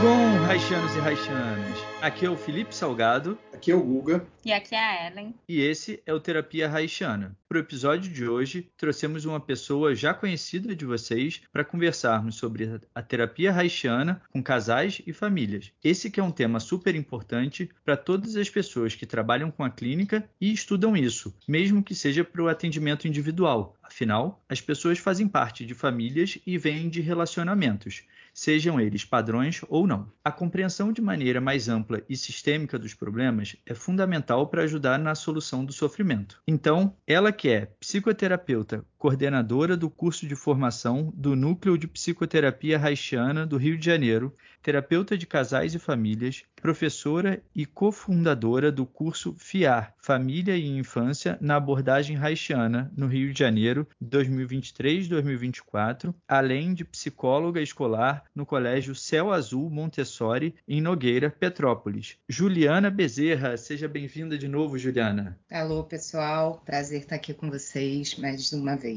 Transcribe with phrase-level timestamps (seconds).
[0.00, 1.78] Orgon, Raixanos e Raixanas.
[2.00, 4.26] Aqui é o Felipe Salgado Aqui é o Guga.
[4.42, 5.34] E aqui é a Ellen.
[5.46, 7.36] e esse é o Terapia Raixana.
[7.46, 12.80] Para o episódio de hoje, trouxemos uma pessoa já conhecida de vocês para conversarmos sobre
[12.94, 15.70] a terapia haitiana com casais e famílias.
[15.84, 19.68] Esse que é um tema super importante para todas as pessoas que trabalham com a
[19.68, 23.76] clínica e estudam isso, mesmo que seja para o atendimento individual.
[23.82, 29.86] Afinal, as pessoas fazem parte de famílias e vêm de relacionamentos sejam eles padrões ou
[29.86, 30.10] não.
[30.24, 35.14] A compreensão de maneira mais ampla e sistêmica dos problemas é fundamental para ajudar na
[35.14, 36.42] solução do sofrimento.
[36.46, 43.46] Então, ela que é psicoterapeuta, coordenadora do curso de formação do Núcleo de Psicoterapia Haitiana
[43.46, 49.94] do Rio de Janeiro, terapeuta de casais e famílias, professora e cofundadora do curso FIAR,
[49.96, 58.24] Família e Infância na abordagem haitiana no Rio de Janeiro, 2023-2024, além de psicóloga escolar
[58.34, 62.18] no Colégio Céu Azul Montessori em Nogueira, Petrópolis.
[62.28, 65.38] Juliana Bezerra, seja bem-vinda de novo, Juliana.
[65.50, 66.60] Alô, pessoal.
[66.66, 68.89] Prazer estar aqui com vocês mais uma vez.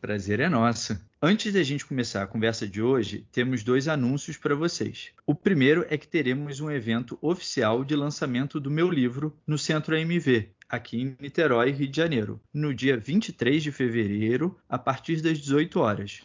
[0.00, 0.98] Prazer é nosso.
[1.20, 5.10] Antes da gente começar a conversa de hoje, temos dois anúncios para vocês.
[5.26, 9.96] O primeiro é que teremos um evento oficial de lançamento do meu livro no Centro
[9.96, 15.38] AMV, aqui em Niterói, Rio de Janeiro, no dia 23 de fevereiro, a partir das
[15.38, 16.20] 18 horas.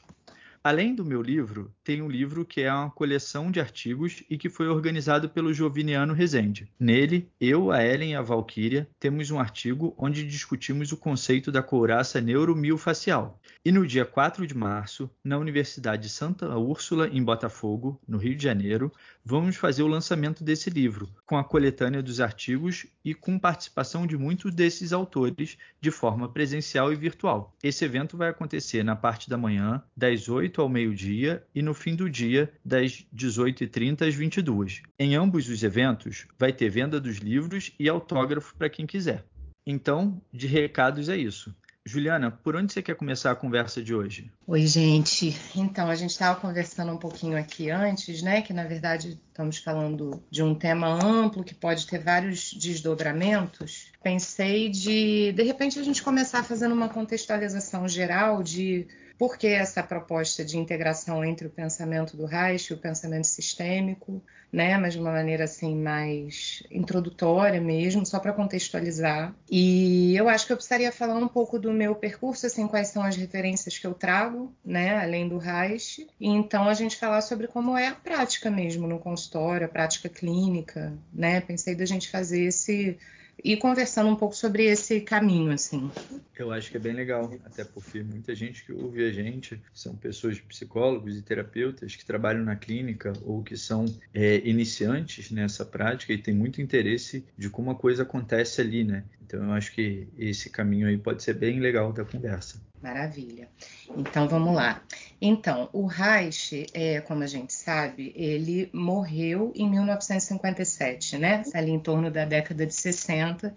[0.65, 4.47] Além do meu livro, tem um livro que é uma coleção de artigos e que
[4.47, 6.71] foi organizado pelo Joviniano Rezende.
[6.79, 11.61] Nele, eu, a Ellen e a Valquíria temos um artigo onde discutimos o conceito da
[11.61, 13.41] couraça neuromiofacial.
[13.65, 18.43] E no dia 4 de março, na Universidade Santa Úrsula, em Botafogo, no Rio de
[18.43, 18.89] Janeiro,
[19.25, 24.17] vamos fazer o lançamento desse livro, com a coletânea dos artigos e com participação de
[24.17, 27.53] muitos desses autores de forma presencial e virtual.
[27.61, 31.95] Esse evento vai acontecer na parte da manhã, das 8 ao meio-dia e no fim
[31.95, 37.71] do dia, das 18h30 às 22 Em ambos os eventos, vai ter venda dos livros
[37.79, 39.23] e autógrafo para quem quiser.
[39.65, 41.55] Então, de recados é isso.
[41.85, 44.31] Juliana, por onde você quer começar a conversa de hoje?
[44.47, 45.35] Oi, gente.
[45.53, 48.41] Então, a gente estava conversando um pouquinho aqui antes, né?
[48.41, 53.91] Que na verdade estamos falando de um tema amplo que pode ter vários desdobramentos.
[54.01, 58.87] Pensei de, de repente, a gente começar fazendo uma contextualização geral de
[59.23, 64.21] por que essa proposta de integração entre o pensamento do Reich e o pensamento sistêmico,
[64.51, 69.33] né, mas de uma maneira assim mais introdutória mesmo, só para contextualizar.
[69.49, 73.01] E eu acho que eu precisaria falar um pouco do meu percurso, assim, quais são
[73.01, 77.47] as referências que eu trago, né, além do Reich, e então a gente falar sobre
[77.47, 81.39] como é a prática mesmo no consultório, a prática clínica, né?
[81.39, 82.97] Pensei da gente fazer esse
[83.43, 85.91] e conversando um pouco sobre esse caminho, assim.
[86.37, 89.95] Eu acho que é bem legal, até porque muita gente que ouve a gente são
[89.95, 96.13] pessoas, psicólogos e terapeutas que trabalham na clínica ou que são é, iniciantes nessa prática
[96.13, 99.03] e tem muito interesse de como a coisa acontece ali, né?
[99.25, 102.61] Então eu acho que esse caminho aí pode ser bem legal da conversa.
[102.81, 103.47] Maravilha.
[103.95, 104.81] Então vamos lá.
[105.25, 111.43] Então, o Reich, é, como a gente sabe, ele morreu em 1957, né?
[111.53, 113.55] Ali em torno da década de 60,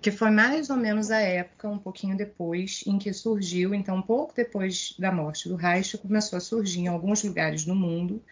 [0.00, 4.32] que foi mais ou menos a época, um pouquinho depois, em que surgiu, então, pouco
[4.36, 8.22] depois da morte do Reich, começou a surgir em alguns lugares do mundo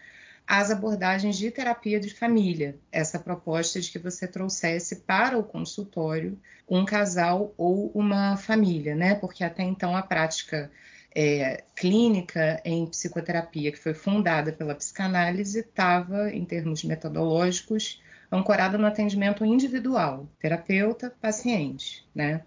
[0.47, 6.39] as abordagens de terapia de família, essa proposta de que você trouxesse para o consultório
[6.69, 9.17] um casal ou uma família, né?
[9.17, 10.71] Porque até então a prática
[11.21, 18.01] é, clínica em psicoterapia, que foi fundada pela psicanálise, estava, em termos metodológicos,
[18.31, 22.43] ancorada no atendimento individual, terapeuta, paciente, né?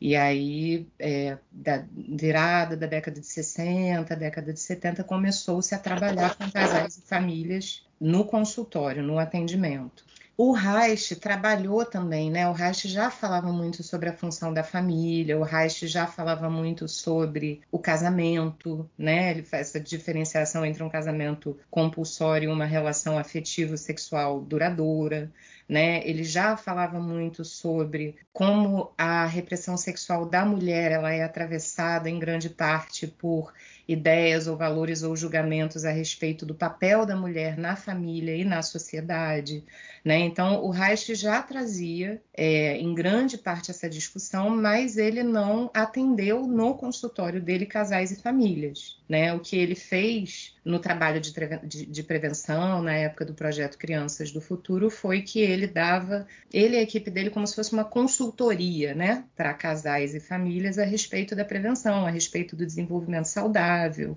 [0.00, 6.36] E aí, é, da virada da década de 60, década de 70, começou-se a trabalhar
[6.36, 10.04] com casais e famílias no consultório, no atendimento.
[10.36, 12.48] O Reich trabalhou também, né?
[12.48, 16.88] O Reich já falava muito sobre a função da família, o Reich já falava muito
[16.88, 19.30] sobre o casamento, né?
[19.30, 25.30] Ele faz essa diferenciação entre um casamento compulsório e uma relação afetivo-sexual duradoura.
[25.68, 26.06] Né?
[26.06, 32.18] Ele já falava muito sobre como a repressão sexual da mulher ela é atravessada em
[32.18, 33.52] grande parte por
[33.92, 38.62] ideias ou valores ou julgamentos a respeito do papel da mulher na família e na
[38.62, 39.64] sociedade.
[40.04, 40.18] Né?
[40.18, 46.46] Então, o Reich já trazia, é, em grande parte, essa discussão, mas ele não atendeu
[46.46, 48.98] no consultório dele casais e famílias.
[49.08, 49.32] Né?
[49.32, 51.32] O que ele fez no trabalho de,
[51.64, 56.76] de, de, prevenção, na época do projeto Crianças do Futuro, foi que ele dava, ele
[56.76, 59.24] e a equipe dele, como se fosse uma consultoria né?
[59.36, 64.16] para casais e famílias a respeito da prevenção, a respeito do desenvolvimento saudável.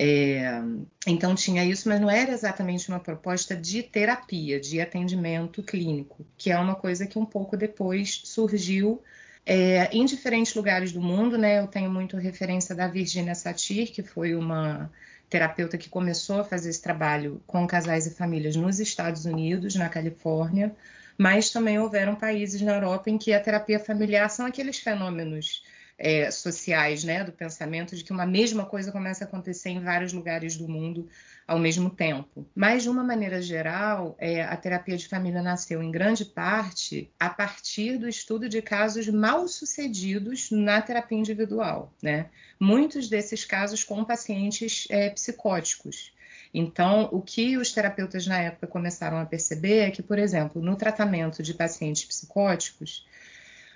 [0.00, 0.62] É,
[1.06, 6.50] então tinha isso, mas não era exatamente uma proposta de terapia, de atendimento clínico, que
[6.50, 9.02] é uma coisa que um pouco depois surgiu
[9.44, 11.58] é, em diferentes lugares do mundo, né?
[11.58, 14.90] Eu tenho muito referência da Virginia Satir, que foi uma
[15.28, 19.88] terapeuta que começou a fazer esse trabalho com casais e famílias nos Estados Unidos, na
[19.88, 20.74] Califórnia,
[21.16, 25.62] mas também houveram países na Europa em que a terapia familiar são aqueles fenômenos
[25.98, 30.12] é, sociais, né, do pensamento de que uma mesma coisa começa a acontecer em vários
[30.12, 31.08] lugares do mundo
[31.46, 32.46] ao mesmo tempo.
[32.54, 37.28] Mas, de uma maneira geral, é, a terapia de família nasceu em grande parte a
[37.28, 42.26] partir do estudo de casos mal sucedidos na terapia individual, né?
[42.60, 46.12] Muitos desses casos com pacientes é, psicóticos.
[46.52, 50.76] Então, o que os terapeutas na época começaram a perceber é que, por exemplo, no
[50.76, 53.06] tratamento de pacientes psicóticos,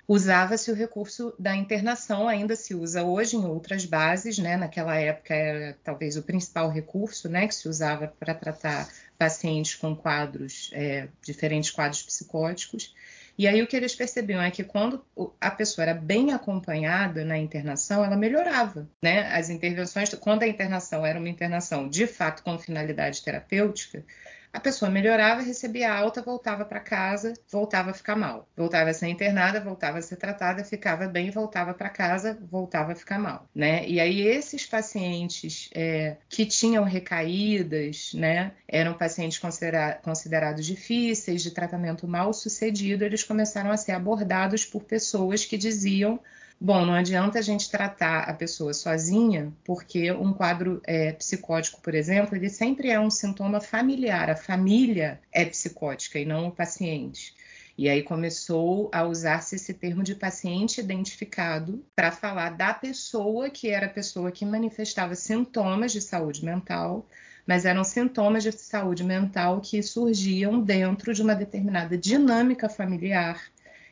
[0.07, 4.57] usava-se o recurso da internação, ainda se usa hoje em outras bases, né?
[4.57, 9.95] Naquela época era talvez o principal recurso, né, que se usava para tratar pacientes com
[9.95, 12.93] quadros, é, diferentes quadros psicóticos.
[13.37, 15.03] E aí o que eles percebiam é que quando
[15.41, 19.33] a pessoa era bem acompanhada na internação, ela melhorava, né?
[19.33, 24.05] As intervenções, quando a internação era uma internação de fato com finalidade terapêutica,
[24.53, 28.47] a pessoa melhorava, recebia alta, voltava para casa, voltava a ficar mal.
[28.55, 32.95] Voltava a ser internada, voltava a ser tratada, ficava bem, voltava para casa, voltava a
[32.95, 33.83] ficar mal, né?
[33.87, 41.49] E aí esses pacientes é, que tinham recaídas, né, eram pacientes considera considerados difíceis, de
[41.49, 46.19] tratamento mal sucedido, eles começaram a ser abordados por pessoas que diziam
[46.59, 51.93] Bom, não adianta a gente tratar a pessoa sozinha, porque um quadro é, psicótico, por
[51.93, 54.29] exemplo, ele sempre é um sintoma familiar.
[54.29, 57.35] A família é psicótica e não o paciente.
[57.77, 63.69] E aí começou a usar-se esse termo de paciente identificado para falar da pessoa que
[63.69, 67.07] era a pessoa que manifestava sintomas de saúde mental,
[67.47, 73.41] mas eram sintomas de saúde mental que surgiam dentro de uma determinada dinâmica familiar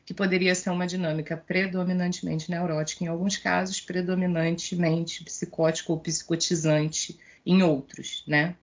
[0.06, 7.64] que poderia ser uma dinâmica predominantemente neurótica em alguns casos, predominantemente psicótica ou psicotizante em
[7.64, 8.56] outros, né?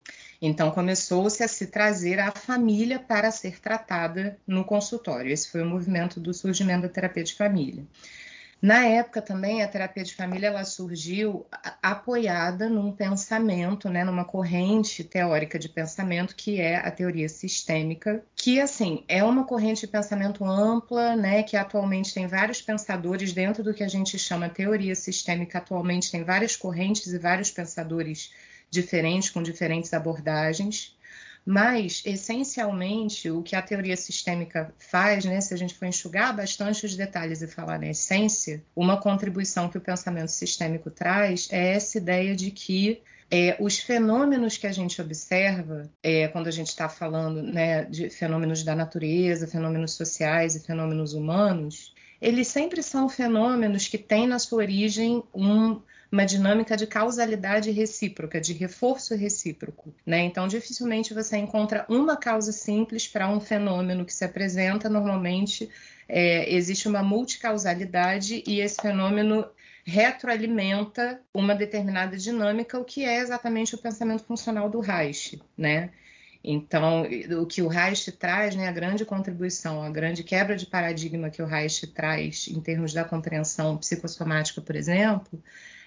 [0.42, 5.32] Então começou-se a se trazer a família para ser tratada no consultório.
[5.32, 7.84] Esse foi o movimento do surgimento da terapia de família.
[8.62, 11.46] Na época também a terapia de família ela surgiu
[11.82, 18.60] apoiada num pensamento, né, numa corrente teórica de pensamento que é a teoria sistêmica, que
[18.60, 23.74] assim é uma corrente de pensamento ampla, né, que atualmente tem vários pensadores dentro do
[23.76, 25.60] que a gente chama teoria sistêmica.
[25.60, 28.34] Atualmente tem várias correntes e vários pensadores
[28.72, 30.97] diferentes com diferentes abordagens.
[31.50, 36.86] Mas, essencialmente, o que a teoria sistêmica faz, né, se a gente for enxugar bastante
[36.86, 42.00] os detalhes e falar na essência, uma contribuição que o pensamento sistêmico traz é essa
[42.00, 46.90] ideia de que é, os fenômenos que a gente observa, é, quando a gente está
[46.90, 53.88] falando né, de fenômenos da natureza, fenômenos sociais e fenômenos humanos, eles sempre são fenômenos
[53.88, 55.80] que têm na sua origem um,
[56.12, 59.94] uma dinâmica de causalidade recíproca, de reforço recíproco.
[60.06, 60.22] Né?
[60.22, 64.90] Então, dificilmente você encontra uma causa simples para um fenômeno que se apresenta.
[64.90, 65.70] Normalmente,
[66.08, 69.46] é, existe uma multicausalidade e esse fenômeno
[69.86, 75.92] retroalimenta uma determinada dinâmica, o que é exatamente o pensamento funcional do Reich, né?
[76.44, 77.04] Então,
[77.42, 81.42] o que o Reich traz, né, a grande contribuição, a grande quebra de paradigma que
[81.42, 85.42] o Reich traz em termos da compreensão psicossomática, por exemplo,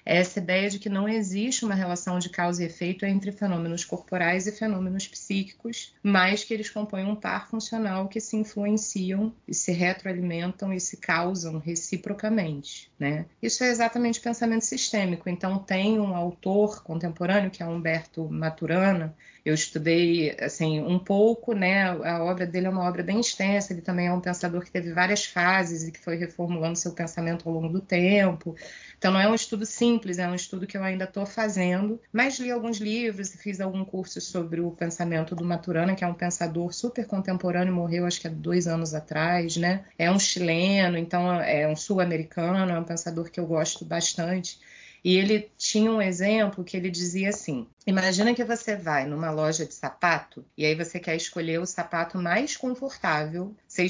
[0.05, 4.47] essa ideia de que não existe uma relação de causa e efeito entre fenômenos corporais
[4.47, 9.73] e fenômenos psíquicos, mas que eles compõem um par funcional que se influenciam e se
[9.73, 12.91] retroalimentam e se causam reciprocamente.
[12.99, 13.27] Né?
[13.43, 15.29] Isso é exatamente pensamento sistêmico.
[15.29, 21.91] Então, tem um autor contemporâneo, que é Humberto Maturana, eu estudei assim um pouco, né?
[21.91, 23.73] A obra dele é uma obra bem extensa.
[23.73, 27.49] Ele também é um pensador que teve várias fases e que foi reformulando seu pensamento
[27.49, 28.55] ao longo do tempo.
[28.99, 32.39] Então, não é um estudo simples, é um estudo que eu ainda estou fazendo, mas
[32.39, 36.15] li alguns livros e fiz algum curso sobre o pensamento do Maturana, que é um
[36.15, 39.85] pensador super contemporâneo, morreu acho que há dois anos atrás, né?
[39.99, 44.59] É um chileno, então é um sul-americano, é um pensador que eu gosto bastante.
[45.03, 49.65] E ele tinha um exemplo que ele dizia assim: Imagina que você vai numa loja
[49.65, 53.57] de sapato e aí você quer escolher o sapato mais confortável.
[53.67, 53.87] Você,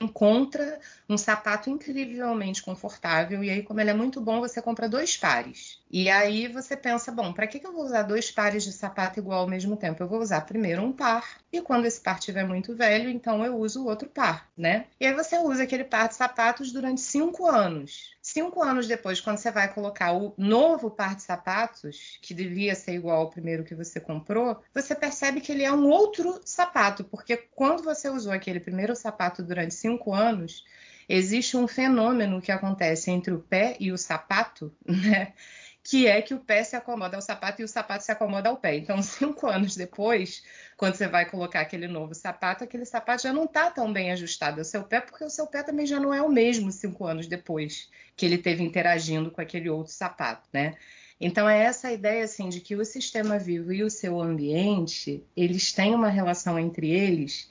[0.00, 5.16] encontra um sapato incrivelmente confortável e aí, como ele é muito bom, você compra dois
[5.16, 5.82] pares.
[5.90, 9.18] E aí você pensa, bom, para que, que eu vou usar dois pares de sapato
[9.18, 10.02] igual ao mesmo tempo?
[10.02, 13.58] Eu vou usar primeiro um par e quando esse par estiver muito velho, então eu
[13.58, 14.86] uso o outro par, né?
[14.98, 18.12] E aí você usa aquele par de sapatos durante cinco anos.
[18.22, 22.94] Cinco anos depois, quando você vai colocar o novo par de sapatos, que devia ser
[22.94, 27.82] igual primeiro que você comprou, você percebe que ele é um outro sapato, porque quando
[27.82, 30.64] você usou aquele primeiro sapato durante cinco anos,
[31.08, 35.32] existe um fenômeno que acontece entre o pé e o sapato, né?
[35.84, 38.56] que é que o pé se acomoda ao sapato e o sapato se acomoda ao
[38.56, 38.76] pé.
[38.76, 40.44] Então, cinco anos depois,
[40.76, 44.60] quando você vai colocar aquele novo sapato, aquele sapato já não está tão bem ajustado
[44.60, 47.26] ao seu pé, porque o seu pé também já não é o mesmo cinco anos
[47.26, 50.76] depois que ele teve interagindo com aquele outro sapato, né?
[51.24, 55.72] Então é essa ideia assim de que o sistema vivo e o seu ambiente, eles
[55.72, 57.48] têm uma relação entre eles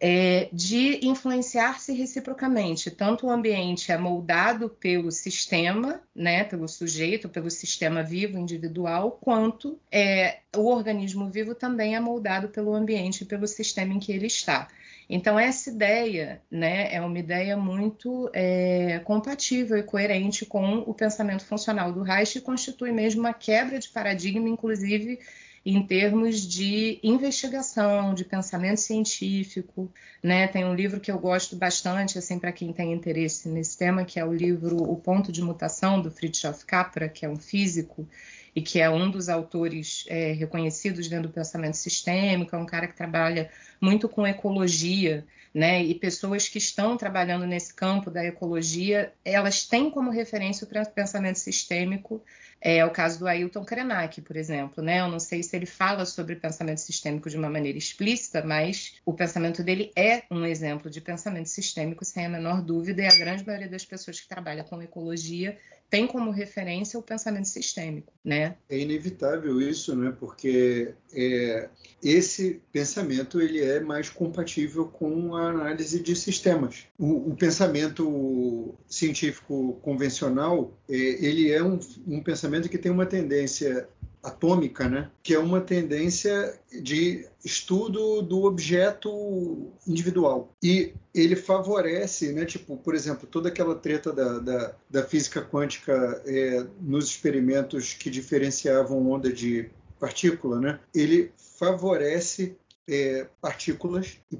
[0.00, 2.90] é, de influenciar-se reciprocamente.
[2.90, 9.78] Tanto o ambiente é moldado pelo sistema, né, pelo sujeito, pelo sistema vivo individual, quanto
[9.92, 14.26] é, o organismo vivo também é moldado pelo ambiente e pelo sistema em que ele
[14.26, 14.68] está.
[15.08, 21.44] Então, essa ideia né, é uma ideia muito é, compatível e coerente com o pensamento
[21.44, 25.18] funcional do Reich e constitui mesmo uma quebra de paradigma, inclusive
[25.64, 29.90] em termos de investigação, de pensamento científico,
[30.22, 30.46] né?
[30.46, 34.20] Tem um livro que eu gosto bastante, assim, para quem tem interesse nesse tema, que
[34.20, 38.06] é o livro O Ponto de Mutação do Fritjof Capra, que é um físico
[38.54, 42.86] e que é um dos autores é, reconhecidos dentro do pensamento sistêmico, é um cara
[42.86, 43.50] que trabalha
[43.84, 45.84] muito com ecologia, né?
[45.84, 51.38] E pessoas que estão trabalhando nesse campo da ecologia, elas têm como referência o pensamento
[51.38, 52.22] sistêmico
[52.64, 54.82] é o caso do Ailton Krenak, por exemplo.
[54.82, 55.00] Né?
[55.00, 59.12] Eu não sei se ele fala sobre pensamento sistêmico de uma maneira explícita, mas o
[59.12, 63.46] pensamento dele é um exemplo de pensamento sistêmico, sem a menor dúvida, e a grande
[63.46, 65.58] maioria das pessoas que trabalham com ecologia
[65.90, 68.56] tem como referência o pensamento sistêmico, né?
[68.68, 70.12] É inevitável isso, né?
[70.18, 71.68] Porque é,
[72.02, 76.86] esse pensamento ele é mais compatível com a análise de sistemas.
[76.98, 83.88] O, o pensamento científico convencional é, ele é um, um pensamento que tem uma tendência
[84.24, 85.10] atômica, né?
[85.22, 90.50] que é uma tendência de estudo do objeto individual.
[90.62, 96.22] E ele favorece, né, tipo, por exemplo, toda aquela treta da, da, da física quântica
[96.24, 99.68] é, nos experimentos que diferenciavam onda de
[100.00, 100.80] partícula, né?
[100.94, 102.56] ele favorece
[102.88, 104.36] é, partículas e,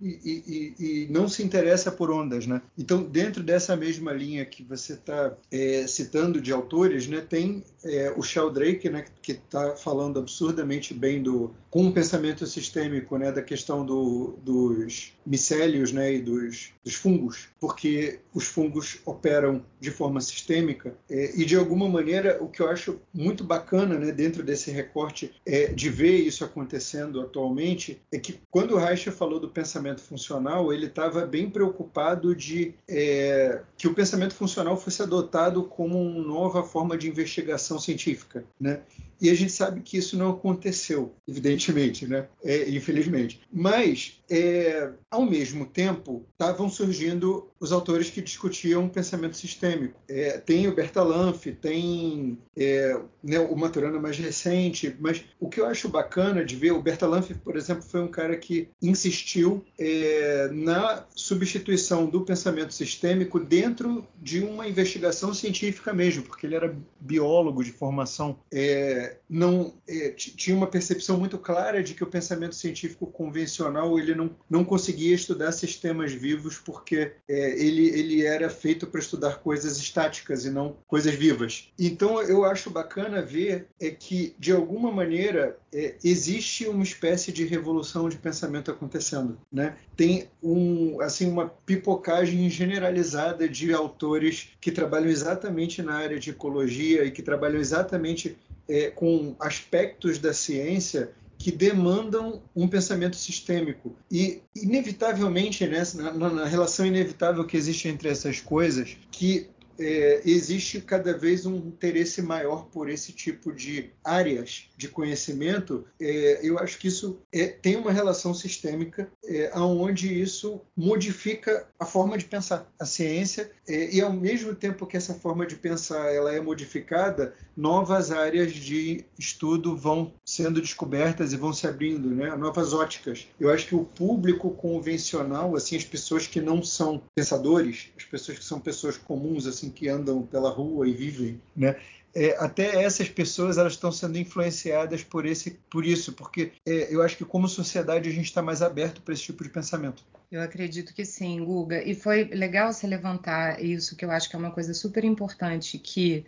[0.00, 2.62] e, e, e, não se interessa por ondas, né?
[2.78, 8.12] Então, dentro dessa mesma linha que você está é, citando de autores, né, tem é,
[8.16, 13.42] o Sheldrake, né, que está falando absurdamente bem do com o pensamento sistêmico, né, da
[13.42, 20.20] questão do, dos micélios, né, e dos, dos, fungos, porque os fungos operam de forma
[20.20, 24.72] sistêmica é, e de alguma maneira o que eu acho muito bacana, né, dentro desse
[24.72, 27.79] recorte é, de ver isso acontecendo atualmente
[28.12, 33.62] é que quando o Reich falou do pensamento funcional, ele estava bem preocupado de é,
[33.76, 38.80] que o pensamento funcional fosse adotado como uma nova forma de investigação científica, né?
[39.20, 42.26] E a gente sabe que isso não aconteceu, evidentemente, né?
[42.42, 43.40] É, infelizmente.
[43.52, 50.00] Mas, é, ao mesmo tempo, estavam surgindo os autores que discutiam pensamento sistêmico.
[50.08, 55.66] É, tem o Bertalanff, tem é, né, o Maturana mais recente, mas o que eu
[55.66, 61.04] acho bacana de ver, o Bertalanff, por exemplo, foi um cara que insistiu é, na
[61.14, 67.72] substituição do pensamento sistêmico dentro de uma investigação científica mesmo, porque ele era biólogo de
[67.72, 68.38] formação.
[68.52, 74.14] É, não é, tinha uma percepção muito clara de que o pensamento científico convencional ele
[74.14, 79.76] não, não conseguia estudar sistemas vivos porque é, ele, ele era feito para estudar coisas
[79.78, 81.68] estáticas e não coisas vivas.
[81.78, 87.44] Então eu acho bacana ver é que de alguma maneira é, existe uma espécie de
[87.44, 89.76] revolução de pensamento acontecendo, né?
[89.96, 97.04] Tem um assim uma pipocagem generalizada de autores que trabalham exatamente na área de ecologia
[97.04, 98.36] e que trabalham exatamente
[98.70, 103.96] é, com aspectos da ciência que demandam um pensamento sistêmico.
[104.10, 109.48] E, inevitavelmente, né, na, na, relação inevitável que existe entre essas coisas, que
[109.80, 115.84] é, existe cada vez um interesse maior por esse tipo de áreas de conhecimento.
[116.00, 121.86] É, eu acho que isso é, tem uma relação sistêmica, é, onde isso modifica a
[121.86, 126.12] forma de pensar a ciência é, e ao mesmo tempo que essa forma de pensar
[126.12, 132.34] ela é modificada, novas áreas de estudo vão sendo descobertas e vão se abrindo, né?
[132.36, 133.26] Novas óticas.
[133.38, 138.38] Eu acho que o público convencional, assim, as pessoas que não são pensadores, as pessoas
[138.38, 141.76] que são pessoas comuns, assim, que andam pela rua e vivem, né?
[142.12, 147.02] É, até essas pessoas elas estão sendo influenciadas por esse, por isso, porque é, eu
[147.02, 150.04] acho que como sociedade a gente está mais aberto para esse tipo de pensamento.
[150.30, 151.82] Eu acredito que sim, Guga.
[151.82, 155.78] E foi legal você levantar isso, que eu acho que é uma coisa super importante,
[155.78, 156.24] que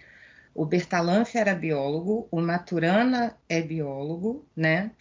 [0.54, 4.92] o Bertalanffy era biólogo, o Maturana é biólogo, né?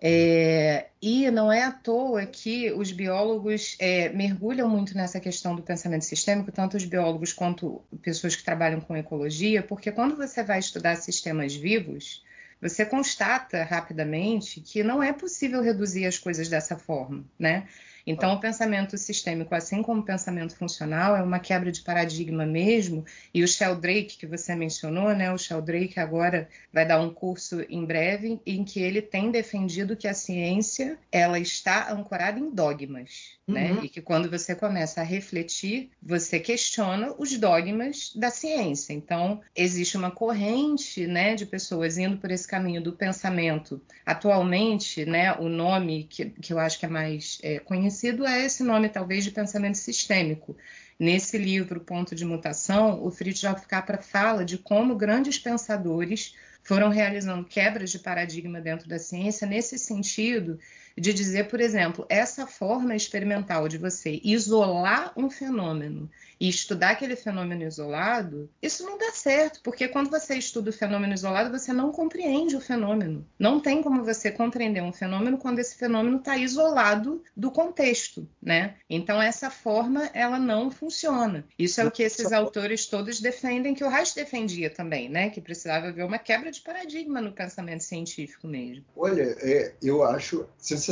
[0.00, 5.62] É, e não é à toa que os biólogos é, mergulham muito nessa questão do
[5.62, 10.60] pensamento sistêmico, tanto os biólogos quanto pessoas que trabalham com ecologia, porque quando você vai
[10.60, 12.24] estudar sistemas vivos,
[12.60, 17.66] você constata rapidamente que não é possível reduzir as coisas dessa forma, né?
[18.10, 23.04] Então, o pensamento sistêmico, assim como o pensamento funcional, é uma quebra de paradigma mesmo.
[23.34, 25.30] E o Sheldrake, que você mencionou, né?
[25.30, 30.08] O Sheldrake agora vai dar um curso em breve em que ele tem defendido que
[30.08, 33.36] a ciência ela está ancorada em dogmas.
[33.46, 33.72] Né?
[33.72, 33.84] Uhum.
[33.84, 38.92] E que quando você começa a refletir, você questiona os dogmas da ciência.
[38.92, 43.80] Então, existe uma corrente né, de pessoas indo por esse caminho do pensamento.
[44.04, 48.62] Atualmente, né, o nome que, que eu acho que é mais é, conhecido é esse
[48.62, 50.56] nome, talvez, de pensamento sistêmico.
[50.98, 57.44] Nesse livro, Ponto de Mutação, o Fritjof Capra fala de como grandes pensadores foram realizando
[57.44, 60.58] quebras de paradigma dentro da ciência nesse sentido
[60.98, 67.16] de dizer, por exemplo, essa forma experimental de você isolar um fenômeno e estudar aquele
[67.16, 71.90] fenômeno isolado, isso não dá certo, porque quando você estuda o fenômeno isolado, você não
[71.90, 73.26] compreende o fenômeno.
[73.38, 78.76] Não tem como você compreender um fenômeno quando esse fenômeno está isolado do contexto, né?
[78.88, 81.44] Então essa forma ela não funciona.
[81.58, 85.30] Isso é o que esses autores todos defendem, que o Reich defendia também, né?
[85.30, 88.84] Que precisava haver uma quebra de paradigma no pensamento científico mesmo.
[88.96, 90.87] Olha, é, eu acho sensacional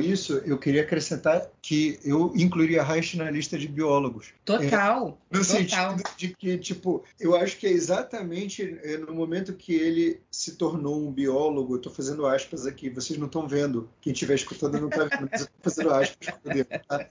[0.00, 0.34] isso.
[0.44, 4.28] Eu queria acrescentar que eu incluiria Reich na lista de biólogos.
[4.44, 4.62] Total.
[4.62, 5.18] É, Total.
[5.30, 5.44] No total.
[5.44, 10.56] sentido de que, tipo, eu acho que é exatamente é, no momento que ele se
[10.56, 14.88] tornou um biólogo, estou fazendo aspas aqui, vocês não estão vendo, quem estiver escutando não
[14.88, 17.06] está vendo, mas eu estou fazendo aspas por dentro, tá?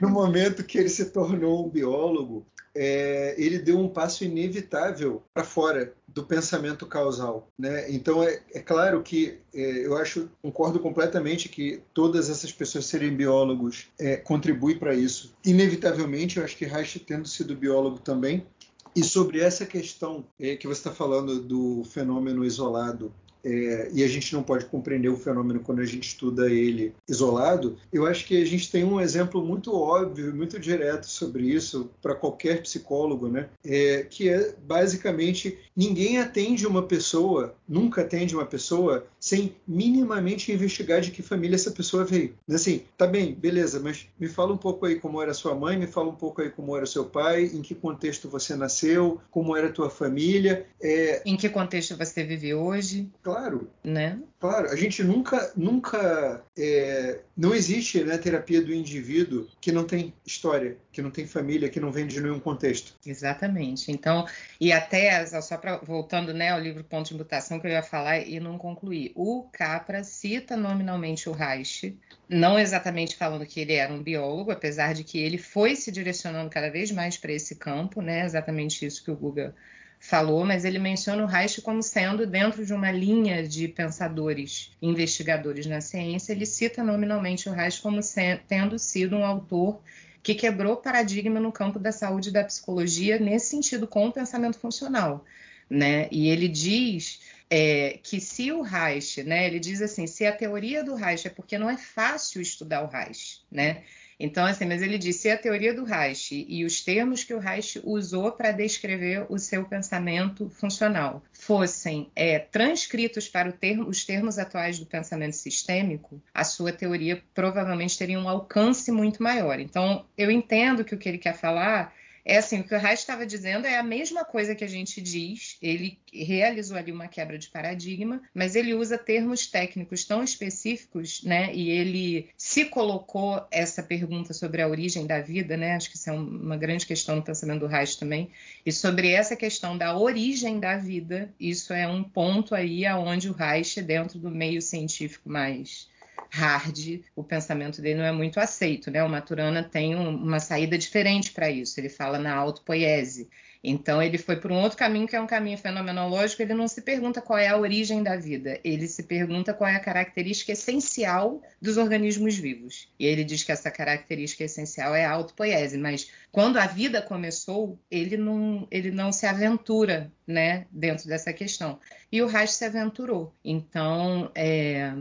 [0.00, 5.42] No momento que ele se tornou um biólogo, é, ele deu um passo inevitável para
[5.42, 7.48] fora do pensamento causal.
[7.58, 7.90] Né?
[7.90, 13.14] Então, é, é claro que é, eu acho, concordo completamente que todas essas pessoas serem
[13.14, 15.34] biólogos é, contribui para isso.
[15.44, 18.46] Inevitavelmente, eu acho que Reich, tendo sido biólogo também,
[18.94, 23.12] e sobre essa questão é, que você está falando do fenômeno isolado
[23.46, 27.76] é, e a gente não pode compreender o fenômeno quando a gente estuda ele isolado,
[27.92, 32.16] eu acho que a gente tem um exemplo muito óbvio, muito direto sobre isso para
[32.16, 33.48] qualquer psicólogo, né?
[33.64, 41.00] É, que é basicamente ninguém atende uma pessoa, nunca atende uma pessoa sem minimamente investigar
[41.00, 42.34] de que família essa pessoa veio.
[42.48, 45.86] Assim, tá bem, beleza, mas me fala um pouco aí como era sua mãe, me
[45.86, 49.68] fala um pouco aí como era seu pai, em que contexto você nasceu, como era
[49.68, 50.66] a tua família.
[50.80, 51.22] É...
[51.24, 53.08] Em que contexto você vive hoje?
[53.22, 53.70] Claro, Claro.
[53.84, 54.18] Né?
[54.40, 60.14] Claro, a gente nunca, nunca, é, não existe né, terapia do indivíduo que não tem
[60.24, 62.94] história, que não tem família, que não vem de nenhum contexto.
[63.04, 63.92] Exatamente.
[63.92, 64.26] Então,
[64.58, 68.20] e até só para voltando, né, ao livro Ponto de Mutação que eu ia falar
[68.20, 69.12] e não concluí.
[69.14, 71.94] O Capra cita nominalmente o Reich,
[72.26, 76.48] não exatamente falando que ele era um biólogo, apesar de que ele foi se direcionando
[76.48, 78.24] cada vez mais para esse campo, né?
[78.24, 79.52] Exatamente isso que o Google
[79.98, 85.66] falou, mas ele menciona o Reich como sendo dentro de uma linha de pensadores, investigadores
[85.66, 88.00] na ciência, ele cita nominalmente o Reich como
[88.46, 89.80] tendo sido um autor
[90.22, 94.58] que quebrou paradigma no campo da saúde e da psicologia nesse sentido com o pensamento
[94.58, 95.24] funcional,
[95.70, 96.08] né?
[96.10, 99.46] E ele diz é, que se o Reich, né?
[99.46, 102.88] Ele diz assim, se a teoria do Reich é porque não é fácil estudar o
[102.88, 103.84] Reich, né?
[104.18, 107.80] Então, assim, mas ele disse a teoria do Reich e os termos que o Reich
[107.84, 114.78] usou para descrever o seu pensamento funcional fossem é, transcritos para termo, os termos atuais
[114.78, 119.60] do pensamento sistêmico, a sua teoria provavelmente teria um alcance muito maior.
[119.60, 121.92] Então, eu entendo que o que ele quer falar
[122.28, 125.00] É assim, o que o Reich estava dizendo é a mesma coisa que a gente
[125.00, 125.56] diz.
[125.62, 131.54] Ele realizou ali uma quebra de paradigma, mas ele usa termos técnicos tão específicos, né?
[131.54, 135.76] E ele se colocou essa pergunta sobre a origem da vida, né?
[135.76, 138.28] Acho que isso é uma grande questão no pensamento do Reich também.
[138.64, 143.32] E sobre essa questão da origem da vida, isso é um ponto aí aonde o
[143.32, 145.86] Reich, dentro do meio científico mais
[146.30, 149.02] hard, o pensamento dele não é muito aceito, né?
[149.02, 151.78] O Maturana tem um, uma saída diferente para isso.
[151.78, 153.28] Ele fala na autopoiese.
[153.68, 156.40] Então ele foi por um outro caminho que é um caminho fenomenológico.
[156.40, 158.60] Ele não se pergunta qual é a origem da vida.
[158.62, 162.88] Ele se pergunta qual é a característica essencial dos organismos vivos.
[162.98, 165.76] E ele diz que essa característica essencial é a autopoiese.
[165.76, 171.80] Mas quando a vida começou, ele não, ele não se aventura, né, dentro dessa questão.
[172.12, 173.34] E o Reich se aventurou.
[173.44, 174.92] Então é,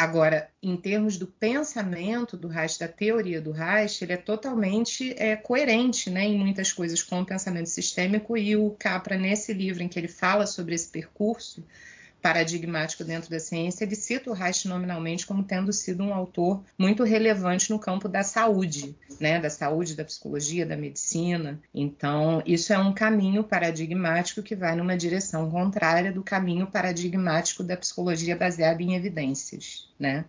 [0.00, 5.36] Agora, em termos do pensamento do Reich, da teoria do Reich, ele é totalmente é,
[5.36, 9.88] coerente né, em muitas coisas com o pensamento sistêmico, e o Capra, nesse livro em
[9.88, 11.62] que ele fala sobre esse percurso,
[12.20, 17.02] paradigmático dentro da ciência, ele cita o Reich nominalmente como tendo sido um autor muito
[17.02, 21.60] relevante no campo da saúde, né, da saúde, da psicologia, da medicina.
[21.74, 27.76] Então, isso é um caminho paradigmático que vai numa direção contrária do caminho paradigmático da
[27.76, 30.24] psicologia baseada em evidências, né?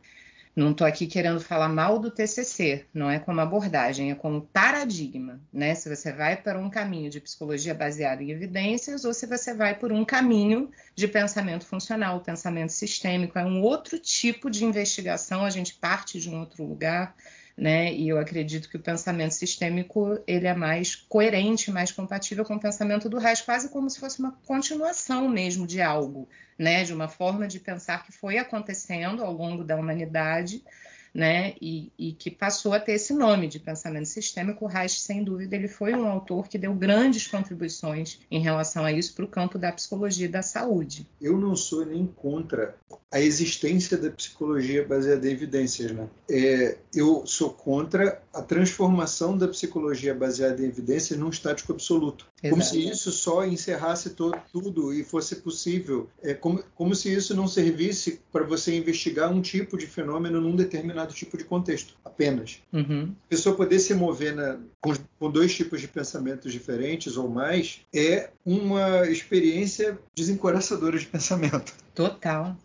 [0.54, 5.40] Não estou aqui querendo falar mal do TCC, não é como abordagem, é como paradigma,
[5.52, 5.74] né?
[5.76, 9.80] Se você vai para um caminho de psicologia baseada em evidências ou se você vai
[9.80, 15.50] por um caminho de pensamento funcional, pensamento sistêmico, é um outro tipo de investigação, a
[15.50, 17.16] gente parte de um outro lugar,
[17.58, 17.94] né?
[17.94, 22.60] E eu acredito que o pensamento sistêmico ele é mais coerente, mais compatível com o
[22.60, 26.84] pensamento do resto, quase como se fosse uma continuação mesmo de algo, né?
[26.84, 30.64] De uma forma de pensar que foi acontecendo ao longo da humanidade
[31.14, 34.66] né, e, e, que passou a ter esse nome de pensamento sistêmico.
[34.66, 38.92] O Reich, sem dúvida, ele foi um autor que deu grandes contribuições em relação a
[38.92, 41.08] isso para o campo da psicologia e da saúde.
[41.20, 42.76] Eu não sou nem contra
[43.12, 46.08] a existência da psicologia baseada em evidências, né?
[46.30, 52.26] É, eu sou contra a transformação da psicologia baseada em evidências num estático absoluto.
[52.42, 52.50] Exato.
[52.50, 56.10] Como se isso só encerrasse todo, tudo e fosse possível.
[56.22, 60.56] É como, como se isso não servisse para você investigar um tipo de fenômeno num
[60.56, 62.62] determinado determinado tipo de contexto, apenas.
[62.72, 63.14] Uhum.
[63.26, 67.82] A pessoa poder se mover na, com, com, dois tipos de pensamentos diferentes ou mais
[67.94, 71.74] é uma experiência desencoraçadora de pensamento.
[71.94, 72.56] Total.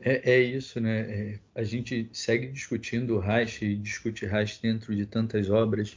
[0.00, 1.00] É, é isso, né?
[1.00, 5.96] É, a gente segue discutindo o Reich e discute Reich dentro de tantas obras.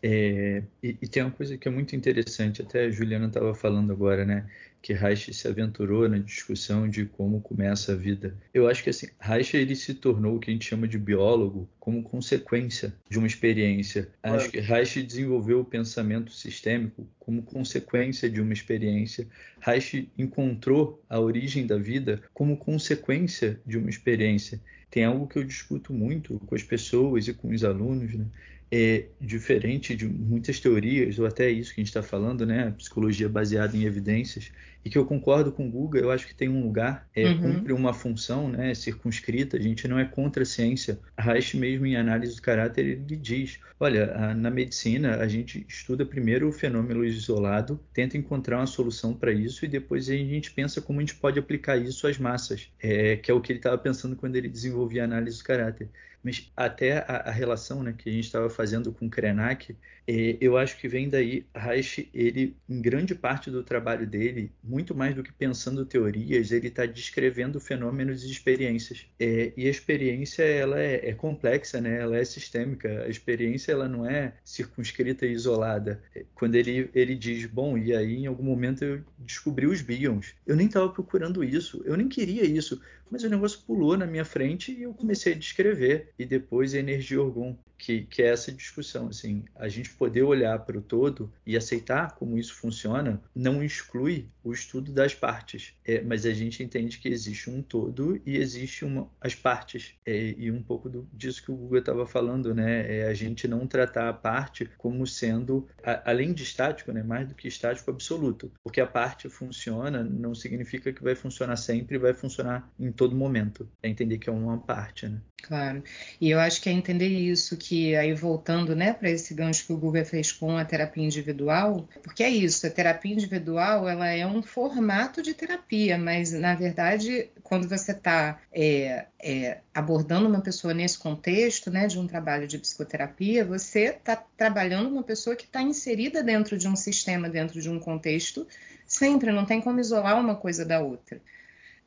[0.00, 3.92] É, e, e, tem uma coisa que é muito interessante, até a Juliana estava falando
[3.92, 4.46] agora, né?
[4.88, 8.34] Que Reich se aventurou na discussão de como começa a vida.
[8.54, 11.68] Eu acho que assim, Reich ele se tornou o que a gente chama de biólogo
[11.78, 14.08] como consequência de uma experiência.
[14.22, 14.30] É.
[14.30, 19.28] Acho que Reich desenvolveu o pensamento sistêmico como consequência de uma experiência.
[19.60, 24.58] Reich encontrou a origem da vida como consequência de uma experiência.
[24.90, 28.24] Tem algo que eu discuto muito com as pessoas e com os alunos, né?
[28.70, 32.74] é diferente de muitas teorias, ou até isso que a gente está falando, né?
[32.76, 34.52] Psicologia baseada em evidências,
[34.84, 37.54] e que eu concordo com o Guga, eu acho que tem um lugar, é, uhum.
[37.54, 40.98] cumpre uma função né, circunscrita, a gente não é contra a ciência.
[41.18, 46.48] Reich mesmo em análise do caráter, ele diz, olha, na medicina a gente estuda primeiro
[46.48, 51.00] o fenômeno isolado, tenta encontrar uma solução para isso e depois a gente pensa como
[51.00, 54.16] a gente pode aplicar isso às massas, é, que é o que ele estava pensando
[54.16, 55.88] quando ele desenvolvia a análise do caráter.
[56.22, 60.56] Mas até a, a relação né, que a gente estava fazendo com Krenak, é, eu
[60.56, 65.22] acho que vem daí, Reich, ele, em grande parte do trabalho dele, muito mais do
[65.22, 69.06] que pensando teorias, ele está descrevendo fenômenos e experiências.
[69.18, 71.98] É, e a experiência ela é, é, complexa, né?
[72.00, 73.04] ela é sistêmica.
[73.04, 76.02] A experiência ela não é circunscrita e isolada.
[76.14, 80.34] É, quando ele, ele diz, bom, e aí em algum momento eu descobri os bions.
[80.46, 84.24] Eu nem estava procurando isso, eu nem queria isso, mas o negócio pulou na minha
[84.24, 86.10] frente e eu comecei a descrever.
[86.18, 90.58] E depois a energia orgum que, que é essa discussão, assim, a gente poder olhar
[90.58, 96.00] para o todo e aceitar como isso funciona não exclui o estudo das partes, é,
[96.00, 99.94] mas a gente entende que existe um todo e existe uma, as partes.
[100.04, 103.46] É, e um pouco do, disso que o Google estava falando, né, é a gente
[103.46, 107.90] não tratar a parte como sendo a, além de estático, né, mais do que estático
[107.90, 113.14] absoluto, porque a parte funciona não significa que vai funcionar sempre, vai funcionar em todo
[113.14, 115.20] momento, é entender que é uma parte, né?
[115.42, 115.84] Claro,
[116.20, 119.72] e eu acho que é entender isso que aí voltando, né, para esse gancho que
[119.72, 124.26] o Google fez com a terapia individual, porque é isso, a terapia individual ela é
[124.26, 130.74] um formato de terapia, mas na verdade quando você está é, é, abordando uma pessoa
[130.74, 135.62] nesse contexto, né, de um trabalho de psicoterapia, você está trabalhando uma pessoa que está
[135.62, 138.46] inserida dentro de um sistema, dentro de um contexto,
[138.86, 141.20] sempre não tem como isolar uma coisa da outra.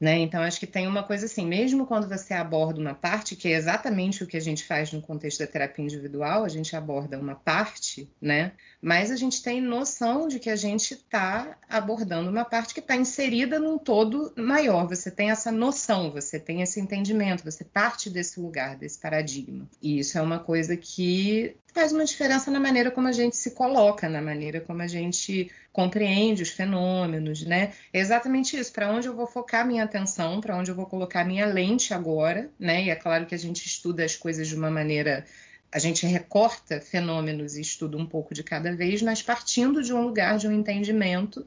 [0.01, 0.17] Né?
[0.17, 3.51] Então, acho que tem uma coisa assim, mesmo quando você aborda uma parte, que é
[3.51, 7.35] exatamente o que a gente faz no contexto da terapia individual, a gente aborda uma
[7.35, 8.53] parte, né?
[8.81, 12.95] Mas a gente tem noção de que a gente está abordando uma parte que está
[12.95, 14.87] inserida num todo maior.
[14.87, 19.69] Você tem essa noção, você tem esse entendimento, você parte desse lugar, desse paradigma.
[19.79, 23.51] E isso é uma coisa que faz uma diferença na maneira como a gente se
[23.51, 27.71] coloca, na maneira como a gente compreende os fenômenos, né?
[27.93, 31.23] É exatamente isso, para onde eu vou focar minha atenção, para onde eu vou colocar
[31.23, 32.83] minha lente agora, né?
[32.83, 35.25] E é claro que a gente estuda as coisas de uma maneira
[35.71, 40.01] a gente recorta fenômenos e estuda um pouco de cada vez, mas partindo de um
[40.01, 41.45] lugar de um entendimento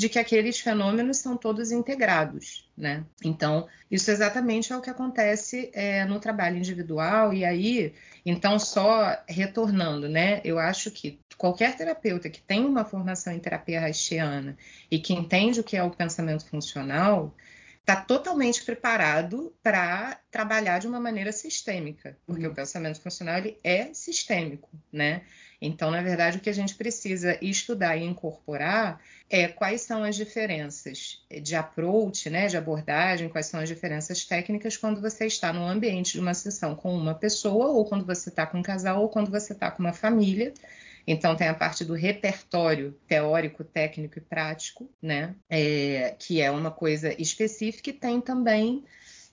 [0.00, 3.04] de que aqueles fenômenos são todos integrados, né?
[3.22, 7.92] Então, isso exatamente é o que acontece é, no trabalho individual, e aí,
[8.24, 10.40] então, só retornando, né?
[10.42, 14.56] Eu acho que qualquer terapeuta que tem uma formação em terapia haitiana
[14.90, 17.36] e que entende o que é o pensamento funcional,
[17.80, 22.52] está totalmente preparado para trabalhar de uma maneira sistêmica, porque uhum.
[22.52, 25.20] o pensamento funcional ele é sistêmico, né?
[25.60, 30.16] Então, na verdade, o que a gente precisa estudar e incorporar é quais são as
[30.16, 35.66] diferenças de approach, né, de abordagem, quais são as diferenças técnicas quando você está no
[35.66, 39.08] ambiente de uma sessão com uma pessoa, ou quando você está com um casal, ou
[39.08, 40.52] quando você está com uma família.
[41.06, 45.34] Então, tem a parte do repertório teórico, técnico e prático, né?
[45.48, 48.84] É, que é uma coisa específica, e tem também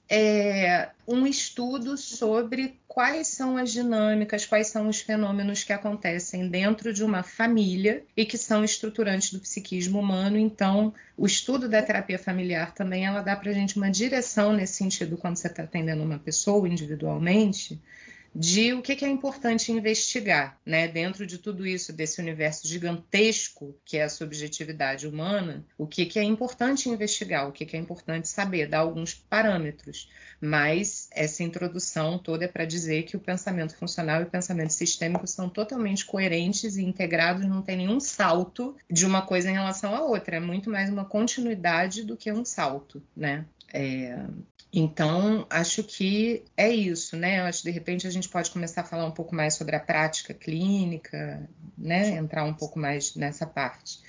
[0.09, 6.93] é, um estudo sobre quais são as dinâmicas, quais são os fenômenos que acontecem dentro
[6.93, 10.37] de uma família e que são estruturantes do psiquismo humano.
[10.37, 14.73] Então, o estudo da terapia familiar também ela dá para a gente uma direção nesse
[14.73, 17.79] sentido quando você está atendendo uma pessoa individualmente
[18.39, 20.87] de o que, é importante investigar, né?
[20.87, 26.23] Dentro de tudo isso, desse universo gigantesco que é a subjetividade humana, o que, é
[26.23, 30.07] importante investigar, o que, que é importante saber, dar alguns parâmetros.
[30.39, 35.25] Mas essa introdução toda é para dizer que o pensamento funcional e o pensamento sistêmico
[35.25, 40.03] são totalmente coerentes e integrados, não tem nenhum salto de uma coisa em relação à
[40.03, 43.47] outra, é muito mais uma continuidade do que um salto, né?
[43.73, 44.15] É,
[44.71, 47.41] então, acho que é isso, né?
[47.41, 49.79] Acho que de repente a gente pode começar a falar um pouco mais sobre a
[49.79, 52.09] prática clínica, né?
[52.09, 53.99] Entrar um pouco mais nessa parte.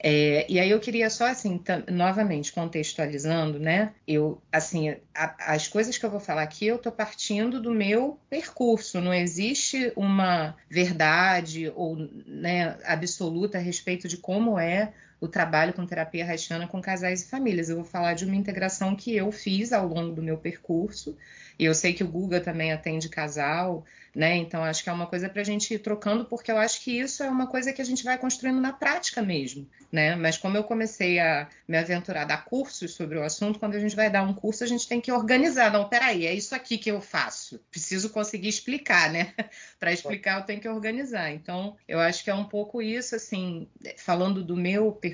[0.00, 3.92] É, e aí eu queria só assim, novamente contextualizando, né?
[4.06, 8.20] Eu assim, a, as coisas que eu vou falar aqui, eu estou partindo do meu
[8.30, 9.00] percurso.
[9.00, 15.86] Não existe uma verdade ou né, absoluta a respeito de como é o trabalho com
[15.86, 17.68] terapia haitiana com casais e famílias.
[17.68, 21.16] Eu vou falar de uma integração que eu fiz ao longo do meu percurso.
[21.58, 24.36] E eu sei que o Guga também atende casal, né?
[24.36, 26.98] Então acho que é uma coisa para a gente ir trocando, porque eu acho que
[26.98, 30.14] isso é uma coisa que a gente vai construindo na prática mesmo, né?
[30.16, 33.78] Mas como eu comecei a me aventurar a dar cursos sobre o assunto, quando a
[33.78, 35.72] gente vai dar um curso, a gente tem que organizar.
[35.72, 37.60] Não, peraí, é isso aqui que eu faço.
[37.70, 39.34] Preciso conseguir explicar, né?
[39.78, 41.30] para explicar, eu tenho que organizar.
[41.32, 45.07] Então, eu acho que é um pouco isso, assim, falando do meu percurso,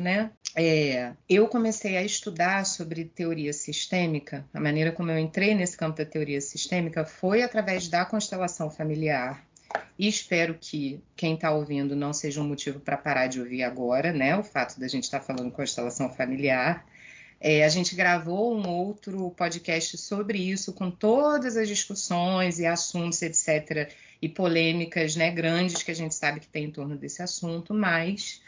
[0.00, 0.30] né?
[0.54, 5.98] É, eu comecei a estudar sobre teoria sistêmica, a maneira como eu entrei nesse campo
[5.98, 9.44] da teoria sistêmica foi através da constelação constelação familiar.
[9.98, 14.12] E espero que quem está ouvindo não seja um motivo para parar de ouvir agora,
[14.12, 14.36] né?
[14.36, 16.86] O fato da gente estar tá falando constelação familiar.
[17.40, 23.20] É, a gente gravou um outro podcast sobre isso, com todas as discussões e assuntos,
[23.22, 27.74] etc., e polêmicas né, grandes que a gente sabe que tem em torno desse assunto,
[27.74, 28.40] mas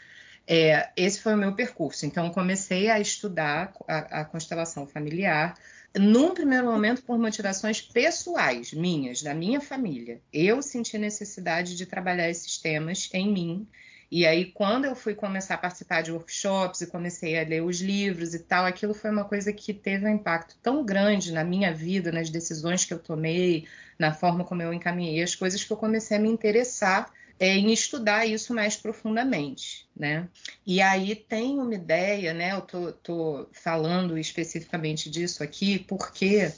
[0.51, 2.07] é, esse foi o meu percurso.
[2.07, 5.55] Então, comecei a estudar a, a constelação familiar
[5.95, 10.19] num primeiro momento, por motivações pessoais minhas, da minha família.
[10.33, 13.67] Eu senti necessidade de trabalhar esses temas em mim.
[14.11, 17.79] E aí, quando eu fui começar a participar de workshops e comecei a ler os
[17.79, 21.71] livros e tal, aquilo foi uma coisa que teve um impacto tão grande na minha
[21.71, 23.67] vida, nas decisões que eu tomei,
[23.99, 27.71] na forma como eu encaminhei as coisas, que eu comecei a me interessar é, em
[27.71, 30.27] estudar isso mais profundamente, né?
[30.65, 32.53] E aí tem uma ideia, né?
[32.53, 36.51] Eu tô, tô falando especificamente disso aqui porque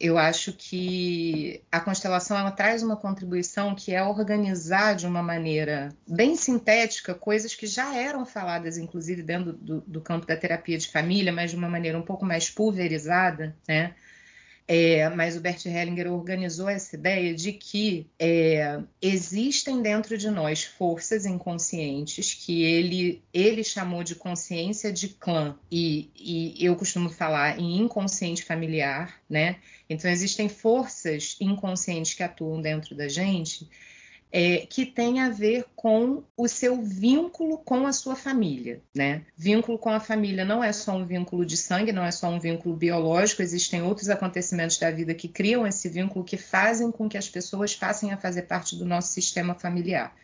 [0.00, 5.94] eu acho que a constelação ela traz uma contribuição que é organizar de uma maneira
[6.08, 10.88] bem sintética coisas que já eram faladas, inclusive dentro do, do campo da terapia de
[10.88, 13.94] família, mas de uma maneira um pouco mais pulverizada, né?
[14.72, 20.62] É, mas o Bert Hellinger organizou essa ideia de que é, existem dentro de nós
[20.62, 27.58] forças inconscientes que ele, ele chamou de consciência de clã, e, e eu costumo falar
[27.58, 29.56] em inconsciente familiar, né?
[29.88, 33.68] Então, existem forças inconscientes que atuam dentro da gente
[34.32, 39.22] é, que tem a ver com o seu vínculo com a sua família, né?
[39.36, 42.38] Vínculo com a família não é só um vínculo de sangue, não é só um
[42.38, 47.18] vínculo biológico, existem outros acontecimentos da vida que criam esse vínculo, que fazem com que
[47.18, 50.14] as pessoas passem a fazer parte do nosso sistema familiar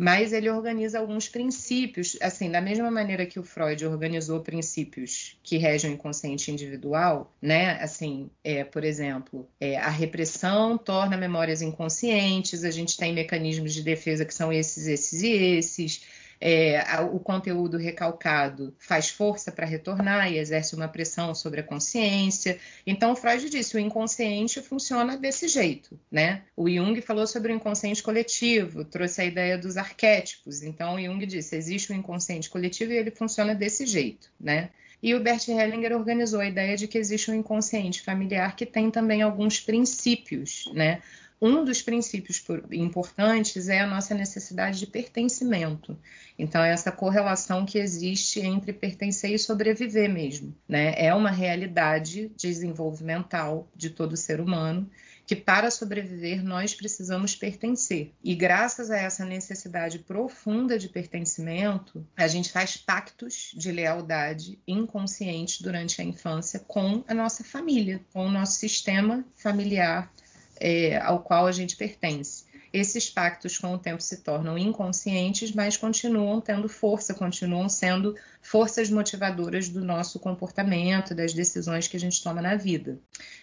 [0.00, 5.58] mas ele organiza alguns princípios, assim, da mesma maneira que o Freud organizou princípios que
[5.58, 7.72] regem o inconsciente individual, né?
[7.82, 13.82] Assim, é, por exemplo, é, a repressão torna memórias inconscientes, a gente tem mecanismos de
[13.82, 16.02] defesa que são esses, esses e esses
[16.40, 22.58] é, o conteúdo recalcado faz força para retornar e exerce uma pressão sobre a consciência.
[22.86, 26.42] Então, Freud disse: o inconsciente funciona desse jeito, né?
[26.56, 30.62] O Jung falou sobre o inconsciente coletivo, trouxe a ideia dos arquétipos.
[30.62, 34.70] Então, Jung disse: existe o um inconsciente coletivo e ele funciona desse jeito, né?
[35.02, 38.90] E o Bert Hellinger organizou a ideia de que existe um inconsciente familiar que tem
[38.90, 41.00] também alguns princípios, né?
[41.40, 45.98] Um dos princípios importantes é a nossa necessidade de pertencimento.
[46.38, 50.54] Então, essa correlação que existe entre pertencer e sobreviver mesmo.
[50.68, 50.94] Né?
[50.96, 54.90] É uma realidade desenvolvimental de todo ser humano
[55.30, 58.12] que para sobreviver nós precisamos pertencer.
[58.22, 65.60] E graças a essa necessidade profunda de pertencimento, a gente faz pactos de lealdade inconscientes
[65.60, 70.12] durante a infância com a nossa família, com o nosso sistema familiar
[70.60, 72.44] é, ao qual a gente pertence.
[72.72, 78.88] Esses pactos, com o tempo, se tornam inconscientes, mas continuam tendo força, continuam sendo forças
[78.88, 82.96] motivadoras do nosso comportamento, das decisões que a gente toma na vida.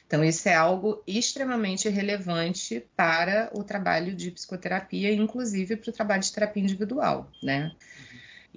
[0.06, 6.21] Então, isso é algo extremamente relevante para o trabalho de psicoterapia, inclusive para o trabalho
[6.21, 7.73] de terapia individual, né?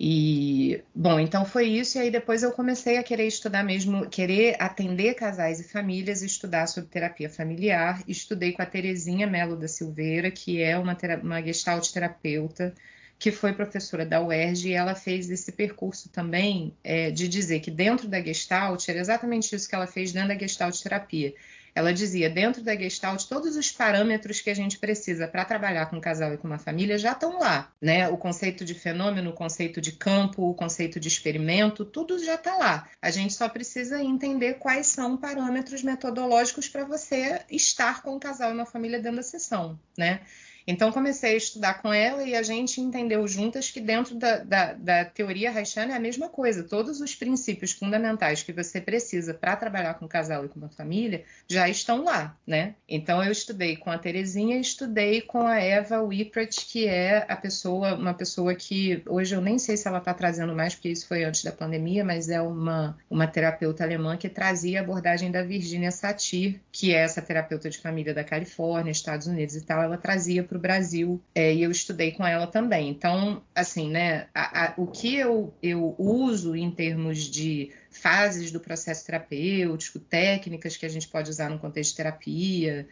[0.03, 4.57] E, bom, então foi isso, e aí depois eu comecei a querer estudar mesmo, querer
[4.59, 8.03] atender casais e famílias, estudar sobre terapia familiar.
[8.09, 12.75] Estudei com a Terezinha Melo da Silveira, que é uma, uma gestalt terapeuta,
[13.19, 17.71] que foi professora da UERJ, e ela fez esse percurso também é, de dizer que
[17.71, 21.35] dentro da gestalt, era exatamente isso que ela fez dentro da gestalt terapia
[21.81, 25.97] ela dizia, dentro da Gestalt, todos os parâmetros que a gente precisa para trabalhar com
[25.97, 28.09] um casal e com uma família já estão lá, né?
[28.09, 32.57] O conceito de fenômeno, o conceito de campo, o conceito de experimento, tudo já está
[32.57, 32.88] lá.
[33.01, 38.51] A gente só precisa entender quais são parâmetros metodológicos para você estar com um casal
[38.51, 40.21] e uma família dentro da sessão, né?
[40.66, 44.73] Então, comecei a estudar com ela e a gente entendeu juntas que dentro da, da,
[44.75, 46.62] da teoria haitiana é a mesma coisa.
[46.62, 50.68] Todos os princípios fundamentais que você precisa para trabalhar com um casal e com uma
[50.68, 52.75] família já estão lá, né?
[52.88, 57.37] Então, eu estudei com a Terezinha e estudei com a Eva Wippert, que é a
[57.37, 61.07] pessoa, uma pessoa que hoje eu nem sei se ela está trazendo mais, porque isso
[61.07, 65.42] foi antes da pandemia, mas é uma, uma terapeuta alemã que trazia a abordagem da
[65.42, 69.83] Virginia Satir, que é essa terapeuta de família da Califórnia, Estados Unidos e tal.
[69.83, 72.91] Ela trazia para o Brasil é, e eu estudei com ela também.
[72.91, 78.59] Então, assim, né, a, a, o que eu, eu uso em termos de fases do
[78.59, 82.89] processo terapêutico, técnicas que a gente pode usar no contexto de terapia,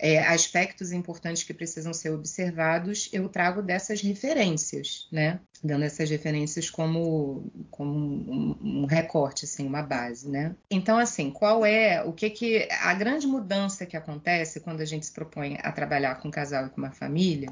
[0.00, 5.38] é, aspectos importantes que precisam ser observados, eu trago dessas referências, né?
[5.62, 10.56] Dando essas referências como, como um, recorte, assim, uma base, né?
[10.70, 15.04] Então, assim, qual é o que que a grande mudança que acontece quando a gente
[15.04, 17.50] se propõe a trabalhar com um casal e com uma família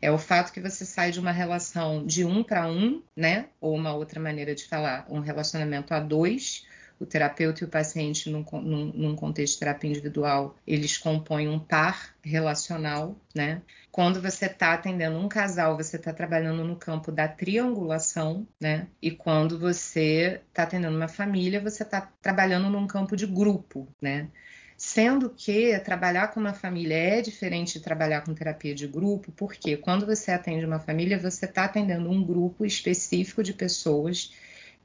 [0.00, 3.44] é o fato que você sai de uma relação de um para um, né?
[3.60, 6.64] Ou uma outra maneira de falar, um relacionamento a dois
[7.00, 11.58] o terapeuta e o paciente, num, num, num, contexto de terapia individual, eles compõem um
[11.58, 13.62] par relacional, né?
[13.90, 18.86] Quando você está atendendo um casal, você está trabalhando no campo da triangulação, né?
[19.00, 24.28] E quando você está atendendo uma família, você está trabalhando num campo de grupo, né?
[24.76, 29.76] Sendo que trabalhar com uma família é diferente de trabalhar com terapia de grupo, porque
[29.76, 34.32] quando você atende uma família, você está atendendo um grupo específico de pessoas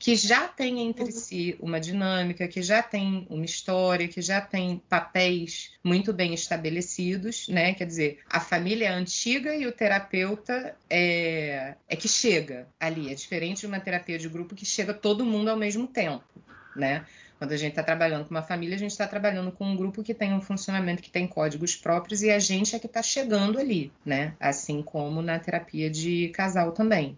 [0.06, 1.12] que já tem entre uhum.
[1.12, 7.48] si uma dinâmica, que já tem uma história, que já tem papéis muito bem estabelecidos,
[7.48, 7.74] né?
[7.74, 13.12] Quer dizer, a família é antiga e o terapeuta é, é que chega ali.
[13.12, 16.24] É diferente de uma terapia de grupo que chega todo mundo ao mesmo tempo,
[16.76, 17.04] né?
[17.40, 20.04] Quando a gente está trabalhando com uma família, a gente está trabalhando com um grupo
[20.04, 23.58] que tem um funcionamento que tem códigos próprios e a gente é que está chegando
[23.58, 24.36] ali, né?
[24.40, 27.18] Assim como na terapia de casal também.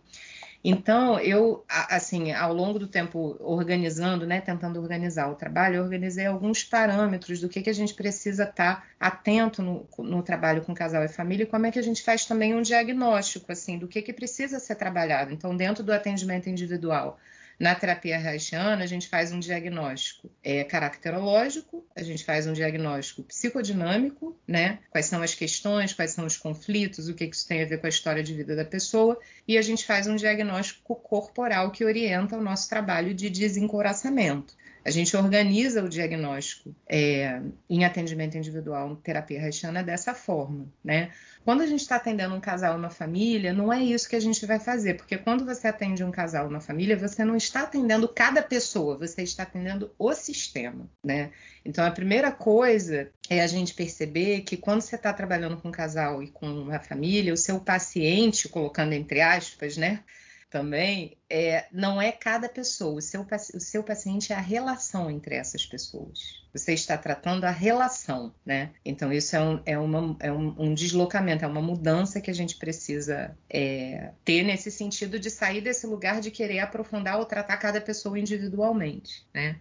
[0.69, 6.25] Então, eu, assim, ao longo do tempo organizando, né, tentando organizar o trabalho, eu organizei
[6.25, 10.75] alguns parâmetros do que, que a gente precisa estar tá atento no, no trabalho com
[10.75, 13.87] casal e família e como é que a gente faz também um diagnóstico, assim, do
[13.87, 15.31] que, que precisa ser trabalhado.
[15.31, 17.17] Então, dentro do atendimento individual,
[17.59, 23.23] na terapia haitiana, a gente faz um diagnóstico é, caracterológico, a gente faz um diagnóstico
[23.23, 24.79] psicodinâmico, né?
[24.91, 27.87] Quais são as questões, quais são os conflitos, o que isso tem a ver com
[27.87, 32.37] a história de vida da pessoa, e a gente faz um diagnóstico corporal que orienta
[32.37, 34.55] o nosso trabalho de desencoraçamento.
[34.87, 41.11] A gente organiza o diagnóstico é, em atendimento individual, terapia haitiana, dessa forma, né?
[41.43, 44.45] Quando a gente está atendendo um casal uma família, não é isso que a gente
[44.45, 48.41] vai fazer, porque quando você atende um casal uma família, você não está atendendo cada
[48.41, 51.31] pessoa, você está atendendo o sistema, né?
[51.65, 55.71] Então, a primeira coisa é a gente perceber que quando você está trabalhando com um
[55.71, 60.01] casal e com uma família, o seu paciente, colocando entre aspas, né?
[60.49, 65.35] Também, é, não é cada pessoa, o seu, o seu paciente é a relação entre
[65.35, 66.41] essas pessoas.
[66.53, 68.71] Você está tratando a relação, né?
[68.83, 72.33] Então, isso é um, é uma, é um, um deslocamento, é uma mudança que a
[72.33, 77.57] gente precisa é, ter nesse sentido de sair desse lugar de querer aprofundar ou tratar
[77.57, 79.59] cada pessoa individualmente, né?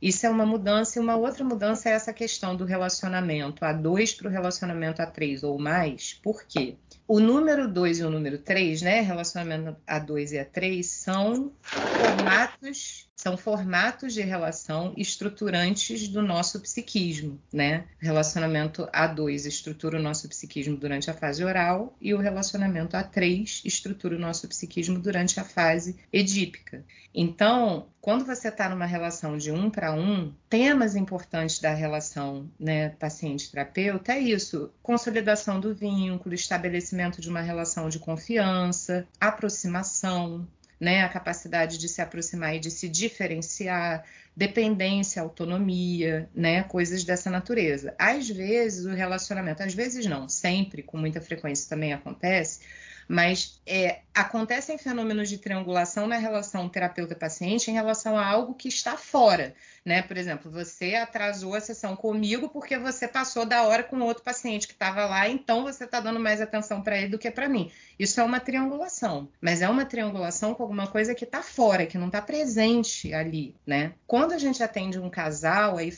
[0.00, 4.12] Isso é uma mudança, e uma outra mudança é essa questão do relacionamento a dois
[4.12, 6.14] para o relacionamento a três ou mais.
[6.22, 6.76] Por quê?
[7.06, 11.52] O número 2 e o número 3, né, relacionamento a 2 e a 3, são
[11.60, 17.84] formatos são formatos de relação estruturantes do nosso psiquismo, né?
[17.98, 24.16] Relacionamento A2 estrutura o nosso psiquismo durante a fase oral e o relacionamento A3 estrutura
[24.16, 26.84] o nosso psiquismo durante a fase edípica.
[27.14, 32.90] Então, quando você está numa relação de um para um, temas importantes da relação né,
[32.90, 40.46] paciente-terapeuta é isso: consolidação do vínculo, estabelecimento de uma relação de confiança, aproximação,
[40.84, 44.04] né, a capacidade de se aproximar e de se diferenciar,
[44.36, 47.94] dependência, autonomia, né, coisas dessa natureza.
[47.98, 52.60] Às vezes o relacionamento, às vezes não, sempre, com muita frequência também acontece,
[53.08, 58.96] mas é, acontecem fenômenos de triangulação na relação terapeuta-paciente em relação a algo que está
[58.96, 59.54] fora.
[59.84, 60.00] Né?
[60.00, 64.66] Por exemplo, você atrasou a sessão comigo porque você passou da hora com outro paciente
[64.66, 67.70] que estava lá, então você está dando mais atenção para ele do que para mim.
[67.98, 71.98] Isso é uma triangulação, mas é uma triangulação com alguma coisa que está fora, que
[71.98, 73.92] não está presente ali, né?
[74.06, 75.92] Quando a gente atende um casal, aí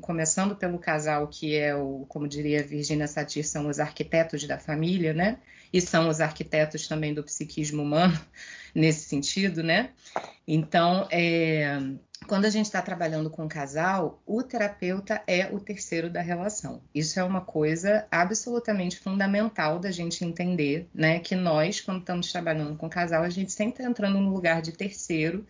[0.00, 5.12] começando pelo casal que é o, como diria Virginia Satir, são os arquitetos da família,
[5.12, 5.38] né?
[5.72, 8.20] E são os arquitetos também do psiquismo humano
[8.72, 9.90] nesse sentido, né?
[10.46, 11.76] Então, é,
[12.26, 16.82] quando a gente está trabalhando com um casal, o terapeuta é o terceiro da relação.
[16.94, 21.18] Isso é uma coisa absolutamente fundamental da gente entender, né?
[21.18, 24.62] Que nós, quando estamos trabalhando com um casal, a gente sempre está entrando no lugar
[24.62, 25.46] de terceiro,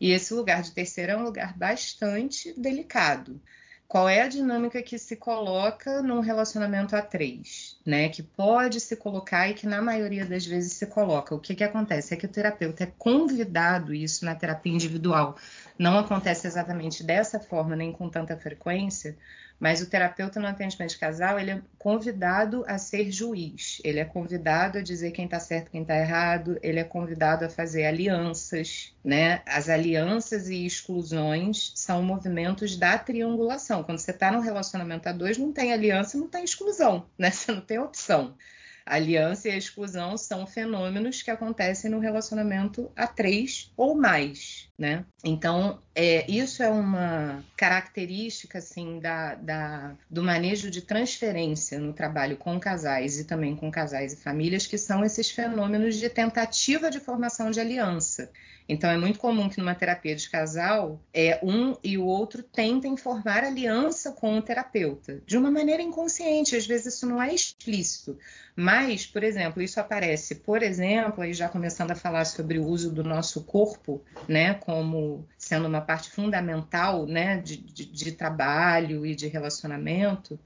[0.00, 3.40] e esse lugar de terceiro é um lugar bastante delicado.
[3.88, 8.08] Qual é a dinâmica que se coloca num relacionamento a três, né?
[8.08, 11.34] Que pode se colocar e que na maioria das vezes se coloca.
[11.34, 15.36] O que, que acontece é que o terapeuta é convidado isso na terapia individual.
[15.78, 19.16] Não acontece exatamente dessa forma nem com tanta frequência,
[19.58, 24.04] mas o terapeuta no atendimento de casal, ele é convidado a ser juiz, ele é
[24.04, 28.94] convidado a dizer quem está certo, quem está errado, ele é convidado a fazer alianças,
[29.02, 29.42] né?
[29.46, 33.82] As alianças e exclusões são movimentos da triangulação.
[33.82, 37.30] Quando você está num relacionamento a dois, não tem aliança, não tem exclusão, né?
[37.30, 38.36] Você não tem opção.
[38.84, 44.65] A aliança e a exclusão são fenômenos que acontecem no relacionamento a três ou mais,
[44.78, 45.04] né?
[45.24, 52.36] Então, é, isso é uma característica assim da, da, do manejo de transferência no trabalho
[52.36, 57.00] com casais e também com casais e famílias, que são esses fenômenos de tentativa de
[57.00, 58.30] formação de aliança.
[58.68, 62.96] Então é muito comum que numa terapia de casal, é um e o outro tentem
[62.96, 68.18] formar aliança com o terapeuta, de uma maneira inconsciente, às vezes isso não é explícito,
[68.56, 72.90] mas, por exemplo, isso aparece, por exemplo, aí já começando a falar sobre o uso
[72.90, 79.14] do nosso corpo, né, como sendo uma parte fundamental, né, de, de, de trabalho e
[79.14, 80.36] de relacionamento.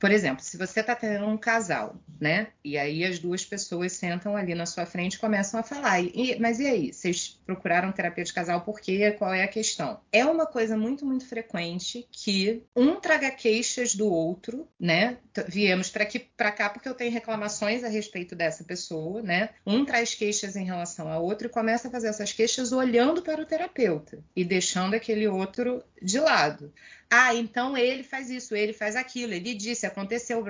[0.00, 2.48] Por exemplo, se você está tendo um casal, né?
[2.64, 6.00] E aí as duas pessoas sentam ali na sua frente e começam a falar.
[6.00, 6.90] E, mas e aí?
[6.90, 9.10] Vocês procuraram terapia de casal por quê?
[9.12, 10.00] Qual é a questão?
[10.10, 15.18] É uma coisa muito, muito frequente que um traga queixas do outro, né?
[15.46, 19.50] Viemos para aqui para cá porque eu tenho reclamações a respeito dessa pessoa, né?
[19.66, 23.42] Um traz queixas em relação ao outro e começa a fazer essas queixas olhando para
[23.42, 26.72] o terapeuta e deixando aquele outro de lado.
[27.10, 30.44] Ah, então ele faz isso, ele faz aquilo, ele disse, aconteceu,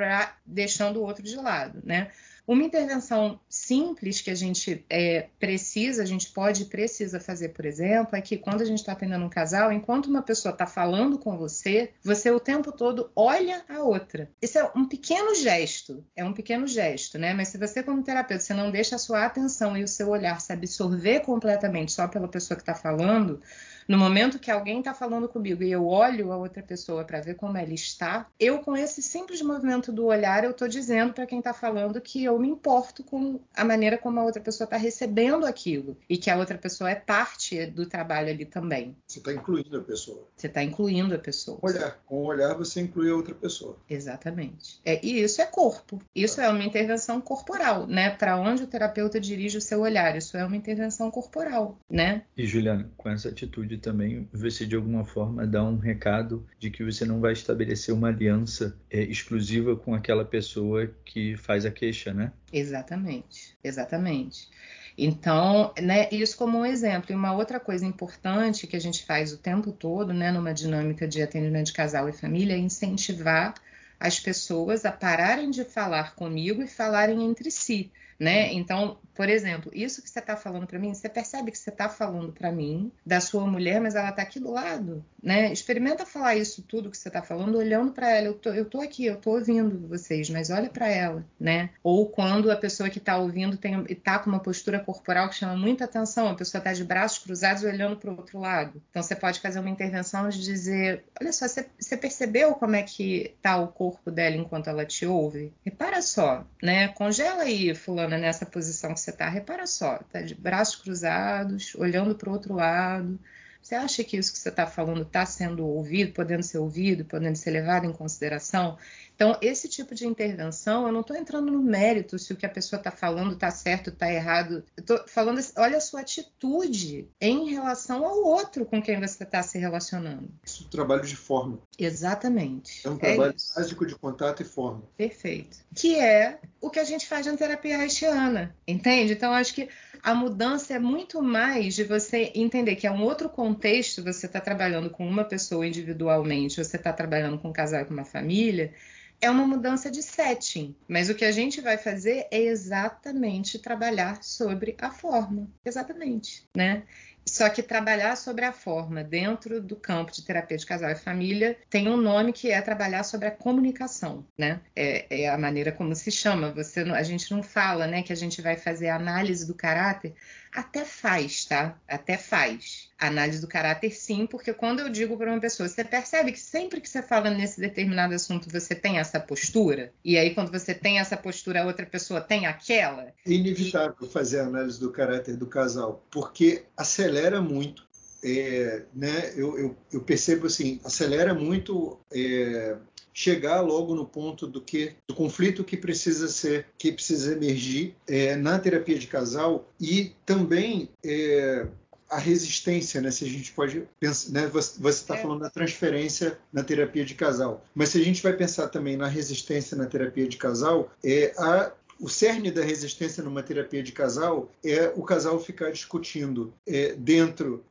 [0.44, 2.11] deixando o outro de lado, né?
[2.46, 7.64] Uma intervenção simples que a gente é, precisa, a gente pode e precisa fazer, por
[7.64, 11.16] exemplo, é que quando a gente está atendendo um casal, enquanto uma pessoa está falando
[11.16, 14.28] com você, você o tempo todo olha a outra.
[14.42, 17.32] Isso é um pequeno gesto, é um pequeno gesto, né?
[17.32, 20.40] Mas se você, como terapeuta, você não deixa a sua atenção e o seu olhar
[20.40, 23.40] se absorver completamente só pela pessoa que está falando,
[23.89, 27.35] no momento que alguém está falando comigo e eu olho a outra pessoa para ver
[27.35, 31.39] como ela está, eu com esse simples movimento do olhar eu estou dizendo para quem
[31.39, 35.47] está falando que eu me importo com a maneira como a outra pessoa está recebendo
[35.47, 38.97] aquilo e que a outra pessoa é parte do trabalho ali também.
[39.07, 40.26] Você está incluindo a pessoa.
[40.37, 41.59] Você está incluindo a pessoa.
[41.62, 41.99] Olhar.
[42.07, 43.76] Com o olhar você inclui a outra pessoa.
[43.89, 44.81] Exatamente.
[44.85, 46.01] É, e isso é corpo.
[46.14, 48.11] Isso é uma intervenção corporal, né?
[48.11, 50.16] Para onde o terapeuta dirige o seu olhar.
[50.16, 52.22] Isso é uma intervenção corporal, né?
[52.37, 56.85] E Juliana, com essa atitude também você de alguma forma dá um recado de que
[56.85, 62.12] você não vai estabelecer uma aliança é, exclusiva com aquela pessoa que faz a queixa,
[62.12, 62.33] né?
[62.53, 64.49] Exatamente, exatamente.
[64.97, 67.12] Então, né, isso como um exemplo.
[67.12, 71.09] E uma outra coisa importante que a gente faz o tempo todo, né, numa dinâmica
[71.09, 73.55] de atendimento de casal e família, é incentivar
[73.99, 77.91] as pessoas a pararem de falar comigo e falarem entre si
[78.21, 78.53] né?
[78.53, 81.89] Então, por exemplo, isso que você está falando para mim, você percebe que você está
[81.89, 85.51] falando para mim da sua mulher, mas ela está aqui do lado, né?
[85.51, 88.27] Experimenta falar isso tudo que você está falando olhando para ela.
[88.27, 91.71] Eu tô, eu tô aqui, eu tô ouvindo vocês, mas olha para ela, né?
[91.83, 95.57] Ou quando a pessoa que está ouvindo tem está com uma postura corporal que chama
[95.57, 98.83] muita atenção, a pessoa está de braços cruzados olhando para o outro lado.
[98.91, 102.83] Então você pode fazer uma intervenção de dizer, olha só, você, você percebeu como é
[102.83, 105.53] que está o corpo dela enquanto ela te ouve?
[105.64, 106.89] Repara só, né?
[106.89, 112.14] Congela aí, fulano nessa posição que você está, repara só, está de braços cruzados, olhando
[112.14, 113.18] para o outro lado.
[113.62, 117.36] Você acha que isso que você está falando está sendo ouvido, podendo ser ouvido, podendo
[117.36, 118.78] ser levado em consideração?
[119.21, 122.49] Então, esse tipo de intervenção, eu não estou entrando no mérito se o que a
[122.49, 124.64] pessoa está falando está certo, está errado.
[124.75, 129.43] Eu estou falando, olha a sua atitude em relação ao outro com quem você está
[129.43, 130.31] se relacionando.
[130.43, 131.59] Isso é um trabalho de forma.
[131.79, 132.81] Exatamente.
[132.83, 134.85] É um trabalho é básico de contato e forma.
[134.97, 135.59] Perfeito.
[135.75, 139.12] Que é o que a gente faz na terapia haitiana, entende?
[139.12, 139.68] Então, acho que
[140.03, 144.41] a mudança é muito mais de você entender que é um outro contexto, você está
[144.41, 148.73] trabalhando com uma pessoa individualmente, você está trabalhando com um casal com uma família,
[149.21, 154.23] é uma mudança de setting, mas o que a gente vai fazer é exatamente trabalhar
[154.23, 156.85] sobre a forma, exatamente, né?
[157.27, 161.57] Só que trabalhar sobre a forma dentro do campo de terapia de casal e família
[161.68, 164.61] tem um nome que é trabalhar sobre a comunicação, né?
[164.75, 166.51] É, é a maneira como se chama.
[166.53, 170.14] Você, a gente não fala, né, que a gente vai fazer a análise do caráter.
[170.55, 171.78] Até faz, tá?
[171.86, 172.90] Até faz.
[172.98, 176.80] Análise do caráter, sim, porque quando eu digo para uma pessoa, você percebe que sempre
[176.80, 180.98] que você fala nesse determinado assunto, você tem essa postura, e aí quando você tem
[180.98, 183.05] essa postura, a outra pessoa tem aquela.
[183.05, 184.07] É inevitável e...
[184.09, 187.88] fazer análise do caráter do casal, porque acelera muito
[188.22, 192.76] é, né, eu, eu, eu, percebo assim, acelera muito é,
[193.21, 198.35] chegar logo no ponto do que do conflito que precisa ser que precisa emergir é,
[198.35, 201.66] na terapia de casal e também é,
[202.09, 203.11] a resistência, né?
[203.11, 204.47] Se a gente pode pensar, né?
[204.47, 205.23] Você está é.
[205.23, 209.07] falando da transferência na terapia de casal, mas se a gente vai pensar também na
[209.07, 214.51] resistência na terapia de casal, é a o cerne da resistência numa terapia de casal
[214.64, 217.62] é o casal ficar discutindo é, dentro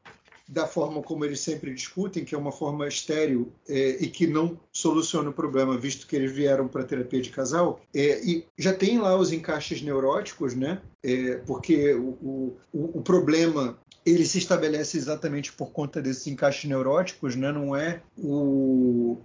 [0.49, 4.59] da forma como eles sempre discutem, que é uma forma estéril é, e que não
[4.71, 7.79] soluciona o problema, visto que eles vieram para terapia de casal.
[7.93, 10.81] É, e já tem lá os encaixes neuróticos, né?
[11.03, 17.35] É, porque o, o, o, problema ele se estabelece exatamente por conta desses encaixes neuróticos,
[17.35, 17.51] né?
[17.51, 19.17] Não é o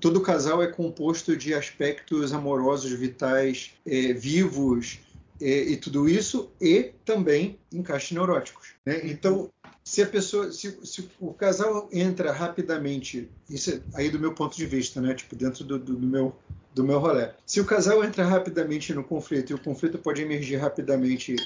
[0.00, 4.98] todo casal é composto de aspectos amorosos, vitais, é, vivos
[5.40, 8.74] e, e, tudo isso e também encaixes neuróticos.
[8.84, 9.00] Né?
[9.04, 9.48] Então
[9.84, 14.56] se a pessoa, se, se, o casal entra rapidamente, isso é aí do meu ponto
[14.56, 15.14] de vista, né?
[15.14, 16.34] Tipo, dentro do, do, do, meu
[16.74, 17.30] do meu rolê.
[17.44, 21.36] Se o casal entra rapidamente no conflito e o conflito pode emergir rapidamente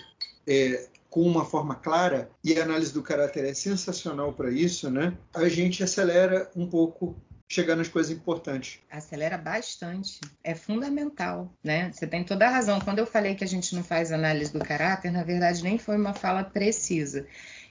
[0.47, 5.17] é, com uma forma clara e a análise do caráter é sensacional para isso, né?
[5.35, 7.17] A gente acelera um pouco
[7.49, 8.81] chegar nas coisas importantes.
[8.91, 10.21] Acelera bastante.
[10.43, 11.91] É fundamental, né?
[11.93, 12.81] Você tem toda a razão.
[12.81, 15.97] Quando eu falei que a gente não faz análise do caráter, na verdade nem foi
[15.97, 17.27] uma fala precisa.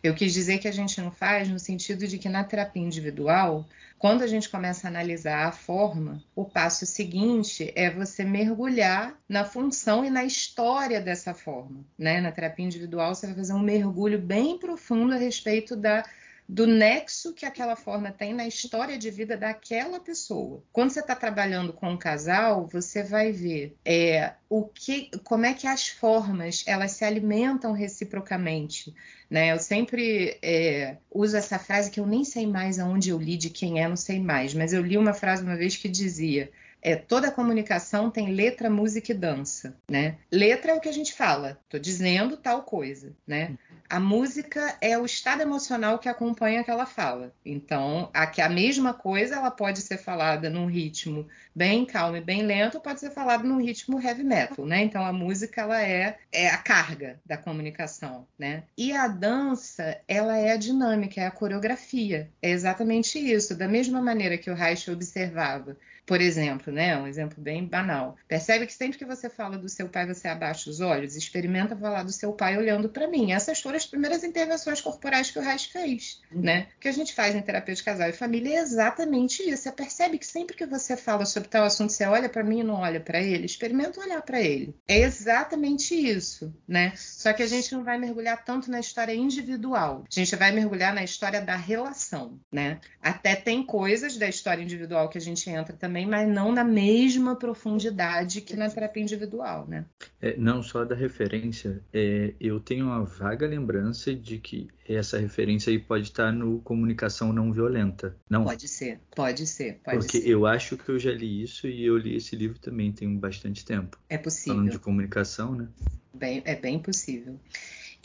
[0.06, 3.66] Eu quis dizer que a gente não faz no sentido de que na terapia individual,
[3.98, 9.44] quando a gente começa a analisar a forma, o passo seguinte é você mergulhar na
[9.44, 11.84] função e na história dessa forma.
[11.98, 12.22] Né?
[12.22, 16.06] Na terapia individual, você vai fazer um mergulho bem profundo a respeito da
[16.48, 20.64] do nexo que aquela forma tem na história de vida daquela pessoa.
[20.72, 25.54] Quando você está trabalhando com um casal, você vai ver é, o que, como é
[25.54, 28.94] que as formas elas se alimentam reciprocamente.
[29.30, 29.52] Né?
[29.52, 33.50] Eu sempre é, uso essa frase que eu nem sei mais aonde eu li, de
[33.50, 36.52] quem é, não sei mais, mas eu li uma frase uma vez que dizia:
[36.82, 40.18] é, toda comunicação tem letra, música e dança, né?
[40.32, 43.58] Letra é o que a gente fala, tô dizendo tal coisa, né?
[43.90, 47.34] A música é o estado emocional que acompanha aquela fala.
[47.46, 52.44] Então, a, a mesma coisa ela pode ser falada num ritmo bem calmo e bem
[52.44, 54.84] lento, ou pode ser falada num ritmo heavy metal, né?
[54.84, 58.64] Então, a música ela é, é a carga da comunicação, né?
[58.78, 62.30] E a dança, ela é a dinâmica, é a coreografia.
[62.42, 63.56] É exatamente isso.
[63.56, 66.98] Da mesma maneira que o Reich observava por exemplo, né?
[66.98, 68.16] Um exemplo bem banal.
[68.28, 72.04] Percebe que sempre que você fala do seu pai, você abaixa os olhos, experimenta falar
[72.04, 73.32] do seu pai olhando para mim.
[73.32, 76.42] Essas foram as primeiras intervenções corporais que o Reich fez, uhum.
[76.42, 76.68] né?
[76.78, 79.64] O que a gente faz em terapia de casal e família é exatamente isso.
[79.64, 82.64] Você percebe que sempre que você fala sobre tal assunto, você olha para mim e
[82.64, 84.76] não olha para ele, experimenta olhar para ele.
[84.88, 86.94] É exatamente isso, né?
[86.96, 90.04] Só que a gente não vai mergulhar tanto na história individual.
[90.10, 92.80] A gente vai mergulhar na história da relação, né?
[93.02, 96.64] Até tem coisas da história individual que a gente entra também também, mas não na
[96.64, 99.86] mesma profundidade que na terapia individual, né?
[100.22, 105.72] É, não só da referência, é, eu tenho uma vaga lembrança de que essa referência
[105.72, 108.44] aí pode estar no comunicação não violenta, não?
[108.44, 110.30] Pode ser, pode ser, pode Porque ser.
[110.30, 113.64] eu acho que eu já li isso e eu li esse livro também tem bastante
[113.64, 113.98] tempo.
[114.10, 114.56] É possível.
[114.56, 115.70] Falando de comunicação, né?
[116.14, 117.40] Bem, é bem possível.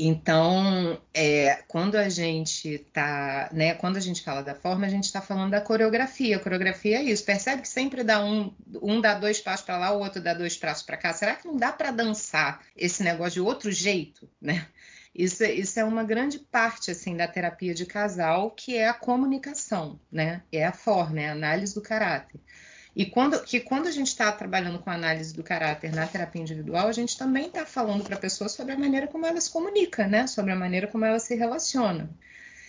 [0.02, 5.04] Então, é, quando a gente tá, né, quando a gente fala da forma, a gente
[5.04, 6.38] está falando da coreografia.
[6.38, 7.22] A coreografia é isso.
[7.22, 10.56] Percebe que sempre dá um, um dá dois passos para lá, o outro dá dois
[10.56, 11.12] passos para cá.
[11.12, 14.66] Será que não dá para dançar esse negócio de outro jeito, né?
[15.14, 20.00] Isso, isso é uma grande parte assim da terapia de casal, que é a comunicação,
[20.10, 20.42] né?
[20.50, 22.40] É a forma, é a análise do caráter.
[22.94, 26.88] E quando, que quando a gente está trabalhando com análise do caráter na terapia individual,
[26.88, 30.06] a gente também está falando para a pessoa sobre a maneira como ela se comunica,
[30.06, 30.26] né?
[30.26, 32.10] Sobre a maneira como ela se relaciona.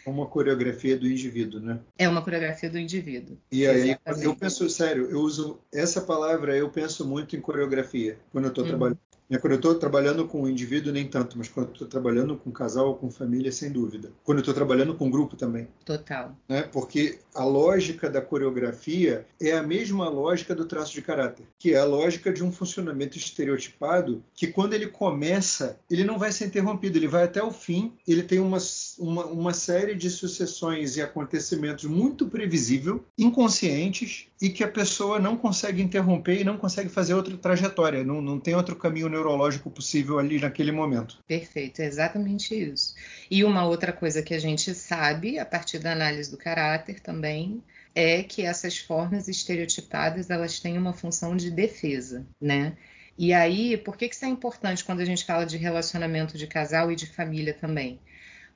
[0.06, 1.80] Uma coreografia do indivíduo, né?
[1.98, 3.38] É uma coreografia do indivíduo.
[3.52, 4.26] E aí, Exatamente.
[4.26, 8.64] eu penso, sério, eu uso essa palavra, eu penso muito em coreografia quando eu estou
[8.64, 8.70] uhum.
[8.70, 9.00] trabalhando
[9.32, 12.36] né, quando eu estou trabalhando com o indivíduo, nem tanto, mas quando eu estou trabalhando
[12.36, 14.12] com casal ou com família, sem dúvida.
[14.26, 15.70] Quando eu estou trabalhando com grupo também.
[15.86, 16.36] Total.
[16.50, 16.64] Né?
[16.64, 21.80] Porque a lógica da coreografia é a mesma lógica do traço de caráter, que é
[21.80, 26.98] a lógica de um funcionamento estereotipado que, quando ele começa, ele não vai ser interrompido,
[26.98, 28.58] ele vai até o fim, ele tem uma,
[29.00, 35.38] uma, uma série de sucessões e acontecimentos muito previsível, inconscientes, e que a pessoa não
[35.38, 40.20] consegue interromper e não consegue fazer outra trajetória, não, não tem outro caminho neurológico possível
[40.20, 41.20] ali naquele momento.
[41.28, 42.96] Perfeito, é exatamente isso.
[43.30, 47.64] E uma outra coisa que a gente sabe, a partir da análise do caráter também,
[47.94, 52.76] é que essas formas estereotipadas elas têm uma função de defesa, né?
[53.18, 56.48] E aí, por que, que isso é importante quando a gente fala de relacionamento de
[56.48, 58.00] casal e de família também?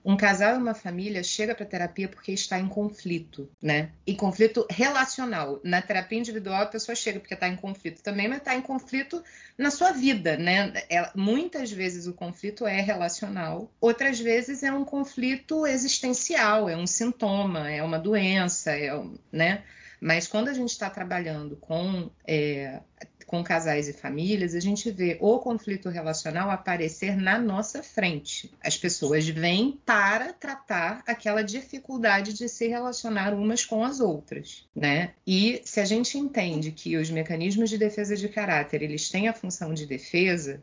[0.05, 3.89] Um casal e uma família chega para terapia porque está em conflito, né?
[4.05, 5.59] Em conflito relacional.
[5.63, 9.23] Na terapia individual, a pessoa chega porque está em conflito também, mas está em conflito
[9.57, 10.73] na sua vida, né?
[10.91, 16.85] É, muitas vezes o conflito é relacional, outras vezes é um conflito existencial, é um
[16.85, 18.91] sintoma, é uma doença, é,
[19.31, 19.63] né?
[19.99, 22.79] Mas quando a gente está trabalhando com é,
[23.25, 28.51] com casais e famílias, a gente vê o conflito relacional aparecer na nossa frente.
[28.63, 35.13] As pessoas vêm para tratar aquela dificuldade de se relacionar umas com as outras, né?
[35.25, 39.33] E se a gente entende que os mecanismos de defesa de caráter, eles têm a
[39.33, 40.61] função de defesa,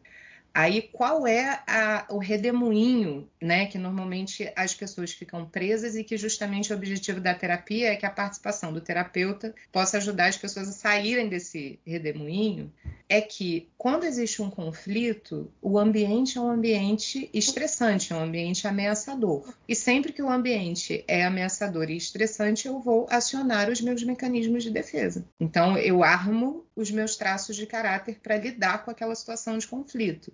[0.55, 6.16] Aí, qual é a, o redemoinho, né, que normalmente as pessoas ficam presas e que
[6.18, 10.68] justamente o objetivo da terapia é que a participação do terapeuta possa ajudar as pessoas
[10.68, 12.70] a saírem desse redemoinho?
[13.09, 18.66] É que quando existe um conflito, o ambiente é um ambiente estressante, é um ambiente
[18.66, 19.55] ameaçador.
[19.66, 24.62] E sempre que o ambiente é ameaçador e estressante, eu vou acionar os meus mecanismos
[24.62, 25.24] de defesa.
[25.40, 30.32] Então, eu armo os meus traços de caráter para lidar com aquela situação de conflito.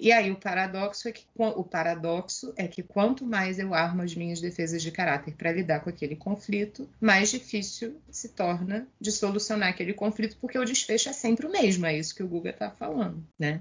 [0.00, 4.14] E aí o paradoxo é que o paradoxo é que quanto mais eu armo as
[4.14, 9.68] minhas defesas de caráter para lidar com aquele conflito, mais difícil se torna de solucionar
[9.68, 12.70] aquele conflito, porque o desfecho é sempre o mesmo, é isso que o Guga está
[12.70, 13.60] falando, né?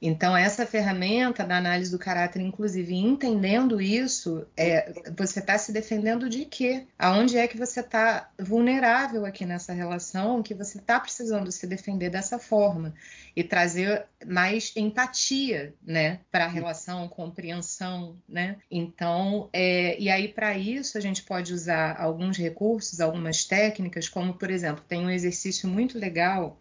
[0.00, 6.28] Então, essa ferramenta da análise do caráter, inclusive entendendo isso, é, você está se defendendo
[6.28, 6.86] de quê?
[6.98, 12.10] Aonde é que você está vulnerável aqui nessa relação, que você está precisando se defender
[12.10, 12.94] dessa forma
[13.34, 18.56] e trazer mais empatia, né, para a relação, compreensão, né?
[18.70, 24.34] Então, é, e aí para isso a gente pode usar alguns recursos, algumas técnicas, como
[24.34, 26.58] por exemplo, tem um exercício muito legal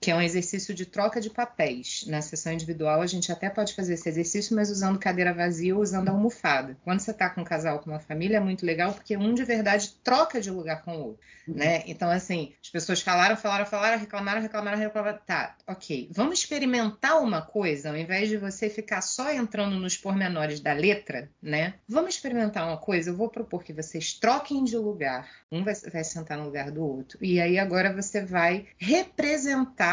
[0.00, 2.04] que é um exercício de troca de papéis.
[2.06, 5.82] Na sessão individual, a gente até pode fazer esse exercício, mas usando cadeira vazia ou
[5.82, 6.76] usando almofada.
[6.84, 9.44] Quando você está com um casal, com uma família, é muito legal, porque um de
[9.44, 11.82] verdade troca de lugar com o outro, né?
[11.86, 15.18] Então, assim, as pessoas falaram, falaram, falaram, reclamaram, reclamaram, reclamaram.
[15.26, 16.08] Tá, ok.
[16.12, 21.30] Vamos experimentar uma coisa, ao invés de você ficar só entrando nos pormenores da letra,
[21.42, 21.74] né?
[21.88, 23.10] Vamos experimentar uma coisa.
[23.10, 25.28] Eu vou propor que vocês troquem de lugar.
[25.50, 27.18] Um vai, vai sentar no lugar do outro.
[27.22, 29.85] E aí agora você vai representar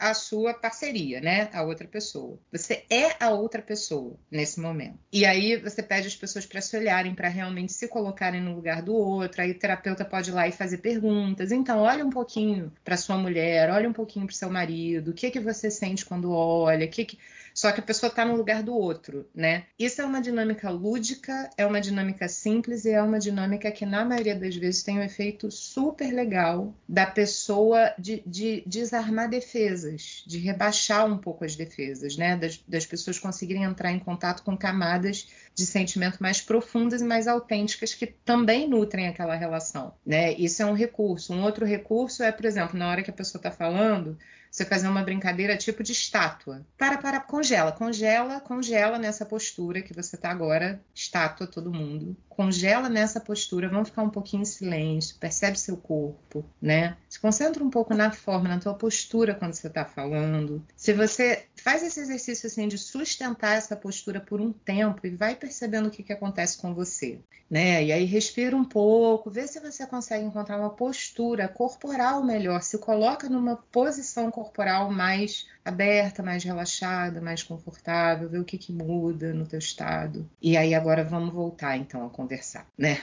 [0.00, 1.50] a sua parceria, né?
[1.52, 2.38] A outra pessoa.
[2.50, 4.98] Você é a outra pessoa nesse momento.
[5.12, 8.80] E aí você pede as pessoas para se olharem, para realmente se colocarem no lugar
[8.80, 9.42] do outro.
[9.42, 11.52] Aí o terapeuta pode ir lá e fazer perguntas.
[11.52, 15.10] Então, olha um pouquinho para sua mulher, olha um pouquinho para seu marido.
[15.10, 16.86] O que que você sente quando olha?
[16.86, 17.18] O que que
[17.54, 19.64] só que a pessoa está no lugar do outro, né?
[19.78, 24.04] Isso é uma dinâmica lúdica, é uma dinâmica simples e é uma dinâmica que, na
[24.04, 30.38] maioria das vezes, tem um efeito super legal da pessoa de, de desarmar defesas, de
[30.38, 32.36] rebaixar um pouco as defesas, né?
[32.36, 37.26] Das, das pessoas conseguirem entrar em contato com camadas de sentimento mais profundas e mais
[37.26, 40.32] autênticas que também nutrem aquela relação, né?
[40.34, 41.32] Isso é um recurso.
[41.32, 44.16] Um outro recurso é, por exemplo, na hora que a pessoa está falando,
[44.50, 46.66] você fazer uma brincadeira tipo de estátua.
[46.76, 52.16] Para, para, congela, congela, congela nessa postura que você está agora, estátua todo mundo.
[52.28, 56.96] Congela nessa postura, vamos ficar um pouquinho em silêncio, percebe seu corpo, né?
[57.08, 60.64] Se concentra um pouco na forma, na tua postura quando você está falando.
[60.76, 65.36] Se você faz esse exercício assim de sustentar essa postura por um tempo e vai
[65.36, 67.20] percebendo o que, que acontece com você,
[67.50, 67.84] né?
[67.84, 72.78] E aí respira um pouco, vê se você consegue encontrar uma postura corporal melhor, se
[72.78, 79.34] coloca numa posição corporal mais aberta, mais relaxada, mais confortável, ver o que, que muda
[79.34, 80.28] no teu estado.
[80.40, 82.98] E aí agora vamos voltar então a conversar, né?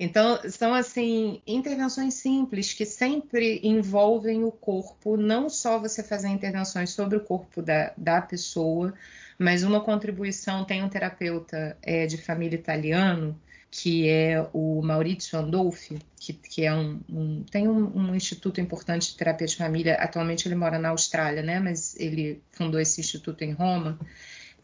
[0.00, 6.90] Então, são assim intervenções simples que sempre envolvem o corpo, não só você fazer intervenções
[6.90, 8.94] sobre o corpo da, da pessoa,
[9.36, 10.64] mas uma contribuição.
[10.64, 13.36] Tem um terapeuta é, de família italiano,
[13.70, 19.10] que é o Maurizio Andolfi, que, que é um, um tem um, um, instituto importante
[19.10, 19.94] de terapia de família.
[19.94, 21.60] Atualmente ele mora na Austrália, né?
[21.60, 23.98] Mas ele fundou esse instituto em Roma.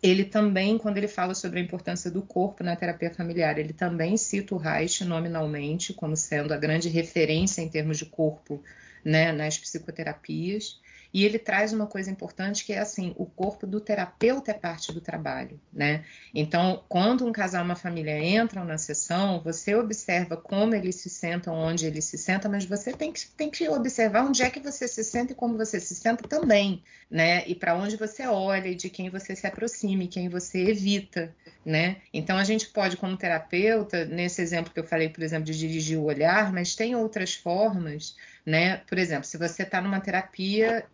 [0.02, 4.16] Ele também, quando ele fala sobre a importância do corpo na terapia familiar, ele também
[4.16, 8.62] cita o Reich nominalmente como sendo a grande referência em termos de corpo
[9.04, 10.78] né, nas psicoterapias.
[11.14, 14.92] E ele traz uma coisa importante que é assim, o corpo do terapeuta é parte
[14.92, 16.04] do trabalho, né?
[16.34, 21.54] Então, quando um casal, uma família entram na sessão, você observa como eles se sentam,
[21.54, 24.88] onde eles se sentam, mas você tem que, tem que observar onde é que você
[24.88, 27.46] se senta e como você se senta também, né?
[27.46, 31.32] E para onde você olha e de quem você se aproxima e quem você evita,
[31.64, 31.98] né?
[32.12, 35.96] Então, a gente pode, como terapeuta, nesse exemplo que eu falei, por exemplo, de dirigir
[35.96, 38.78] o olhar, mas tem outras formas né?
[38.86, 40.84] Por exemplo, se você está numa terapia,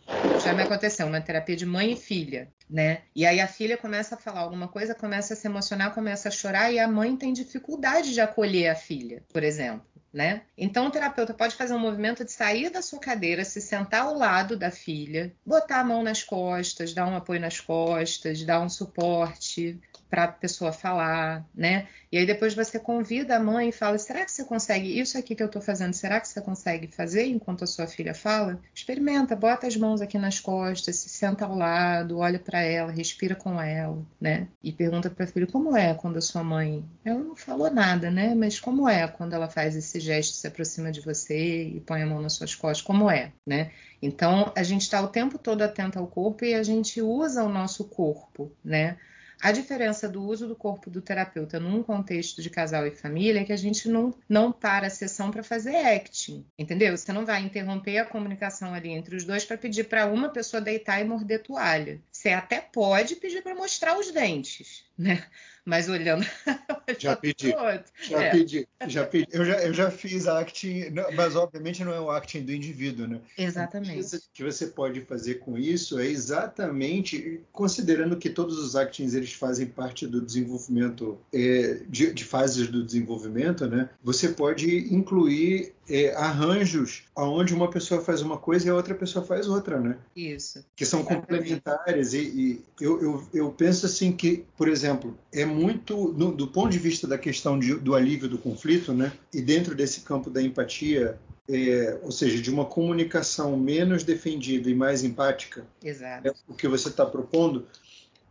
[0.43, 3.03] já me aconteceu, uma terapia de mãe e filha, né?
[3.15, 6.33] E aí a filha começa a falar alguma coisa, começa a se emocionar, começa a
[6.33, 9.89] chorar e a mãe tem dificuldade de acolher a filha, por exemplo.
[10.13, 10.43] Né?
[10.59, 14.15] Então, o terapeuta pode fazer um movimento de sair da sua cadeira, se sentar ao
[14.19, 18.69] lado da filha, botar a mão nas costas, dar um apoio nas costas, dar um
[18.69, 19.81] suporte,
[20.11, 21.87] para a pessoa falar, né?
[22.11, 25.35] E aí depois você convida a mãe e fala: será que você consegue isso aqui
[25.37, 25.95] que eu estou fazendo?
[25.95, 28.61] Será que você consegue fazer enquanto a sua filha fala?
[28.75, 33.37] Experimenta, bota as mãos aqui nas costas, se senta ao lado, olha para ela, respira
[33.37, 34.49] com ela, né?
[34.63, 38.11] E pergunta para a filha como é quando a sua mãe, ela não falou nada,
[38.11, 38.35] né?
[38.35, 42.07] Mas como é quando ela faz esse gesto, se aproxima de você e põe a
[42.07, 42.83] mão nas suas costas?
[42.83, 43.71] Como é, né?
[44.03, 47.49] Então a gente está o tempo todo atento ao corpo e a gente usa o
[47.49, 48.97] nosso corpo, né?
[49.41, 53.45] A diferença do uso do corpo do terapeuta num contexto de casal e família é
[53.45, 56.97] que a gente não, não para a sessão para fazer acting, entendeu?
[56.97, 60.61] Você não vai interromper a comunicação ali entre os dois para pedir para uma pessoa
[60.61, 62.03] deitar e morder toalha.
[62.13, 65.27] Você até pode pedir para mostrar os dentes, né?
[65.65, 66.27] Mas olhando.
[66.99, 67.51] já pedi.
[67.99, 68.31] Já é.
[68.31, 68.69] pedi.
[68.87, 69.27] Já pedi.
[69.33, 73.21] Eu já, eu já fiz acting, mas obviamente não é o acting do indivíduo, né?
[73.37, 74.17] Exatamente.
[74.17, 79.33] O que você pode fazer com isso é exatamente, considerando que todos os actings eles
[79.33, 83.89] fazem parte do desenvolvimento, é, de, de fases do desenvolvimento, né?
[84.03, 89.25] Você pode incluir é, arranjos onde uma pessoa faz uma coisa e a outra pessoa
[89.25, 89.99] faz outra, né?
[90.15, 90.65] Isso.
[90.77, 91.27] Que são exatamente.
[91.27, 92.13] complementares.
[92.15, 96.71] E, e eu, eu, eu, penso assim que, por exemplo, é muito, no, do ponto
[96.71, 99.13] de vista da questão de, do alívio do conflito, né?
[99.35, 101.19] E dentro desse campo da empatia,
[101.49, 106.29] é, ou seja, de uma comunicação menos defendida e mais empática, Exato.
[106.29, 107.67] É o que você está propondo,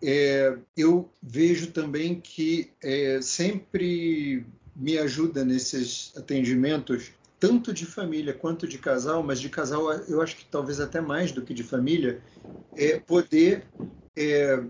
[0.01, 8.67] é, eu vejo também que é, sempre me ajuda nesses atendimentos, tanto de família quanto
[8.67, 12.21] de casal, mas de casal eu acho que talvez até mais do que de família,
[12.75, 13.65] é poder
[14.15, 14.63] é,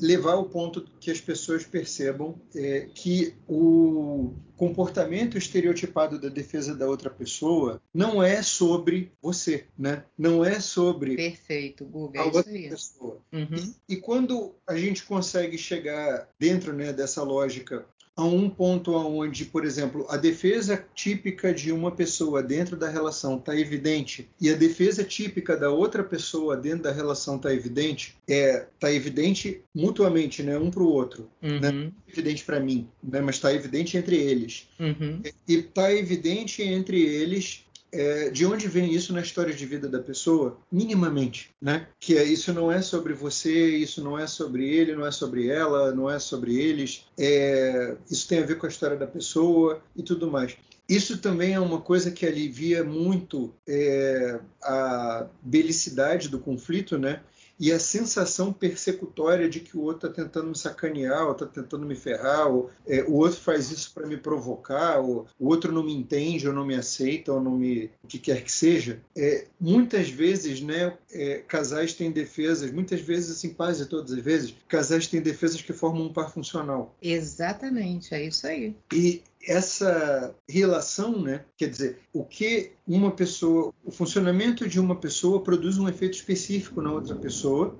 [0.00, 6.86] levar ao ponto que as pessoas percebam é, que o comportamento estereotipado da defesa da
[6.86, 10.04] outra pessoa não é sobre você, né?
[10.16, 13.20] Não é sobre Perfeito, Google, é a outra pessoa.
[13.32, 13.74] Uhum.
[13.88, 17.86] E, e, quando a gente consegue chegar dentro né, dessa lógica
[18.16, 23.36] a um ponto onde, por exemplo, a defesa típica de uma pessoa dentro da relação
[23.36, 28.66] está evidente e a defesa típica da outra pessoa dentro da relação está evidente, é
[28.74, 31.60] está evidente mutuamente, né, um para o outro, uhum.
[31.60, 31.92] né?
[32.08, 35.20] evidente para mim, né, mas está evidente entre eles uhum.
[35.46, 37.65] e está evidente entre eles
[37.96, 41.86] é, de onde vem isso na história de vida da pessoa, minimamente, né?
[41.98, 45.48] Que é, isso não é sobre você, isso não é sobre ele, não é sobre
[45.48, 47.06] ela, não é sobre eles.
[47.18, 50.56] É, isso tem a ver com a história da pessoa e tudo mais.
[50.88, 57.20] Isso também é uma coisa que alivia muito é, a belicidade do conflito, né?
[57.58, 61.86] E a sensação persecutória de que o outro está tentando me sacanear, ou está tentando
[61.86, 65.82] me ferrar, ou é, o outro faz isso para me provocar, ou o outro não
[65.82, 67.90] me entende, ou não me aceita, ou não me.
[68.02, 69.00] o que quer que seja.
[69.16, 74.54] É, muitas vezes, né, é, casais têm defesas, muitas vezes, assim, quase todas as vezes,
[74.68, 76.94] casais têm defesas que formam um par funcional.
[77.00, 78.74] Exatamente, é isso aí.
[78.92, 81.44] E essa relação, né?
[81.56, 86.82] Quer dizer, o que uma pessoa, o funcionamento de uma pessoa produz um efeito específico
[86.82, 87.78] na outra pessoa.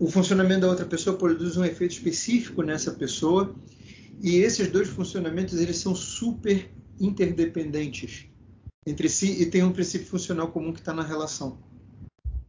[0.00, 3.54] O funcionamento da outra pessoa produz um efeito específico nessa pessoa.
[4.22, 8.26] E esses dois funcionamentos eles são super interdependentes
[8.86, 11.58] entre si e tem um princípio funcional comum que está na relação.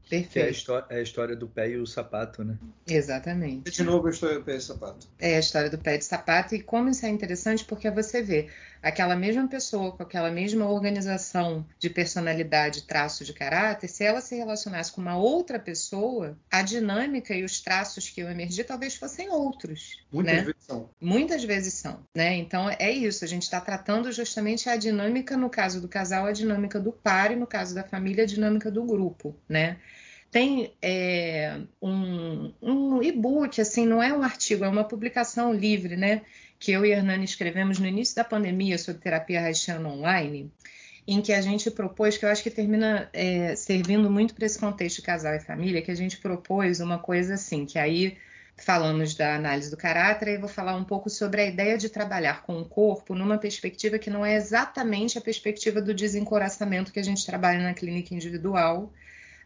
[0.10, 0.30] Perfeito.
[0.32, 2.58] Que é a, história, é a história do pé e o sapato, né?
[2.88, 3.72] Exatamente.
[3.72, 5.08] De novo a história do pé e sapato.
[5.20, 8.50] É a história do pé e sapato e como isso é interessante porque você vê
[8.82, 14.36] aquela mesma pessoa com aquela mesma organização de personalidade, traço de caráter, se ela se
[14.36, 19.30] relacionasse com uma outra pessoa, a dinâmica e os traços que iam emergir talvez fossem
[19.30, 20.06] outros.
[20.12, 20.42] Muitas né?
[20.42, 20.90] vezes são.
[21.02, 22.36] Muitas vezes são, né?
[22.36, 26.32] Então é isso, a gente está tratando justamente a dinâmica, no caso do casal, a
[26.32, 29.78] dinâmica do par, e no caso da família, a dinâmica do grupo, né?
[30.38, 36.22] Tem é, um, um e-book, assim, não é um artigo, é uma publicação livre, né?
[36.60, 40.52] Que eu e a Hernani escrevemos no início da pandemia sobre terapia haitiana online,
[41.08, 44.60] em que a gente propôs, que eu acho que termina é, servindo muito para esse
[44.60, 48.16] contexto de casal e família, que a gente propôs uma coisa assim, que aí
[48.56, 52.44] falamos da análise do caráter e vou falar um pouco sobre a ideia de trabalhar
[52.44, 57.04] com o corpo numa perspectiva que não é exatamente a perspectiva do desencoraçamento que a
[57.04, 58.94] gente trabalha na clínica individual,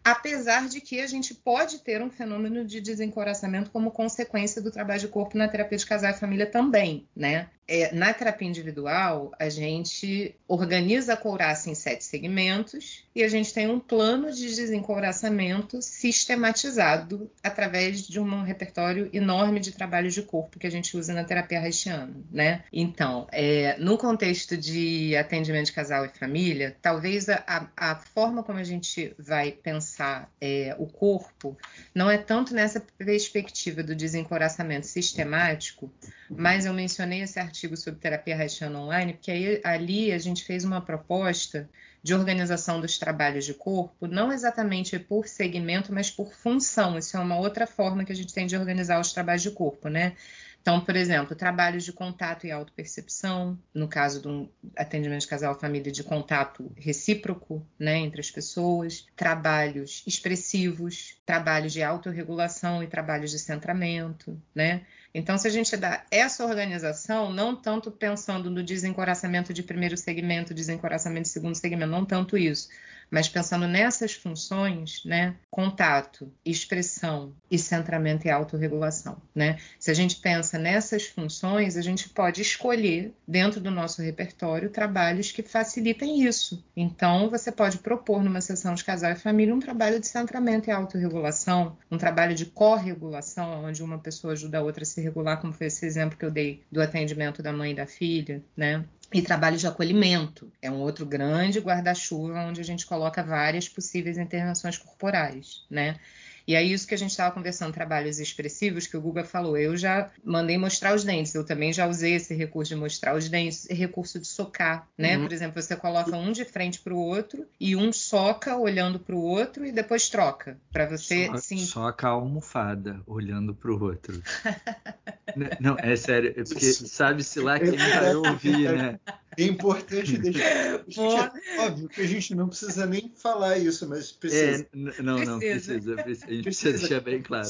[0.03, 4.99] apesar de que a gente pode ter um fenômeno de desencoraçamento como consequência do trabalho
[4.99, 7.49] de corpo na terapia de casal e família também, né?
[7.73, 13.53] É, na terapia individual, a gente organiza a couraça em sete segmentos e a gente
[13.53, 20.59] tem um plano de desencouraçamento sistematizado através de um repertório enorme de trabalho de corpo
[20.59, 22.65] que a gente usa na terapia haitiana, né?
[22.73, 28.59] Então, é, no contexto de atendimento de casal e família, talvez a, a forma como
[28.59, 31.57] a gente vai pensar é, o corpo
[31.95, 35.89] não é tanto nessa perspectiva do desencoraçamento sistemático,
[36.29, 40.43] mas eu mencionei esse artigo artigo sobre terapia haitiana online, porque aí, ali a gente
[40.43, 41.69] fez uma proposta
[42.01, 46.97] de organização dos trabalhos de corpo, não exatamente por segmento, mas por função.
[46.97, 49.87] Isso é uma outra forma que a gente tem de organizar os trabalhos de corpo,
[49.87, 50.13] né?
[50.61, 55.59] Então, por exemplo, trabalhos de contato e autopercepção, no caso de um atendimento de casal
[55.59, 63.31] família de contato recíproco, né, entre as pessoas, trabalhos expressivos, trabalhos de autorregulação e trabalhos
[63.31, 64.85] de centramento, né?
[65.13, 70.53] Então, se a gente dá essa organização, não tanto pensando no desencoraçamento de primeiro segmento,
[70.53, 72.69] desencoraçamento de segundo segmento, não tanto isso,
[73.11, 79.59] mas pensando nessas funções, né, contato, expressão e centramento e autorregulação, né?
[79.77, 85.29] Se a gente pensa nessas funções, a gente pode escolher dentro do nosso repertório trabalhos
[85.29, 86.63] que facilitem isso.
[86.75, 90.71] Então, você pode propor numa sessão de casal e família um trabalho de centramento e
[90.71, 95.53] autorregulação, um trabalho de corregulação, onde uma pessoa ajuda a outra a se irregular, como
[95.53, 98.85] foi esse exemplo que eu dei do atendimento da mãe e da filha, né?
[99.13, 104.17] E trabalho de acolhimento é um outro grande guarda-chuva onde a gente coloca várias possíveis
[104.17, 105.99] intervenções corporais, né?
[106.47, 109.57] E é isso que a gente estava conversando, trabalhos expressivos, que o Guga falou.
[109.57, 113.29] Eu já mandei mostrar os dentes, eu também já usei esse recurso de mostrar os
[113.29, 115.17] dentes, recurso de socar, né?
[115.17, 115.23] Uhum.
[115.23, 119.15] Por exemplo, você coloca um de frente para o outro e um soca olhando para
[119.15, 121.57] o outro e depois troca, para você so, sim.
[121.57, 124.21] Soca a almofada olhando para o outro.
[125.59, 128.99] não, é sério, é porque sabe-se lá quem vai ouvir, né?
[129.37, 130.41] É importante deixar.
[130.43, 134.67] É óbvio que a gente não precisa nem falar isso, mas precisa.
[134.73, 135.95] É, não, não precisa.
[135.95, 136.30] precisa.
[136.31, 137.49] A gente precisa, precisa deixar bem claro.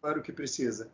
[0.00, 0.90] Claro que precisa.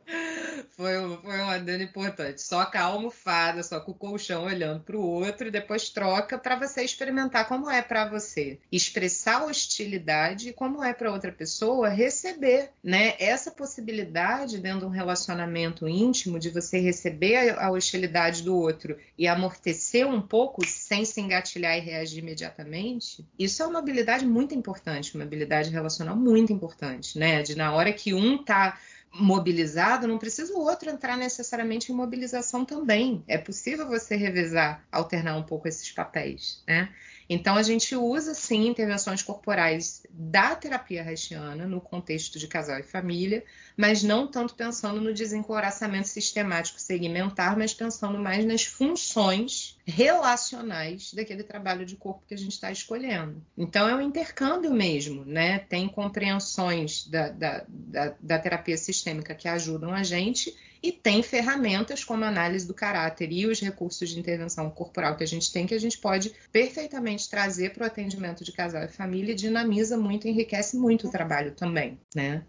[0.70, 0.92] Foi,
[1.22, 2.42] foi uma adendo importante.
[2.42, 6.38] Só com a almofada, só com o colchão olhando para o outro e depois troca
[6.38, 11.88] para você experimentar como é para você expressar hostilidade e como é para outra pessoa
[11.88, 13.14] receber, né?
[13.18, 19.26] Essa possibilidade dentro de um relacionamento íntimo de você receber a hostilidade do outro e
[19.26, 23.24] amortecer um pouco sem se engatilhar e reagir imediatamente.
[23.38, 27.42] Isso é uma habilidade muito importante, uma habilidade relacional muito importante, né?
[27.42, 28.78] De na hora que um tá
[29.14, 33.22] mobilizado, não precisa o outro entrar necessariamente em mobilização também.
[33.28, 36.88] É possível você revezar, alternar um pouco esses papéis, né?
[37.32, 42.82] Então, a gente usa, sim, intervenções corporais da terapia haitiana no contexto de casal e
[42.82, 43.42] família,
[43.74, 51.42] mas não tanto pensando no desencoraçamento sistemático segmentar, mas pensando mais nas funções relacionais daquele
[51.42, 53.42] trabalho de corpo que a gente está escolhendo.
[53.56, 55.58] Então, é um intercâmbio mesmo, né?
[55.60, 62.02] Tem compreensões da, da, da, da terapia sistêmica que ajudam a gente e tem ferramentas
[62.02, 65.74] como análise do caráter e os recursos de intervenção corporal que a gente tem, que
[65.74, 70.26] a gente pode perfeitamente trazer para o atendimento de casal e família e dinamiza muito,
[70.26, 72.42] enriquece muito o trabalho também, né?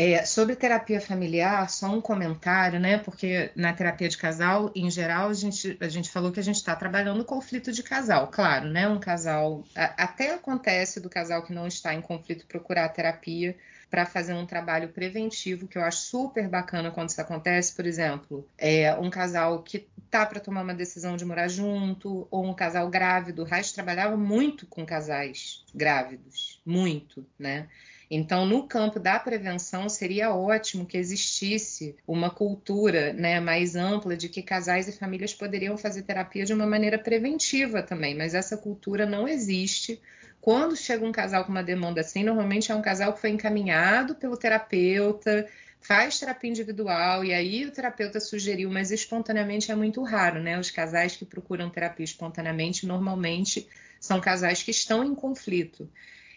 [0.00, 2.98] É, sobre terapia familiar, só um comentário, né?
[2.98, 6.54] Porque na terapia de casal, em geral, a gente, a gente falou que a gente
[6.54, 8.88] está trabalhando o conflito de casal, claro, né?
[8.88, 9.64] Um casal.
[9.74, 13.56] A, até acontece do casal que não está em conflito procurar terapia,
[13.90, 17.74] para fazer um trabalho preventivo, que eu acho super bacana quando isso acontece.
[17.74, 22.44] Por exemplo, é um casal que tá para tomar uma decisão de morar junto, ou
[22.44, 23.42] um casal grávido.
[23.42, 27.68] O Reich trabalhava muito com casais grávidos, muito, né?
[28.10, 34.30] Então, no campo da prevenção, seria ótimo que existisse uma cultura né, mais ampla de
[34.30, 39.04] que casais e famílias poderiam fazer terapia de uma maneira preventiva também, mas essa cultura
[39.04, 40.00] não existe.
[40.40, 44.14] Quando chega um casal com uma demanda assim, normalmente é um casal que foi encaminhado
[44.14, 45.46] pelo terapeuta,
[45.80, 50.58] faz terapia individual e aí o terapeuta sugeriu, mas espontaneamente é muito raro, né?
[50.58, 53.68] Os casais que procuram terapia espontaneamente normalmente
[54.00, 55.90] são casais que estão em conflito.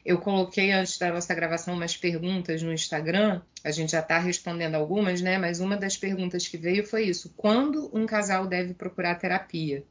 [0.04, 4.74] Eu coloquei antes da nossa gravação umas perguntas no Instagram, a gente já está respondendo
[4.74, 5.38] algumas, né?
[5.38, 9.84] Mas uma das perguntas que veio foi isso: quando um casal deve procurar terapia?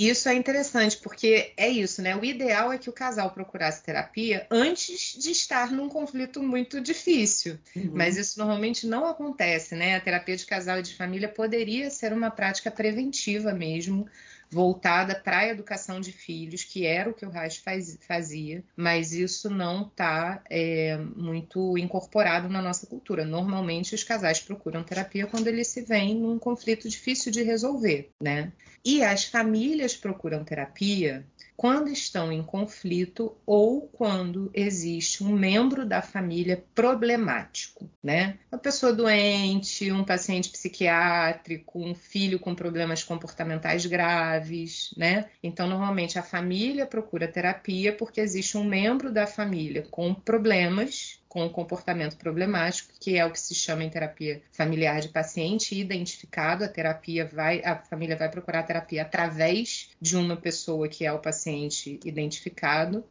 [0.00, 2.16] Isso é interessante, porque é isso, né?
[2.16, 7.58] O ideal é que o casal procurasse terapia antes de estar num conflito muito difícil.
[7.76, 7.90] Uhum.
[7.92, 9.96] Mas isso normalmente não acontece, né?
[9.96, 14.08] A terapia de casal e de família poderia ser uma prática preventiva mesmo,
[14.50, 19.12] voltada para a educação de filhos, que era o que o Reich faz, fazia, mas
[19.12, 23.24] isso não está é, muito incorporado na nossa cultura.
[23.24, 28.52] Normalmente os casais procuram terapia quando eles se veem num conflito difícil de resolver, né?
[28.84, 31.24] E as famílias procuram terapia
[31.60, 38.38] quando estão em conflito ou quando existe um membro da família problemático, né?
[38.50, 45.28] Uma pessoa doente, um paciente psiquiátrico, um filho com problemas comportamentais graves, né?
[45.42, 51.48] Então, normalmente a família procura terapia porque existe um membro da família com problemas com
[51.48, 56.64] comportamento problemático, que é o que se chama em terapia familiar de paciente identificado.
[56.64, 61.20] A terapia vai, a família vai procurar terapia através de uma pessoa que é o
[61.20, 63.04] paciente identificado.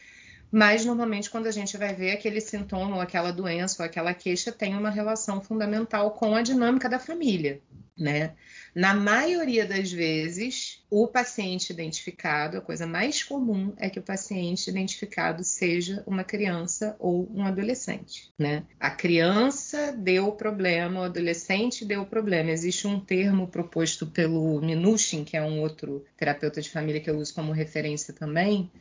[0.51, 4.51] Mas normalmente quando a gente vai ver aquele sintoma ou aquela doença ou aquela queixa
[4.51, 7.61] tem uma relação fundamental com a dinâmica da família,
[7.97, 8.33] né?
[8.73, 14.69] Na maioria das vezes, o paciente identificado, a coisa mais comum é que o paciente
[14.69, 18.63] identificado seja uma criança ou um adolescente, né?
[18.79, 22.51] A criança deu problema, o adolescente deu problema.
[22.51, 27.17] Existe um termo proposto pelo Minuchin, que é um outro terapeuta de família que eu
[27.17, 28.71] uso como referência também,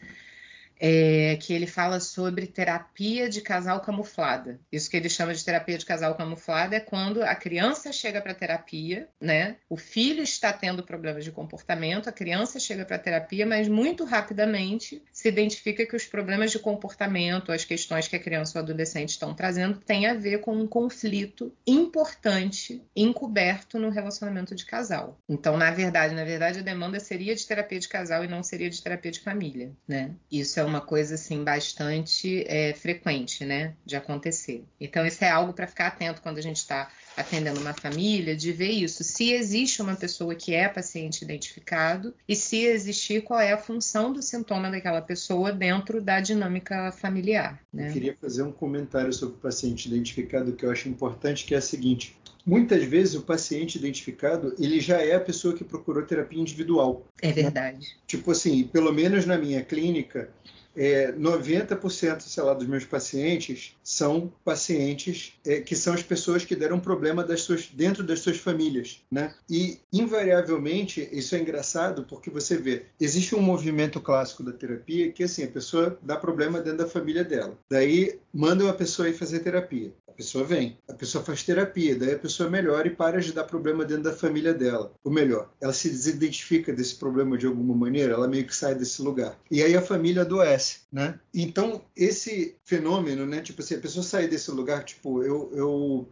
[0.78, 4.60] é, que ele fala sobre terapia de casal camuflada.
[4.70, 8.34] Isso que ele chama de terapia de casal camuflada é quando a criança chega para
[8.34, 9.56] terapia, né?
[9.68, 15.02] O filho está tendo problemas de comportamento, a criança chega para terapia, mas muito rapidamente
[15.12, 19.34] se identifica que os problemas de comportamento, as questões que a criança ou adolescente estão
[19.34, 25.18] trazendo, têm a ver com um conflito importante encoberto no relacionamento de casal.
[25.28, 28.70] Então, na verdade, na verdade, a demanda seria de terapia de casal e não seria
[28.70, 30.12] de terapia de família, né?
[30.30, 34.64] Isso é uma coisa assim bastante é, frequente, né, de acontecer.
[34.80, 38.52] Então, isso é algo para ficar atento quando a gente está atendendo uma família, de
[38.52, 39.02] ver isso.
[39.02, 44.12] Se existe uma pessoa que é paciente identificado e se existir, qual é a função
[44.12, 47.60] do sintoma daquela pessoa dentro da dinâmica familiar.
[47.72, 47.88] Né?
[47.88, 51.58] Eu queria fazer um comentário sobre o paciente identificado que eu acho importante, que é
[51.58, 52.16] a seguinte.
[52.48, 57.06] Muitas vezes o paciente identificado ele já é a pessoa que procurou terapia individual.
[57.20, 57.98] É verdade.
[58.06, 60.30] Tipo assim, pelo menos na minha clínica,
[60.78, 66.54] é, 90% sei lá, dos meus pacientes são pacientes é, que são as pessoas que
[66.54, 69.00] deram problema das suas, dentro das suas famílias.
[69.10, 69.34] Né?
[69.50, 75.24] E, invariavelmente, isso é engraçado porque você vê, existe um movimento clássico da terapia que
[75.24, 77.58] assim, a pessoa dá problema dentro da família dela.
[77.68, 79.92] Daí mandam a pessoa ir fazer terapia.
[80.18, 83.44] A pessoa vem, a pessoa faz terapia, daí a pessoa melhora e para de dar
[83.44, 84.92] problema dentro da família dela.
[85.04, 89.00] Ou melhor, ela se desidentifica desse problema de alguma maneira, ela meio que sai desse
[89.00, 89.38] lugar.
[89.48, 91.18] E aí a família adoece né?
[91.34, 93.42] Então, esse fenômeno, né?
[93.42, 96.08] Tipo assim, a pessoa sair desse lugar, tipo, eu, eu,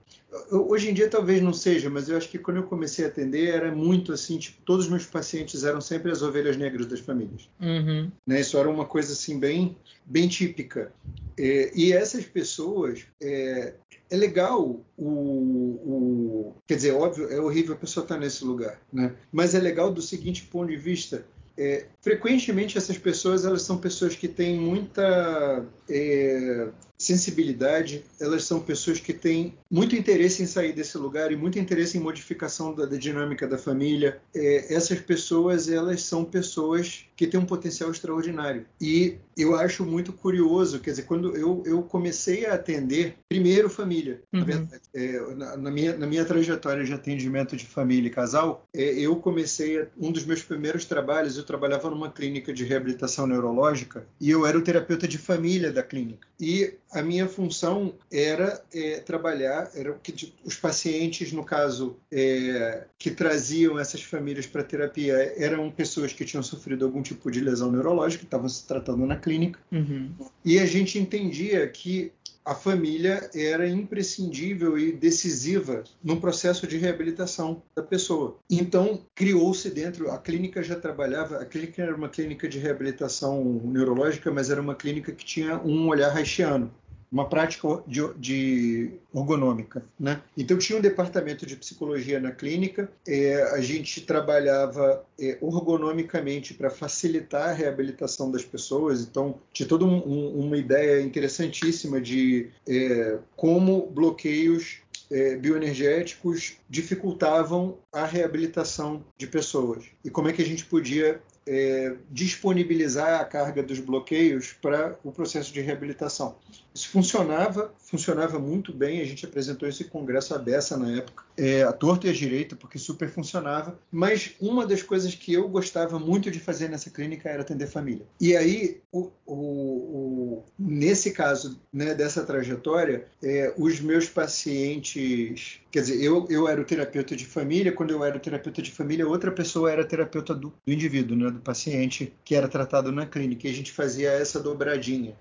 [0.50, 3.09] eu, Hoje em dia talvez não seja, mas eu acho que quando eu comecei a
[3.09, 7.00] atender era muito assim, tipo, todos os meus pacientes eram sempre as ovelhas negras das
[7.00, 7.48] famílias.
[7.61, 8.11] Uhum.
[8.26, 8.40] Né?
[8.40, 10.92] Isso era uma coisa assim bem, bem típica.
[11.38, 13.74] É, e essas pessoas, é,
[14.11, 19.14] é legal o, o, Quer dizer, óbvio, é horrível a pessoa estar nesse lugar, né?
[19.32, 21.24] Mas é legal do seguinte ponto de vista
[21.59, 26.68] é, frequentemente essas pessoas elas são pessoas que têm muita é,
[26.99, 31.99] sensibilidade, elas são pessoas que têm muito interesse em sair desse lugar e muito interesse
[31.99, 34.20] em modificação da, da dinâmica da família.
[34.34, 38.66] É, essas pessoas, elas são pessoas que têm um potencial extraordinário.
[38.80, 44.20] E eu acho muito curioso, quer dizer, quando eu, eu comecei a atender, primeiro família,
[44.32, 44.68] uhum.
[44.94, 49.16] é, na, na, minha, na minha trajetória de atendimento de família e casal, é, eu
[49.16, 54.30] comecei, a, um dos meus primeiros trabalhos, eu trabalhava numa clínica de reabilitação neurológica e
[54.30, 56.26] eu era o terapeuta de família da clínica.
[56.38, 63.11] E a minha função era é, trabalhar, era que os pacientes, no caso, é, que
[63.11, 68.20] traziam essas famílias para terapia, eram pessoas que tinham sofrido algum tipo de lesão neurológica,
[68.20, 70.11] que estavam se tratando na clínica, uhum.
[70.45, 72.12] e a gente entendia que
[72.47, 78.38] a família era imprescindível e decisiva no processo de reabilitação da pessoa.
[78.49, 84.30] Então, criou-se dentro, a clínica já trabalhava, a clínica era uma clínica de reabilitação neurológica,
[84.30, 86.72] mas era uma clínica que tinha um olhar haitiano
[87.11, 89.84] uma prática de, de ergonômica.
[89.98, 90.20] Né?
[90.36, 96.70] Então, tinha um departamento de psicologia na clínica, é, a gente trabalhava é, ergonomicamente para
[96.70, 103.18] facilitar a reabilitação das pessoas, então, tinha toda um, um, uma ideia interessantíssima de é,
[103.36, 104.80] como bloqueios
[105.11, 111.94] é, bioenergéticos dificultavam a reabilitação de pessoas e como é que a gente podia é,
[112.11, 116.36] disponibilizar a carga dos bloqueios para o processo de reabilitação.
[116.76, 119.01] Isso funcionava, funcionava muito bem.
[119.01, 122.55] A gente apresentou esse congresso à beça na época, é, a torta e a direita,
[122.55, 123.78] porque super funcionava.
[123.90, 128.05] Mas uma das coisas que eu gostava muito de fazer nessa clínica era atender família.
[128.20, 135.80] E aí, o, o, o, nesse caso né, dessa trajetória, é, os meus pacientes, quer
[135.80, 137.72] dizer, eu, eu era o terapeuta de família.
[137.72, 141.34] Quando eu era o terapeuta de família, outra pessoa era terapeuta do, do indivíduo, né,
[141.37, 143.47] do paciente que era tratado na clínica.
[143.47, 145.14] E a gente fazia essa dobradinha.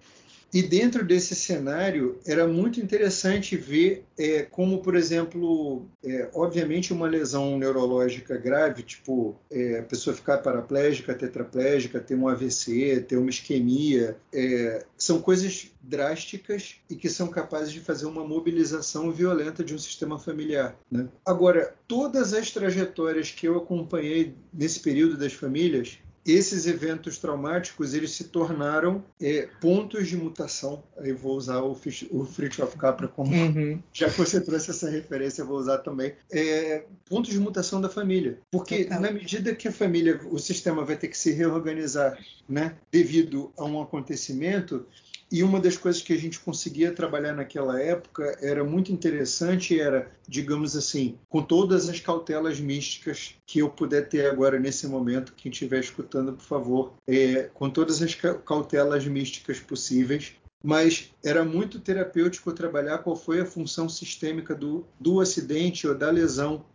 [0.56, 7.08] E dentro desse cenário era muito interessante ver é, como, por exemplo, é, obviamente uma
[7.08, 13.30] lesão neurológica grave, tipo é, a pessoa ficar paraplégica, tetraplégica, ter um AVC, ter uma
[13.30, 19.76] isquemia, é, são coisas drásticas e que são capazes de fazer uma mobilização violenta de
[19.76, 20.74] um sistema familiar.
[20.90, 21.08] Né?
[21.26, 28.12] Agora, todas as trajetórias que eu acompanhei nesse período das famílias esses eventos traumáticos eles
[28.12, 30.84] se tornaram é, pontos de mutação.
[30.98, 31.78] Aí vou usar o,
[32.12, 33.80] o Fritjof Capra como uhum.
[33.94, 37.90] já que você trouxe essa referência, eu vou usar também é, pontos de mutação da
[37.90, 42.18] família, porque na medida que a família, o sistema vai ter que se reorganizar,
[42.48, 44.86] né, devido a um acontecimento
[45.32, 50.12] E uma das coisas que a gente conseguia trabalhar naquela época era muito interessante, era,
[50.28, 55.52] digamos assim, com todas as cautelas místicas que eu puder ter agora nesse momento, quem
[55.52, 62.52] estiver escutando, por favor, é, com todas as cautelas místicas possíveis, mas era muito terapêutico
[62.52, 66.66] trabalhar qual foi a função sistêmica do, do acidente ou da lesão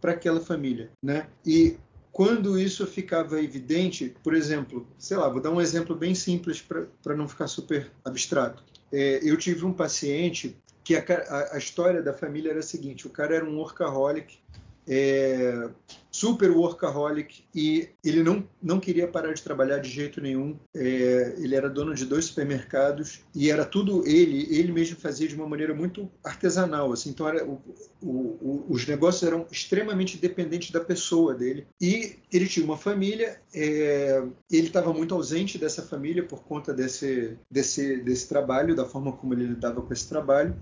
[0.00, 1.26] para aquela família, né?
[1.44, 1.76] E
[2.16, 7.14] quando isso ficava evidente, por exemplo, sei lá, vou dar um exemplo bem simples para
[7.14, 8.64] não ficar super abstrato.
[8.90, 13.06] É, eu tive um paciente que a, a, a, história da família era a seguinte:
[13.06, 14.38] o cara era um workaholic,
[14.88, 15.68] é,
[16.16, 20.56] super workaholic e ele não, não queria parar de trabalhar de jeito nenhum.
[20.74, 25.34] É, ele era dono de dois supermercados e era tudo ele, ele mesmo fazia de
[25.34, 26.90] uma maneira muito artesanal.
[26.90, 27.60] Assim, então, era, o,
[28.00, 31.66] o, os negócios eram extremamente dependentes da pessoa dele.
[31.78, 37.36] E ele tinha uma família, é, ele estava muito ausente dessa família por conta desse,
[37.50, 40.56] desse, desse trabalho, da forma como ele lidava com esse trabalho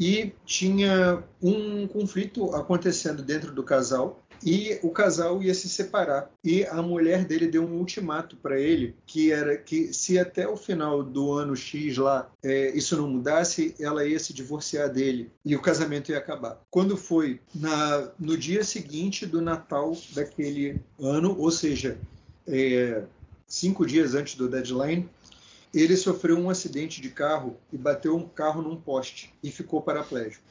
[0.00, 6.30] e tinha um conflito acontecendo dentro do casal e o casal ia se separar.
[6.42, 10.56] E a mulher dele deu um ultimato para ele que era que se até o
[10.56, 15.54] final do ano X lá é, isso não mudasse ela ia se divorciar dele e
[15.54, 16.58] o casamento ia acabar.
[16.70, 21.98] Quando foi na, no dia seguinte do Natal daquele ano ou seja
[22.48, 23.02] é,
[23.46, 25.06] cinco dias antes do deadline
[25.72, 30.42] ele sofreu um acidente de carro e bateu um carro num poste e ficou paraplégico.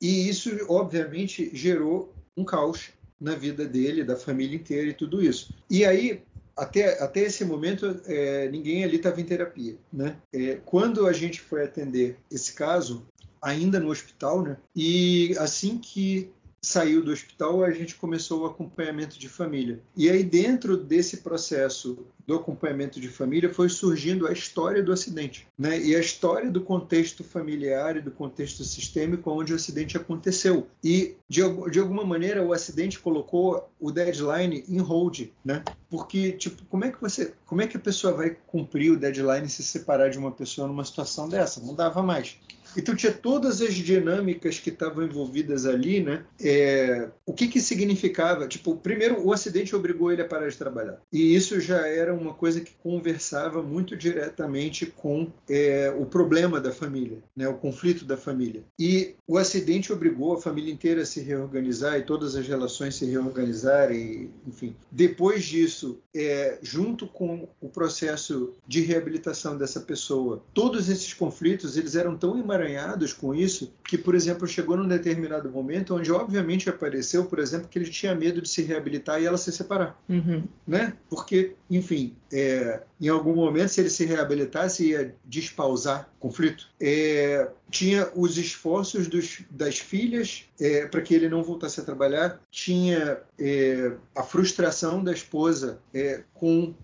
[0.00, 2.90] E isso, obviamente, gerou um caos
[3.20, 5.52] na vida dele, da família inteira e tudo isso.
[5.68, 6.22] E aí,
[6.56, 9.76] até, até esse momento, é, ninguém ali estava em terapia.
[9.92, 10.16] Né?
[10.32, 13.06] É, quando a gente foi atender esse caso,
[13.42, 14.56] ainda no hospital, né?
[14.74, 16.30] e assim que
[16.60, 19.80] saiu do hospital, a gente começou o acompanhamento de família.
[19.96, 25.46] E aí, dentro desse processo do acompanhamento de família, foi surgindo a história do acidente,
[25.58, 25.80] né?
[25.80, 30.66] E a história do contexto familiar e do contexto sistêmico onde o acidente aconteceu.
[30.84, 31.40] E, de,
[31.70, 35.62] de alguma maneira, o acidente colocou o deadline em hold, né?
[35.88, 39.48] Porque, tipo, como é que você, como é que a pessoa vai cumprir o deadline
[39.48, 41.60] se separar de uma pessoa numa situação dessa?
[41.60, 42.36] Não dava mais.
[42.76, 46.24] Então tinha todas as dinâmicas que estavam envolvidas ali, né?
[46.40, 48.46] É, o que que significava?
[48.46, 52.34] Tipo, primeiro o acidente obrigou ele a parar de trabalhar e isso já era uma
[52.34, 57.48] coisa que conversava muito diretamente com é, o problema da família, né?
[57.48, 58.62] O conflito da família.
[58.78, 63.04] E o acidente obrigou a família inteira a se reorganizar e todas as relações se
[63.04, 64.74] reorganizarem, enfim.
[64.90, 71.94] Depois disso, é, junto com o processo de reabilitação dessa pessoa, todos esses conflitos eles
[71.94, 77.24] eram tão emaranhados com isso que, por exemplo, chegou num determinado momento onde, obviamente, apareceu,
[77.24, 79.98] por exemplo, que ele tinha medo de se reabilitar e ela se separar.
[80.08, 80.44] Uhum.
[80.66, 80.92] Né?
[81.08, 86.68] Porque, enfim, é, em algum momento, se ele se reabilitasse, ia despausar o conflito.
[86.80, 92.40] É, tinha os esforços dos, das filhas é, para que ele não voltasse a trabalhar,
[92.50, 96.74] tinha é, a frustração da esposa é, com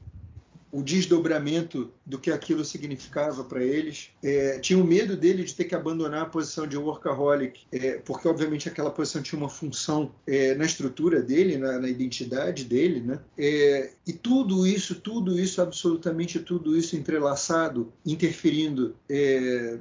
[0.74, 4.10] o desdobramento do que aquilo significava para eles.
[4.20, 8.26] É, tinha o medo dele de ter que abandonar a posição de workaholic, é, porque
[8.26, 13.20] obviamente aquela posição tinha uma função é, na estrutura dele, na, na identidade dele, né?
[13.38, 19.78] É, e tudo isso, tudo isso, absolutamente tudo isso entrelaçado, interferindo é,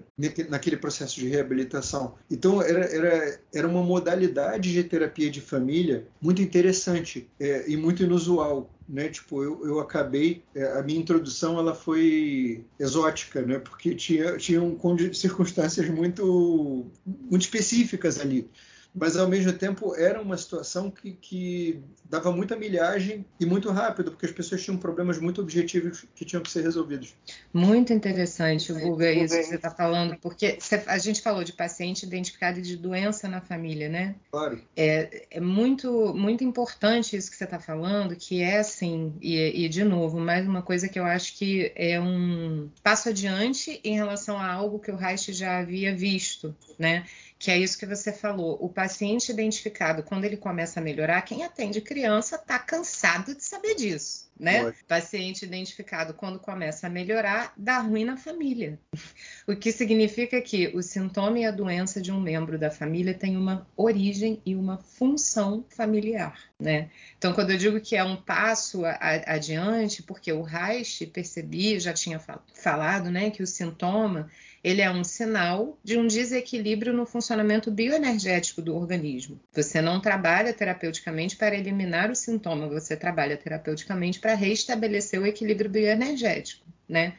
[0.47, 2.13] naquele processo de reabilitação.
[2.29, 8.03] Então era, era, era uma modalidade de terapia de família muito interessante é, e muito
[8.03, 9.09] inusual né?
[9.09, 13.59] Tipo, eu, eu acabei é, a minha introdução ela foi exótica, né?
[13.59, 14.77] Porque tinha tinham
[15.13, 18.49] circunstâncias muito muito específicas ali
[18.93, 24.11] mas ao mesmo tempo era uma situação que, que, dava muita milhagem e muito rápido,
[24.11, 27.15] porque as pessoas tinham problemas muito objetivos que tinham que ser resolvidos.
[27.51, 32.59] Muito interessante, Guga, isso que você está falando, porque a gente falou de paciente identificado
[32.59, 34.15] e de doença na família, né?
[34.29, 34.61] Claro.
[34.77, 39.69] É, é muito, muito importante isso que você está falando, que é assim, e, e
[39.69, 44.37] de novo, mais uma coisa que eu acho que é um passo adiante em relação
[44.37, 47.05] a algo que o Reich já havia visto, né?
[47.43, 48.57] Que é isso que você falou.
[48.61, 53.75] O paciente identificado, quando ele começa a melhorar, quem atende criança está cansado de saber
[53.75, 54.73] disso, né?
[54.87, 58.79] Paciente identificado, quando começa a melhorar, dá ruim na família.
[59.45, 63.35] O que significa que o sintoma e a doença de um membro da família tem
[63.35, 66.89] uma origem e uma função familiar, né?
[67.17, 72.21] Então, quando eu digo que é um passo adiante, porque o Reich percebi, já tinha
[72.53, 74.29] falado, né, que o sintoma
[74.63, 79.39] ele é um sinal de um desequilíbrio no funcionamento bioenergético do organismo.
[79.51, 85.69] Você não trabalha terapeuticamente para eliminar o sintoma, você trabalha terapeuticamente para restabelecer o equilíbrio
[85.69, 87.15] bioenergético, né?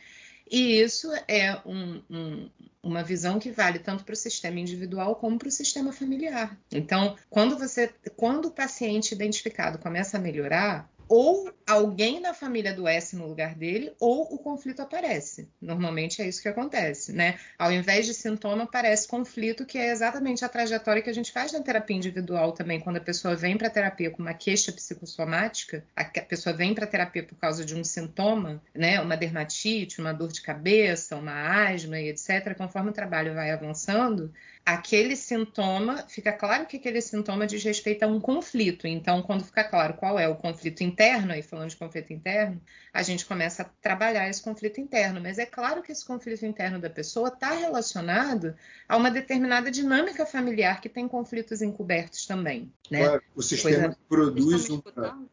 [0.50, 2.50] E isso é um, um,
[2.82, 6.56] uma visão que vale tanto para o sistema individual como para o sistema familiar.
[6.70, 13.16] Então, quando você, quando o paciente identificado começa a melhorar, ou alguém na família adoece
[13.16, 15.48] no lugar dele, ou o conflito aparece.
[15.60, 17.38] Normalmente é isso que acontece, né?
[17.58, 21.52] Ao invés de sintoma, aparece conflito, que é exatamente a trajetória que a gente faz
[21.52, 22.80] na terapia individual também.
[22.80, 26.84] Quando a pessoa vem para a terapia com uma queixa psicossomática, a pessoa vem para
[26.84, 29.00] a terapia por causa de um sintoma, né?
[29.00, 32.54] Uma dermatite, uma dor de cabeça, uma asma e etc.
[32.56, 34.32] Conforme o trabalho vai avançando,
[34.64, 38.86] aquele sintoma, fica claro que aquele sintoma diz respeito a um conflito.
[38.86, 42.62] Então, quando fica claro qual é o conflito interno, aí falando de conflito interno,
[42.92, 45.20] a gente começa a trabalhar esse conflito interno.
[45.20, 48.54] Mas é claro que esse conflito interno da pessoa está relacionado
[48.88, 52.72] a uma determinada dinâmica familiar que tem conflitos encobertos também.
[52.90, 53.02] Né?
[53.02, 53.98] Claro, o sistema Coisa...
[54.08, 54.76] produz um.
[54.76, 54.84] O,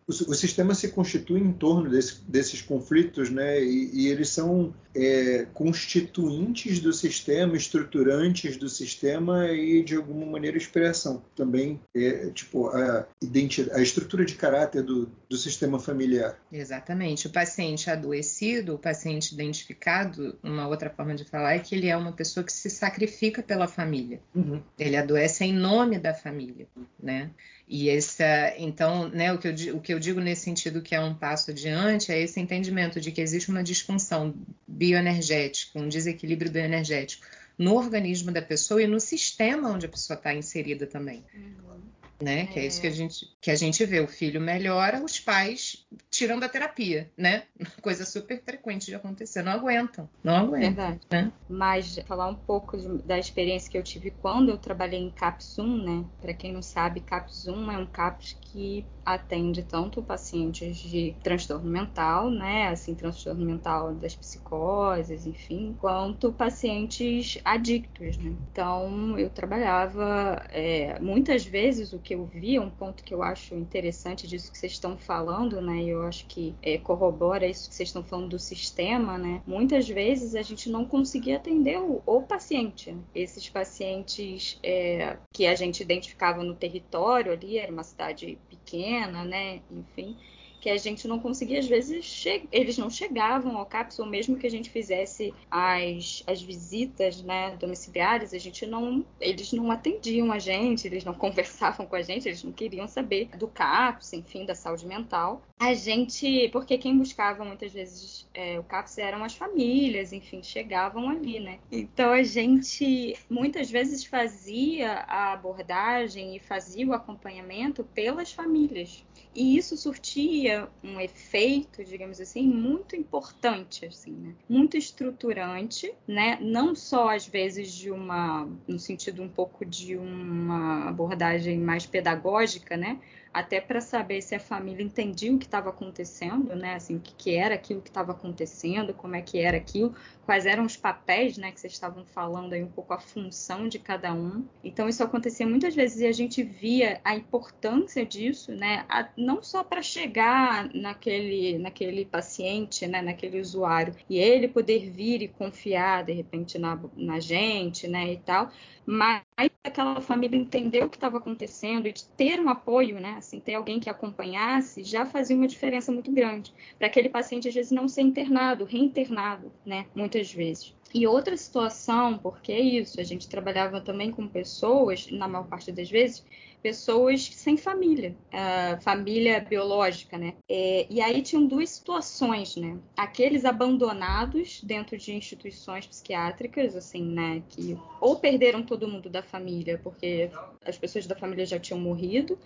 [0.07, 3.61] o, sistema se constitui em torno desse, desses conflitos, né?
[3.61, 10.57] E, e eles são é, constituintes do sistema, estruturantes do sistema e de alguma maneira
[10.57, 16.37] expressam também é, tipo a, identidade, a estrutura de caráter do, do sistema familiar.
[16.51, 17.27] Exatamente.
[17.27, 21.97] O paciente adoecido, o paciente identificado, uma outra forma de falar é que ele é
[21.97, 24.21] uma pessoa que se sacrifica pela família.
[24.33, 24.61] Uhum.
[24.79, 26.67] Ele adoece em nome da família,
[27.01, 27.29] né?
[27.67, 30.99] E essa, então, né, o que, eu, o que eu digo nesse sentido que é
[30.99, 34.33] um passo adiante é esse entendimento de que existe uma disfunção
[34.67, 37.25] bioenergética, um desequilíbrio bioenergético
[37.57, 41.23] no organismo da pessoa e no sistema onde a pessoa está inserida também.
[41.33, 41.91] Uhum
[42.21, 42.41] né?
[42.41, 42.45] É.
[42.45, 42.93] Que é isso que a é.
[42.93, 43.99] gente que a gente vê.
[43.99, 47.43] O filho melhora, os pais tiram da terapia, né?
[47.81, 49.41] Coisa super frequente de acontecer.
[49.41, 50.73] Não aguentam, não aguentam.
[50.73, 50.99] Verdade.
[51.09, 51.31] Né?
[51.49, 55.83] Mas falar um pouco de, da experiência que eu tive quando eu trabalhei em Capsum,
[55.83, 56.05] né?
[56.19, 62.29] Para quem não sabe, Capsum é um CAPS que atende tanto pacientes de transtorno mental,
[62.29, 62.67] né?
[62.67, 68.35] Assim, transtorno mental das psicoses, enfim, quanto pacientes adictos, né?
[68.51, 73.55] Então, eu trabalhava é, muitas vezes o que eu via, um ponto que eu acho
[73.55, 75.83] interessante disso que vocês estão falando, né?
[75.83, 79.41] E eu acho que é, corrobora isso que vocês estão falando do sistema, né?
[79.45, 82.95] Muitas vezes a gente não conseguia atender o, o paciente.
[83.13, 89.61] Esses pacientes é, que a gente identificava no território ali, era uma cidade pequena, né?
[89.71, 90.17] Enfim
[90.61, 94.45] que a gente não conseguia, às vezes, eles não chegavam ao CAPS, ou mesmo que
[94.45, 100.37] a gente fizesse as, as visitas né, domiciliares, a gente não, eles não atendiam a
[100.37, 104.53] gente, eles não conversavam com a gente, eles não queriam saber do CAPS, enfim, da
[104.53, 105.41] saúde mental.
[105.59, 111.09] A gente, porque quem buscava muitas vezes é, o CAPS eram as famílias, enfim, chegavam
[111.09, 111.59] ali, né?
[111.71, 119.03] Então a gente muitas vezes fazia a abordagem e fazia o acompanhamento pelas famílias.
[119.33, 120.50] E isso surtia
[120.83, 124.33] um efeito, digamos assim, muito importante, assim, né?
[124.49, 126.37] Muito estruturante, né?
[126.41, 132.75] Não só às vezes de uma, no sentido um pouco de uma abordagem mais pedagógica,
[132.77, 132.99] né?
[133.33, 136.75] Até para saber se a família entendia o que estava acontecendo, né?
[136.75, 139.95] Assim, o que, era aquilo que estava acontecendo, como é que era aquilo,
[140.25, 141.51] quais eram os papéis, né?
[141.51, 144.45] Que vocês estavam falando aí um pouco a função de cada um.
[144.63, 148.85] Então isso acontecia muitas vezes e a gente via a importância disso, né?
[148.89, 153.01] A, não só para chegar naquele, naquele paciente, né?
[153.01, 158.11] Naquele usuário e ele poder vir e confiar de repente na, na gente, né?
[158.11, 158.51] E tal,
[158.85, 159.21] mas
[159.63, 163.20] aquela família entender o que estava acontecendo e de ter um apoio, né?
[163.21, 167.53] Assim, ter alguém que acompanhasse já fazia uma diferença muito grande para aquele paciente às
[167.53, 169.85] vezes não ser internado, reinternado, né?
[169.95, 170.73] Muitas vezes.
[170.93, 175.89] E outra situação, porque isso, a gente trabalhava também com pessoas, na maior parte das
[175.89, 176.25] vezes,
[176.61, 180.33] pessoas sem família, uh, família biológica, né?
[180.49, 182.77] É, e aí tinham duas situações, né?
[182.95, 187.41] Aqueles abandonados dentro de instituições psiquiátricas, assim, né?
[187.49, 190.29] Que ou perderam todo mundo da família porque
[190.65, 192.37] as pessoas da família já tinham morrido,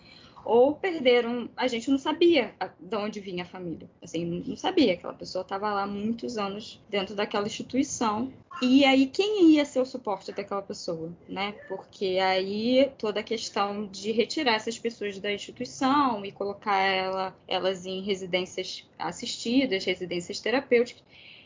[0.46, 1.50] ou perderam.
[1.58, 3.90] A gente não sabia de onde vinha a família.
[4.02, 4.94] Assim, não sabia.
[4.94, 8.32] Aquela pessoa estava lá muitos anos dentro daquela instituição.
[8.62, 11.54] E aí, quem ia ser o suporte daquela pessoa, né?
[11.68, 17.86] Porque aí toda a questão de retirar essas pessoas da instituição e colocar ela, elas
[17.86, 21.04] em residências assistidas, residências terapêuticas.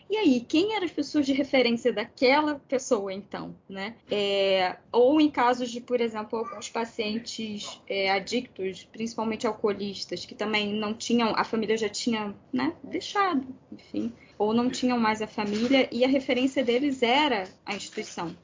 [0.09, 3.95] E aí, quem eram as pessoas de referência daquela pessoa, então, né?
[4.09, 10.73] É, ou em casos de, por exemplo, alguns pacientes é, adictos, principalmente alcoolistas, que também
[10.73, 15.87] não tinham, a família já tinha, né, deixado, enfim, ou não tinham mais a família
[15.91, 18.35] e a referência deles era a instituição.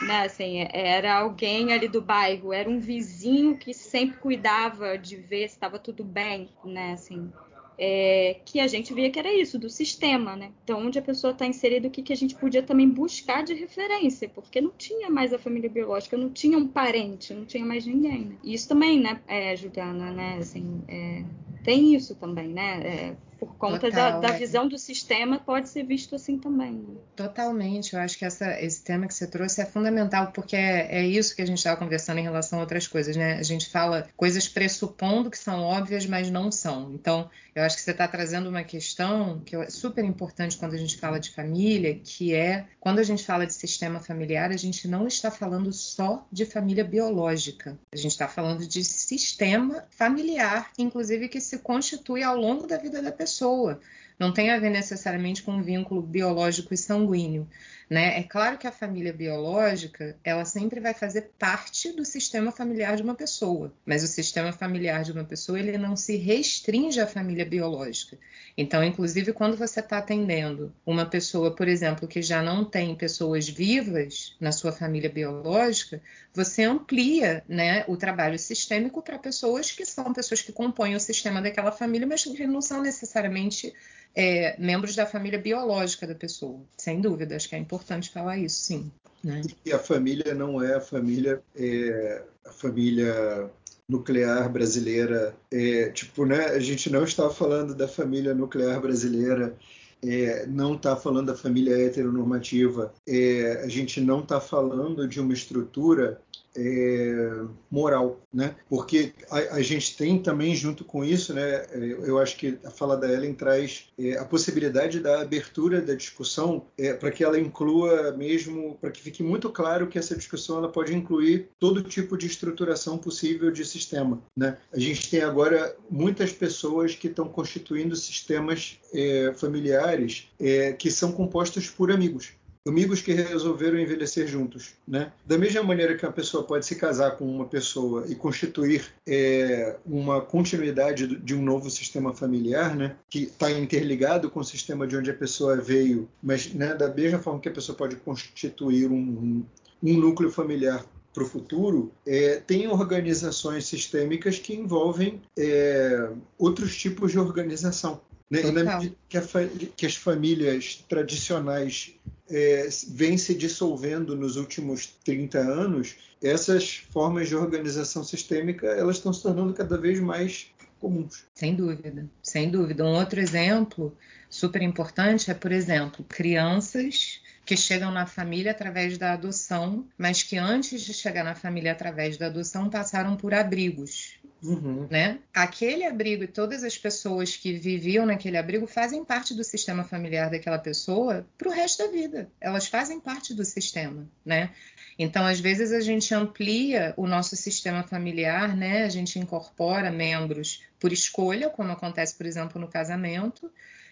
[0.00, 5.48] Né, assim, era alguém ali do bairro, era um vizinho que sempre cuidava de ver
[5.48, 7.32] se estava tudo bem, né, assim,
[7.78, 10.50] é, que a gente via que era isso, do sistema, né?
[10.64, 13.54] Então, onde a pessoa está inserida, o que, que a gente podia também buscar de
[13.54, 17.86] referência, porque não tinha mais a família biológica, não tinha um parente, não tinha mais
[17.86, 18.36] ninguém, né?
[18.42, 21.22] Isso também, né, é, Juliana, né, assim, é,
[21.62, 23.16] tem isso também, né?
[23.38, 24.38] Por conta Total, da, da é.
[24.38, 26.72] visão do sistema, pode ser visto assim também.
[26.72, 26.96] Né?
[27.14, 27.94] Totalmente.
[27.94, 31.34] Eu acho que essa, esse tema que você trouxe é fundamental, porque é, é isso
[31.36, 33.34] que a gente estava conversando em relação a outras coisas, né?
[33.34, 36.92] A gente fala coisas pressupondo que são óbvias, mas não são.
[36.94, 40.78] Então, eu acho que você está trazendo uma questão que é super importante quando a
[40.78, 44.86] gente fala de família, que é quando a gente fala de sistema familiar, a gente
[44.88, 47.78] não está falando só de família biológica.
[47.92, 53.02] A gente está falando de sistema familiar, inclusive que se constitui ao longo da vida
[53.02, 53.80] da pessoa pessoa.
[54.18, 57.46] Não tem a ver necessariamente com um vínculo biológico e sanguíneo.
[57.88, 58.18] Né?
[58.18, 63.02] É claro que a família biológica ela sempre vai fazer parte do sistema familiar de
[63.02, 67.46] uma pessoa, mas o sistema familiar de uma pessoa ele não se restringe à família
[67.46, 68.18] biológica.
[68.58, 73.48] Então, inclusive, quando você está atendendo uma pessoa, por exemplo, que já não tem pessoas
[73.48, 76.02] vivas na sua família biológica,
[76.34, 81.40] você amplia né, o trabalho sistêmico para pessoas que são pessoas que compõem o sistema
[81.40, 83.72] daquela família, mas que não são necessariamente
[84.14, 86.60] é, membros da família biológica da pessoa.
[86.76, 87.77] Sem dúvida, acho que é importante
[88.10, 88.90] falar isso, sim.
[89.22, 89.42] Né?
[89.64, 93.50] E a família não é a família, é, a família
[93.88, 95.34] nuclear brasileira.
[95.50, 99.56] É, tipo, né, a gente não está falando da família nuclear brasileira
[100.02, 105.32] é, não está falando da família heteronormativa, é, a gente não está falando de uma
[105.32, 106.20] estrutura
[106.58, 108.56] é, moral, né?
[108.68, 111.66] Porque a, a, gente tem também junto com isso, né?
[111.72, 116.66] Eu acho que a fala da Ellen traz é, a possibilidade da abertura da discussão
[116.76, 120.68] é, para que ela inclua mesmo, para que fique muito claro que essa discussão ela
[120.68, 124.58] pode incluir todo tipo de estruturação possível de sistema, né?
[124.72, 131.12] A gente tem agora muitas pessoas que estão constituindo sistemas é, familiares é, que são
[131.12, 132.32] compostos por amigos
[132.68, 135.12] amigos que resolveram envelhecer juntos, né?
[135.26, 139.76] Da mesma maneira que uma pessoa pode se casar com uma pessoa e constituir é,
[139.86, 142.96] uma continuidade de um novo sistema familiar, né?
[143.08, 147.18] Que está interligado com o sistema de onde a pessoa veio, mas né, da mesma
[147.18, 149.44] forma que a pessoa pode constituir um,
[149.82, 157.12] um núcleo familiar para o futuro, é, tem organizações sistêmicas que envolvem é, outros tipos
[157.12, 158.00] de organização.
[158.30, 158.42] Né?
[158.42, 161.94] E na medida que, que, as famílias tradicionais
[162.30, 169.12] é, vêm se dissolvendo nos últimos 30 anos, essas formas de organização sistêmica elas estão
[169.12, 170.48] se tornando cada vez mais
[170.78, 171.24] comuns.
[171.34, 172.84] Sem dúvida, sem dúvida.
[172.84, 173.96] Um outro exemplo
[174.28, 180.36] super importante é, por exemplo, crianças que chegam na família através da adoção, mas que
[180.36, 184.18] antes de chegar na família através da adoção passaram por abrigos.
[184.42, 184.86] Uhum.
[184.90, 185.18] Né?
[185.32, 190.28] Aquele abrigo e todas as pessoas que viviam naquele abrigo fazem parte do sistema familiar
[190.28, 192.30] daquela pessoa para o resto da vida.
[192.38, 194.50] Elas fazem parte do sistema, né?
[194.98, 198.84] Então, às vezes a gente amplia o nosso sistema familiar, né?
[198.84, 203.50] A gente incorpora membros por escolha, como acontece, por exemplo, no casamento,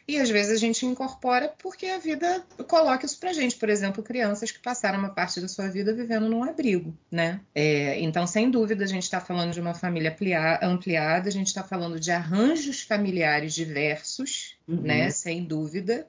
[0.09, 3.57] e às vezes a gente incorpora porque a vida coloca isso pra gente.
[3.57, 7.41] Por exemplo, crianças que passaram uma parte da sua vida vivendo num abrigo, né?
[7.55, 10.15] É, então, sem dúvida, a gente está falando de uma família
[10.62, 14.83] ampliada, a gente está falando de arranjos familiares diversos, uhum.
[14.83, 15.11] né?
[15.11, 16.07] Sem dúvida.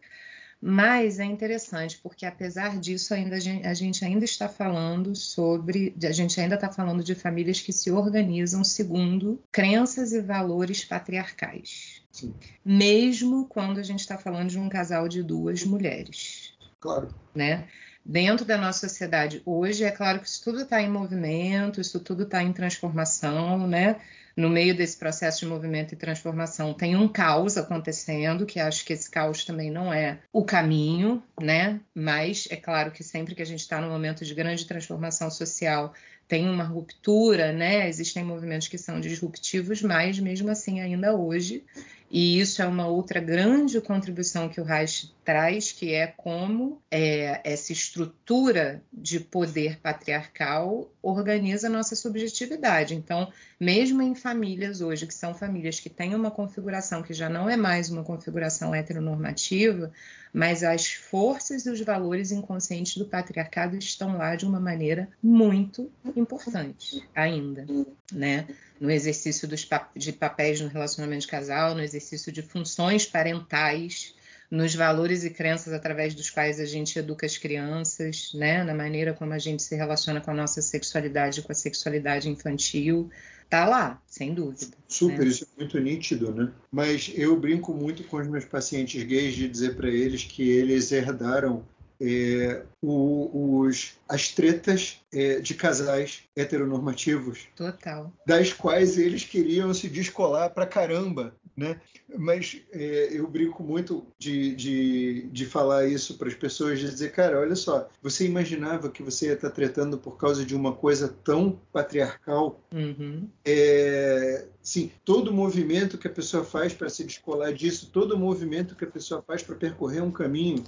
[0.62, 6.40] Mas é interessante porque apesar disso ainda a gente ainda está falando sobre a gente
[6.42, 11.97] ainda está falando de famílias que se organizam segundo crenças e valores patriarcais.
[12.18, 12.34] Sim.
[12.66, 16.58] Mesmo quando a gente está falando de um casal de duas mulheres.
[16.80, 17.14] Claro.
[17.36, 17.68] Né?
[18.04, 22.24] Dentro da nossa sociedade hoje, é claro que isso tudo está em movimento, isso tudo
[22.24, 23.98] está em transformação, né?
[24.36, 28.94] No meio desse processo de movimento e transformação tem um caos acontecendo, que acho que
[28.94, 31.80] esse caos também não é o caminho, né?
[31.94, 35.94] Mas é claro que sempre que a gente está num momento de grande transformação social,
[36.28, 37.88] tem uma ruptura, né?
[37.88, 41.64] Existem movimentos que são disruptivos, mas mesmo assim, ainda hoje,
[42.10, 47.42] e isso é uma outra grande contribuição que o Reich traz, que é como é,
[47.44, 52.94] essa estrutura de poder patriarcal organiza a nossa subjetividade.
[52.94, 57.50] Então, mesmo em famílias hoje, que são famílias que têm uma configuração que já não
[57.50, 59.92] é mais uma configuração heteronormativa,
[60.34, 65.90] mas as forças e os valores inconscientes do patriarcado estão lá de uma maneira muito
[66.16, 67.66] importante ainda,
[68.12, 68.46] né?
[68.80, 74.14] No exercício dos, de papéis no relacionamento de casal, no exercício de funções parentais,
[74.50, 78.64] nos valores e crenças através dos quais a gente educa as crianças, né?
[78.64, 83.10] Na maneira como a gente se relaciona com a nossa sexualidade, com a sexualidade infantil,
[83.50, 84.68] tá lá, sem dúvida.
[84.88, 85.28] Super, né?
[85.28, 86.52] isso é muito nítido, né?
[86.72, 90.92] Mas eu brinco muito com os meus pacientes gays de dizer para eles que eles
[90.92, 91.66] herdaram
[92.00, 97.48] é, o, os, as tretas é, de casais heteronormativos.
[97.56, 98.14] Total.
[98.26, 101.82] Das quais eles queriam se descolar pra caramba, né?
[102.18, 107.12] Mas é, eu brinco muito de, de, de falar isso para as pessoas, de dizer,
[107.12, 110.74] cara, olha só, você imaginava que você ia estar tá tretando por causa de uma
[110.74, 112.62] coisa tão patriarcal?
[112.72, 113.28] Uhum.
[113.44, 118.86] É, sim, todo movimento que a pessoa faz para se descolar disso, todo movimento que
[118.86, 120.64] a pessoa faz para percorrer um caminho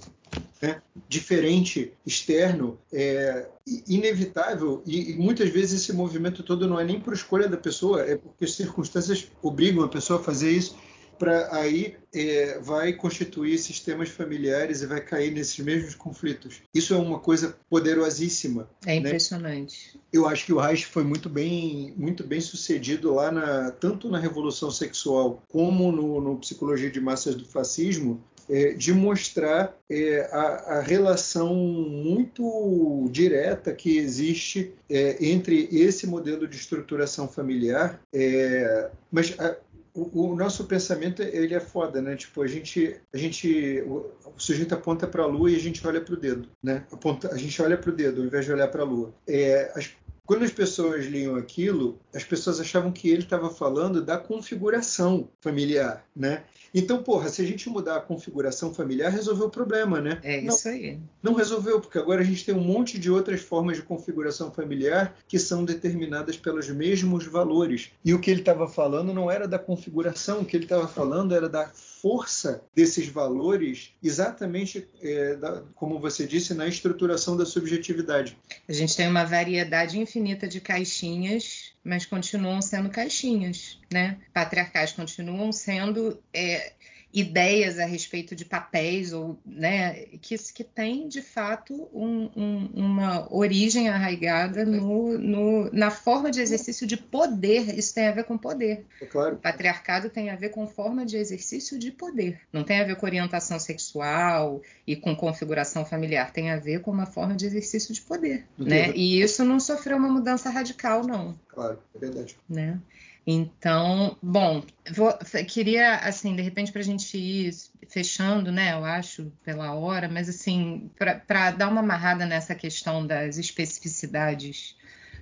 [0.60, 3.46] né, diferente, externo, é
[3.88, 8.02] inevitável e, e, muitas vezes esse movimento todo não é nem por escolha da pessoa,
[8.02, 10.76] é porque as circunstâncias obrigam a pessoa a fazer isso
[11.20, 16.62] para aí é, vai constituir sistemas familiares e vai cair nesses mesmos conflitos.
[16.74, 18.68] Isso é uma coisa poderosíssima.
[18.86, 18.96] É né?
[18.96, 19.90] impressionante.
[19.94, 20.00] Né?
[20.10, 24.18] Eu acho que o Reich foi muito bem, muito bem sucedido lá na, tanto na
[24.18, 30.78] revolução sexual como no, no psicologia de massas do fascismo, é, de mostrar é, a,
[30.78, 39.34] a, relação muito direta que existe é, entre esse modelo de estruturação familiar, é, mas
[39.38, 39.56] a,
[39.94, 42.16] o, o, nosso pensamento ele é foda, né?
[42.16, 46.00] Tipo, a gente, a gente, o, sujeito aponta para a lua e a gente olha
[46.00, 46.84] para o dedo, né?
[46.92, 49.12] Aponta, a gente olha para o dedo ao invés de olhar para a lua.
[49.26, 49.90] É, as,
[50.24, 56.04] quando as pessoas liam aquilo, as pessoas achavam que ele estava falando da configuração familiar,
[56.14, 56.44] né?
[56.74, 60.18] Então, porra, se a gente mudar a configuração familiar, resolveu o problema, né?
[60.22, 60.98] É isso não, aí.
[61.22, 65.16] Não resolveu, porque agora a gente tem um monte de outras formas de configuração familiar
[65.26, 67.90] que são determinadas pelos mesmos valores.
[68.04, 71.34] E o que ele estava falando não era da configuração, o que ele estava falando
[71.34, 78.38] era da força desses valores, exatamente é, da, como você disse, na estruturação da subjetividade.
[78.68, 84.18] A gente tem uma variedade infinita de caixinhas mas continuam sendo caixinhas, né?
[84.32, 86.72] Patriarcais continuam sendo é,
[87.12, 93.32] ideias a respeito de papéis ou né que, que tem de fato um, um, uma
[93.34, 97.76] origem arraigada no, no, na forma de exercício de poder.
[97.76, 98.86] Isso tem a ver com poder.
[99.00, 99.34] É claro.
[99.34, 102.40] o patriarcado tem a ver com forma de exercício de poder.
[102.52, 106.32] Não tem a ver com orientação sexual e com configuração familiar.
[106.32, 108.92] Tem a ver com uma forma de exercício de poder né?
[108.94, 111.38] E isso não sofreu uma mudança radical não.
[111.48, 112.36] Claro é verdade.
[112.48, 112.80] Né
[113.26, 115.16] então, bom, vou,
[115.46, 117.52] queria, assim, de repente, para a gente ir
[117.88, 123.36] fechando, né, eu acho, pela hora, mas, assim, para dar uma amarrada nessa questão das
[123.36, 124.76] especificidades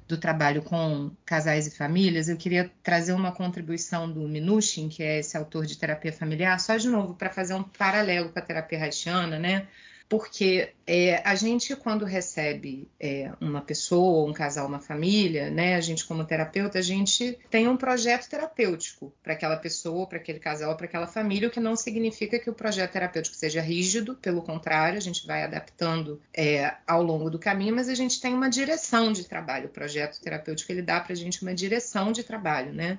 [0.06, 5.18] do trabalho com casais e famílias, eu queria trazer uma contribuição do Minuchin, que é
[5.18, 8.82] esse autor de terapia familiar, só de novo, para fazer um paralelo com a terapia
[8.82, 9.68] haitiana, né?
[10.08, 15.80] Porque é, a gente, quando recebe é, uma pessoa, um casal, uma família, né, a
[15.80, 20.74] gente, como terapeuta, a gente tem um projeto terapêutico para aquela pessoa, para aquele casal,
[20.76, 24.96] para aquela família, o que não significa que o projeto terapêutico seja rígido, pelo contrário,
[24.96, 29.12] a gente vai adaptando é, ao longo do caminho, mas a gente tem uma direção
[29.12, 29.66] de trabalho.
[29.66, 32.98] O projeto terapêutico ele dá para a gente uma direção de trabalho, né?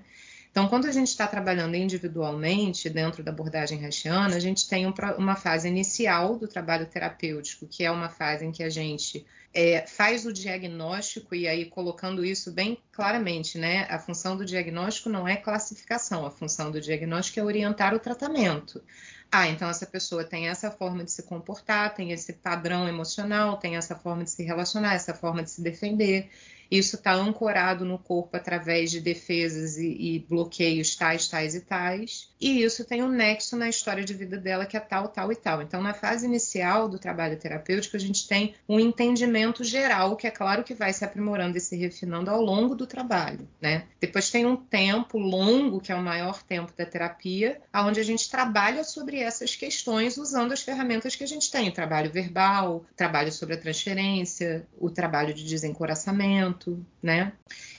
[0.59, 4.93] Então, quando a gente está trabalhando individualmente dentro da abordagem haitiana, a gente tem um,
[5.17, 9.87] uma fase inicial do trabalho terapêutico, que é uma fase em que a gente é,
[9.87, 13.87] faz o diagnóstico, e aí colocando isso bem claramente, né?
[13.89, 18.83] A função do diagnóstico não é classificação, a função do diagnóstico é orientar o tratamento.
[19.31, 23.77] Ah, então essa pessoa tem essa forma de se comportar, tem esse padrão emocional, tem
[23.77, 26.29] essa forma de se relacionar, essa forma de se defender.
[26.69, 32.29] Isso está ancorado no corpo através de defesas e, e, bloqueios tais, tais e tais.
[32.39, 35.35] E isso tem um nexo na história de vida dela que é tal, tal e
[35.35, 35.61] tal.
[35.61, 40.31] Então, na fase inicial do trabalho terapêutico, a gente tem um entendimento geral, que é
[40.31, 43.85] claro que vai se aprimorando e se refinando ao longo do trabalho, né?
[43.99, 48.29] Depois tem um tempo longo, que é o maior tempo da terapia, onde a gente
[48.29, 52.95] trabalha sobre essas questões usando as ferramentas que a gente tem, o trabalho verbal, o
[52.95, 56.58] trabalho sobre a transferência, o trabalho de desencoraçamento,
[57.01, 57.33] né?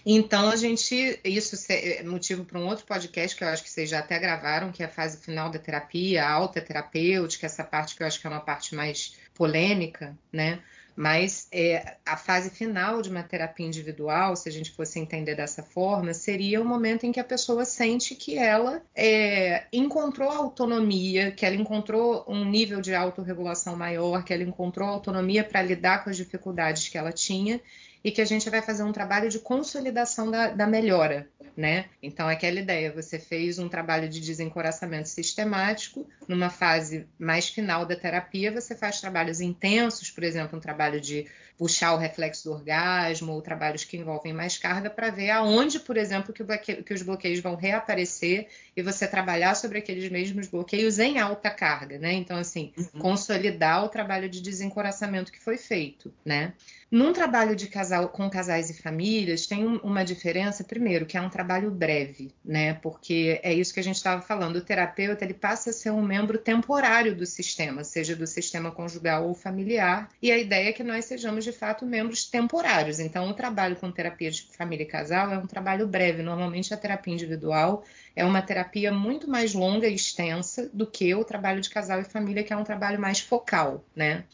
[0.05, 3.89] Então a gente, isso é motivo para um outro podcast que eu acho que vocês
[3.89, 7.97] já até gravaram, que é a fase final da terapia, a alta terapêutica, essa parte
[7.97, 10.61] que eu acho que é uma parte mais polêmica, né?
[10.97, 15.63] Mas é, a fase final de uma terapia individual, se a gente fosse entender dessa
[15.63, 21.47] forma, seria o momento em que a pessoa sente que ela é, encontrou autonomia, que
[21.47, 26.19] ela encontrou um nível de autorregulação maior, que ela encontrou autonomia para lidar com as
[26.19, 27.61] dificuldades que ela tinha
[28.03, 31.87] e que a gente vai fazer um trabalho de consolidação da, da melhora, né?
[32.03, 37.95] Então, aquela ideia, você fez um trabalho de desencoraçamento sistemático, numa fase mais final da
[37.97, 41.27] terapia, você faz trabalhos intensos, por exemplo, um trabalho de
[41.61, 45.99] puxar o reflexo do orgasmo, ou trabalhos que envolvem mais carga, para ver aonde, por
[45.99, 46.43] exemplo, que,
[46.83, 51.99] que, os bloqueios vão reaparecer e você trabalhar sobre aqueles mesmos bloqueios em alta carga,
[51.99, 52.15] né?
[52.15, 53.01] Então, assim, uhum.
[53.01, 56.55] consolidar o trabalho de desencoraçamento que foi feito, né?
[56.91, 61.21] Num trabalho de casal com casais e famílias, tem um, uma diferença, primeiro, que é
[61.21, 62.75] um trabalho breve, né?
[62.75, 64.57] Porque é isso que a gente estava falando.
[64.57, 69.29] O terapeuta ele passa a ser um membro temporário do sistema, seja do sistema conjugal
[69.29, 72.99] ou familiar, e a ideia é que nós sejamos de fato membros temporários.
[72.99, 76.25] Então, o trabalho com terapia de família e casal é um trabalho breve.
[76.25, 77.85] Normalmente, a terapia individual
[78.17, 82.05] é uma terapia muito mais longa e extensa do que o trabalho de casal e
[82.05, 84.25] família, que é um trabalho mais focal, né?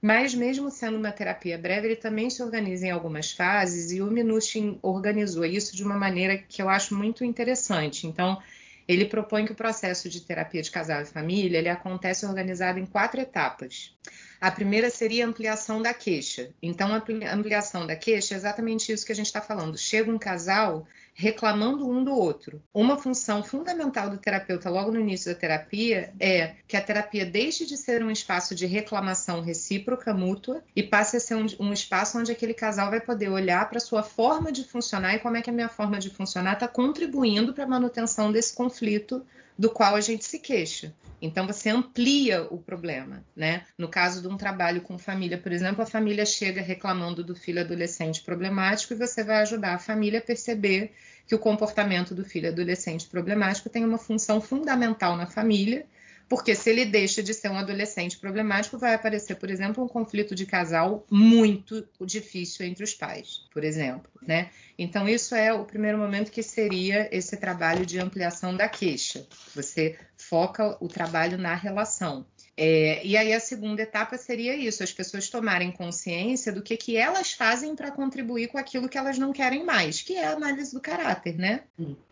[0.00, 4.06] Mas, mesmo sendo uma terapia breve, ele também se organiza em algumas fases e o
[4.06, 8.06] Minuchin organizou isso de uma maneira que eu acho muito interessante.
[8.06, 8.40] Então,
[8.86, 12.86] ele propõe que o processo de terapia de casal e família ele acontece organizado em
[12.86, 13.92] quatro etapas.
[14.40, 16.50] A primeira seria a ampliação da queixa.
[16.62, 19.76] Então, a ampliação da queixa é exatamente isso que a gente está falando.
[19.76, 20.86] Chega um casal
[21.18, 22.62] reclamando um do outro.
[22.72, 27.66] Uma função fundamental do terapeuta logo no início da terapia é que a terapia deixe
[27.66, 32.16] de ser um espaço de reclamação recíproca mútua e passe a ser um, um espaço
[32.16, 35.50] onde aquele casal vai poder olhar para sua forma de funcionar e como é que
[35.50, 39.26] a minha forma de funcionar está contribuindo para a manutenção desse conflito
[39.58, 40.94] do qual a gente se queixa.
[41.20, 43.64] Então você amplia o problema, né?
[43.76, 47.60] No caso de um trabalho com família, por exemplo, a família chega reclamando do filho
[47.60, 50.92] adolescente problemático e você vai ajudar a família a perceber
[51.26, 55.84] que o comportamento do filho adolescente problemático tem uma função fundamental na família
[56.28, 60.34] porque se ele deixa de ser um adolescente problemático, vai aparecer, por exemplo, um conflito
[60.34, 64.50] de casal muito difícil entre os pais, por exemplo, né?
[64.78, 69.26] Então isso é o primeiro momento que seria esse trabalho de ampliação da queixa.
[69.54, 72.26] Você foca o trabalho na relação.
[72.60, 76.96] É, e aí a segunda etapa seria isso, as pessoas tomarem consciência do que, que
[76.96, 80.74] elas fazem para contribuir com aquilo que elas não querem mais, que é a análise
[80.74, 81.60] do caráter, né?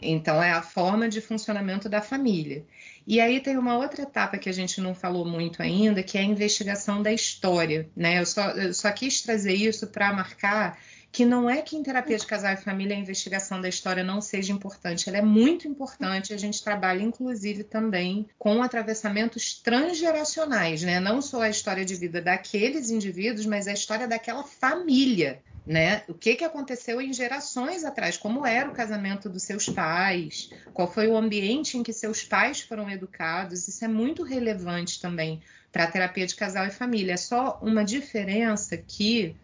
[0.01, 2.65] Então é a forma de funcionamento da família.
[3.05, 6.21] E aí tem uma outra etapa que a gente não falou muito ainda, que é
[6.21, 8.21] a investigação da história, né?
[8.21, 10.79] Eu só, eu só quis trazer isso para marcar
[11.17, 14.21] que não é que em terapia de casal e família a investigação da história não
[14.21, 16.35] seja importante, ela é muito importante.
[16.35, 21.01] A gente trabalha, inclusive, também com atravessamentos transgeracionais, né?
[21.01, 25.41] Não só a história de vida daqueles indivíduos, mas a história daquela família.
[25.67, 26.03] Né?
[26.07, 28.19] O que, que aconteceu em gerações atrás?
[28.19, 30.51] Como era o casamento dos seus pais?
[30.75, 33.67] Qual foi o ambiente em que seus pais foram educados?
[33.67, 35.41] Isso é muito relevante também
[35.73, 37.15] para a terapia de casal e família.
[37.15, 39.35] É só uma diferença que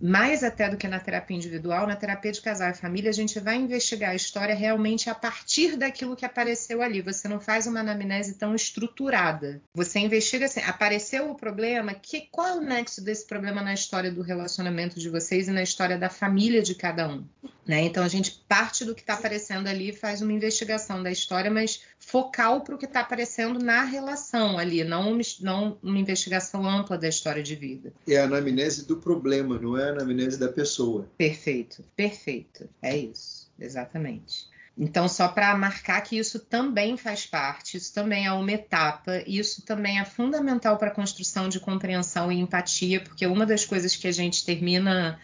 [0.00, 3.38] mais até do que na terapia individual, na terapia de casal e família, a gente
[3.38, 7.02] vai investigar a história realmente a partir daquilo que apareceu ali.
[7.02, 9.60] Você não faz uma anamnese tão estruturada.
[9.74, 14.10] Você investiga assim, apareceu o problema, que, qual é o nexo desse problema na história
[14.10, 17.24] do relacionamento de vocês e na história da família de cada um?
[17.66, 17.82] Né?
[17.82, 21.82] Então a gente parte do que está aparecendo ali faz uma investigação da história, mas
[21.98, 26.98] focal para o que está aparecendo na relação ali, não uma, não uma investigação ampla
[26.98, 27.92] da história de vida.
[28.08, 31.08] É a anamnese do problema, não é anamnese da pessoa.
[31.16, 32.68] Perfeito, perfeito.
[32.80, 34.48] É isso, exatamente.
[34.78, 39.62] Então, só para marcar que isso também faz parte, isso também é uma etapa, isso
[39.62, 44.08] também é fundamental para a construção de compreensão e empatia, porque uma das coisas que
[44.08, 45.20] a gente termina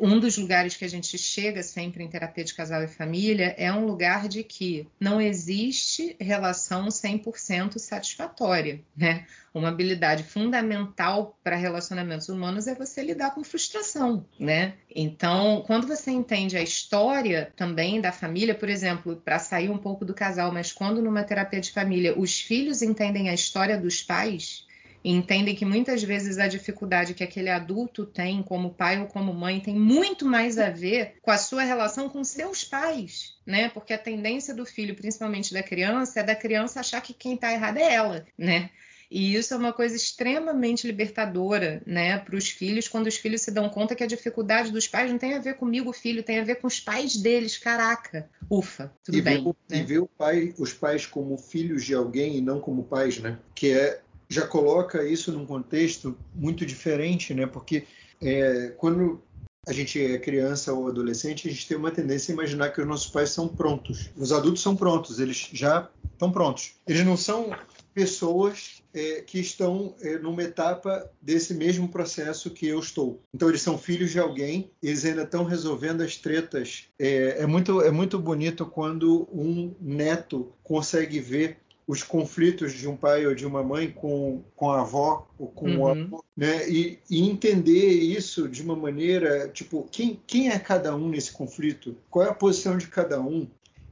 [0.00, 3.72] um dos lugares que a gente chega sempre em terapia de casal e família é
[3.72, 9.26] um lugar de que não existe relação 100% satisfatória, né?
[9.52, 14.74] Uma habilidade fundamental para relacionamentos humanos é você lidar com frustração, né?
[14.94, 20.04] Então, quando você entende a história também da família, por exemplo, para sair um pouco
[20.04, 24.66] do casal, mas quando numa terapia de família os filhos entendem a história dos pais,
[25.02, 29.32] e entendem que muitas vezes a dificuldade que aquele adulto tem como pai ou como
[29.32, 33.68] mãe tem muito mais a ver com a sua relação com seus pais, né?
[33.70, 37.52] Porque a tendência do filho, principalmente da criança, é da criança achar que quem está
[37.52, 38.70] errado é ela, né?
[39.10, 43.50] E isso é uma coisa extremamente libertadora, né, para os filhos, quando os filhos se
[43.50, 46.44] dão conta que a dificuldade dos pais não tem a ver comigo, filho, tem a
[46.44, 47.58] ver com os pais deles.
[47.58, 49.42] Caraca, ufa, tudo e bem.
[49.42, 49.78] Ver, né?
[49.78, 53.36] E ver pai, os pais como filhos de alguém e não como pais, né?
[53.52, 57.46] Que é já coloca isso num contexto muito diferente, né?
[57.46, 57.84] Porque
[58.22, 59.20] é, quando
[59.66, 62.86] a gente é criança ou adolescente, a gente tem uma tendência a imaginar que os
[62.86, 64.10] nossos pais são prontos.
[64.16, 66.74] Os adultos são prontos, eles já estão prontos.
[66.86, 67.50] Eles não são
[67.92, 73.20] pessoas é, que estão é, numa etapa desse mesmo processo que eu estou.
[73.34, 76.84] Então eles são filhos de alguém, eles ainda estão resolvendo as tretas.
[76.98, 81.58] É, é muito é muito bonito quando um neto consegue ver
[81.90, 85.66] os conflitos de um pai ou de uma mãe com, com a avó ou com
[85.66, 85.80] uhum.
[85.80, 86.70] o avô, né?
[86.70, 91.96] E, e, entender isso de uma maneira, tipo, quem, quem é cada um nesse conflito?
[92.08, 93.48] Qual é a posição de cada um?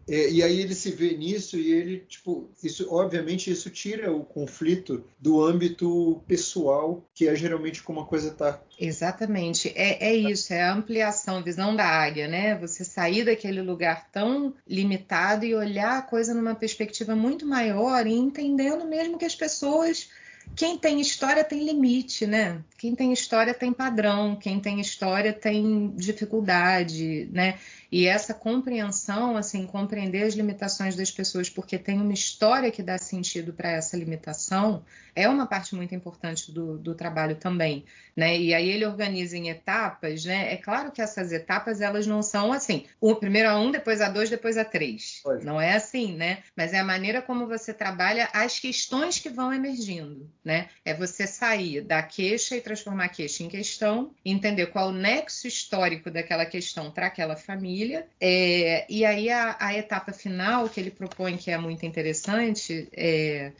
[0.08, 4.24] É, e aí ele se vê nisso e ele, tipo, isso, obviamente, isso tira o
[4.24, 8.60] conflito do âmbito pessoal, que é geralmente como a coisa está.
[8.80, 12.56] Exatamente, é, é isso, é a ampliação, visão da águia, né?
[12.58, 18.14] Você sair daquele lugar tão limitado e olhar a coisa numa perspectiva muito maior e
[18.14, 20.08] entendendo mesmo que as pessoas
[20.54, 22.62] quem tem história tem limite, né?
[22.76, 27.58] Quem tem história tem padrão, quem tem história tem dificuldade, né?
[27.90, 32.98] E essa compreensão, assim, compreender as limitações das pessoas porque tem uma história que dá
[32.98, 34.84] sentido para essa limitação,
[35.14, 37.84] é uma parte muito importante do, do, trabalho também,
[38.14, 38.38] né?
[38.38, 40.52] E aí ele organiza em etapas, né?
[40.52, 44.08] É claro que essas etapas, elas não são assim, o primeiro a um, depois a
[44.08, 45.20] dois, depois a três.
[45.24, 45.44] Pode.
[45.44, 46.42] Não é assim, né?
[46.54, 50.68] Mas é a maneira como você trabalha as questões que vão emergindo, né?
[50.84, 55.48] É você sair da queixa e transformar a queixa em questão, entender qual o nexo
[55.48, 58.06] histórico daquela questão para aquela família família.
[58.20, 63.52] É, e aí a, a, etapa final que ele propõe, que é muito interessante, é,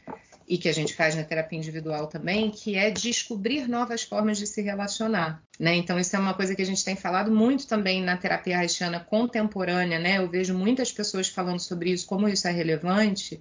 [0.47, 4.47] e que a gente faz na terapia individual também, que é descobrir novas formas de
[4.47, 5.41] se relacionar.
[5.59, 5.75] Né?
[5.75, 8.99] Então, isso é uma coisa que a gente tem falado muito também na terapia haitiana
[8.99, 9.99] contemporânea.
[9.99, 10.17] Né?
[10.17, 13.39] Eu vejo muitas pessoas falando sobre isso, como isso é relevante,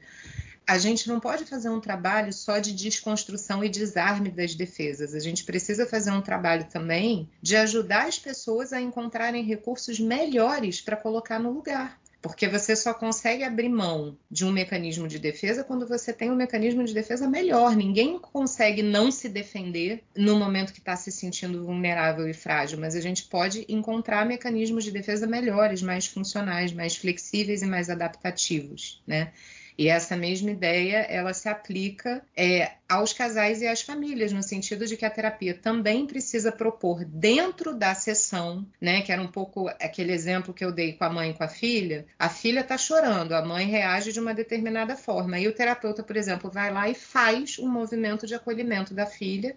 [0.69, 5.15] a gente não pode fazer um trabalho só de desconstrução e desarme das defesas.
[5.15, 10.83] A gente precisa fazer um trabalho também de ajudar as pessoas a encontrarem recursos melhores
[10.83, 11.99] para colocar no lugar.
[12.21, 16.37] Porque você só consegue abrir mão de um mecanismo de defesa quando você tem um
[16.37, 17.75] mecanismo de defesa melhor.
[17.75, 22.95] Ninguém consegue não se defender no momento que está se sentindo vulnerável e frágil, mas
[22.95, 29.03] a gente pode encontrar mecanismos de defesa melhores, mais funcionais, mais flexíveis e mais adaptativos,
[29.07, 29.33] né?
[29.79, 34.85] E essa mesma ideia ela se aplica é, aos casais e às famílias, no sentido
[34.87, 39.03] de que a terapia também precisa propor dentro da sessão, né?
[39.03, 41.49] Que era um pouco aquele exemplo que eu dei com a mãe e com a
[41.49, 42.07] filha.
[42.19, 45.39] A filha está chorando, a mãe reage de uma determinada forma.
[45.39, 49.55] E o terapeuta, por exemplo, vai lá e faz um movimento de acolhimento da filha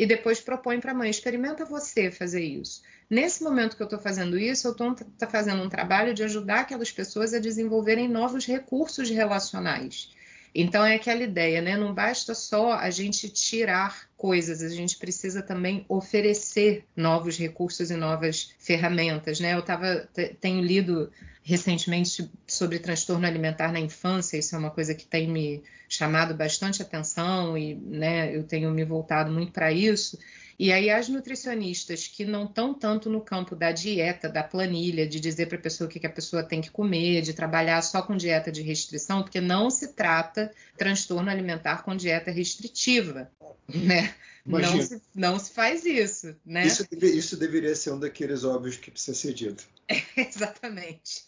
[0.00, 2.80] e depois propõe para a mãe: experimenta você fazer isso.
[3.10, 6.60] Nesse momento que eu estou fazendo isso, eu estou tá fazendo um trabalho de ajudar
[6.60, 10.10] aquelas pessoas a desenvolverem novos recursos relacionais.
[10.54, 11.76] Então é aquela ideia, né?
[11.76, 17.96] Não basta só a gente tirar coisas, a gente precisa também oferecer novos recursos e
[17.96, 19.54] novas ferramentas, né?
[19.54, 20.08] Eu tava,
[20.40, 21.10] tenho lido
[21.42, 26.82] recentemente sobre transtorno alimentar na infância, isso é uma coisa que tem me chamado bastante
[26.82, 30.18] atenção e, né, eu tenho me voltado muito para isso.
[30.60, 35.18] E aí as nutricionistas que não estão tanto no campo da dieta, da planilha, de
[35.18, 38.02] dizer para a pessoa o que, que a pessoa tem que comer, de trabalhar só
[38.02, 43.30] com dieta de restrição, porque não se trata transtorno alimentar com dieta restritiva,
[43.66, 44.14] né?
[44.44, 46.66] Não se, não se, faz isso, né?
[46.66, 49.66] Isso, isso, deveria ser um daqueles óbvios que precisa ser dito.
[50.16, 51.24] Exatamente.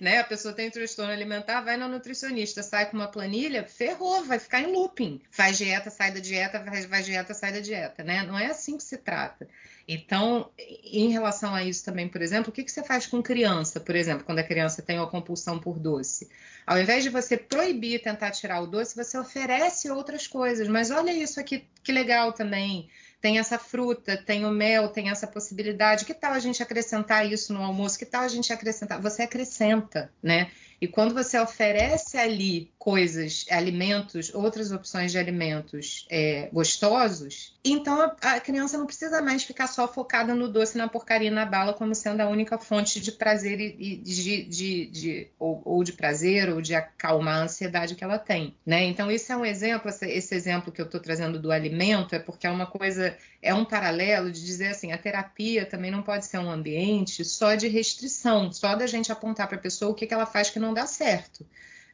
[0.00, 0.18] Né?
[0.18, 4.60] A pessoa tem transtorno alimentar, vai na nutricionista, sai com uma planilha, ferrou, vai ficar
[4.60, 5.20] em looping.
[5.30, 8.22] Faz dieta, sai da dieta, faz dieta, sai da dieta, né?
[8.22, 9.48] Não é assim que se trata.
[9.86, 13.80] Então, em relação a isso também, por exemplo, o que, que você faz com criança,
[13.80, 16.28] por exemplo, quando a criança tem uma compulsão por doce?
[16.66, 20.68] Ao invés de você proibir tentar tirar o doce, você oferece outras coisas.
[20.68, 22.88] Mas olha isso aqui, que legal também.
[23.22, 26.04] Tem essa fruta, tem o mel, tem essa possibilidade.
[26.04, 27.96] Que tal a gente acrescentar isso no almoço?
[27.96, 29.00] Que tal a gente acrescentar?
[29.00, 30.50] Você acrescenta, né?
[30.82, 38.16] E quando você oferece ali coisas, alimentos, outras opções de alimentos é, gostosos, então a,
[38.34, 41.94] a, criança não precisa mais ficar só focada no doce, na porcaria, na bala, como
[41.94, 46.60] sendo a única fonte de prazer e, de, de, de ou, ou, de prazer ou
[46.60, 48.82] de acalmar a ansiedade que ela tem, né?
[48.82, 52.18] Então isso é um exemplo, esse, esse exemplo que eu estou trazendo do alimento é
[52.18, 56.26] porque é uma coisa, é um paralelo de dizer assim, a terapia também não pode
[56.26, 60.08] ser um ambiente só de restrição, só da gente apontar para a pessoa o que,
[60.08, 61.46] que ela faz que não dá certo.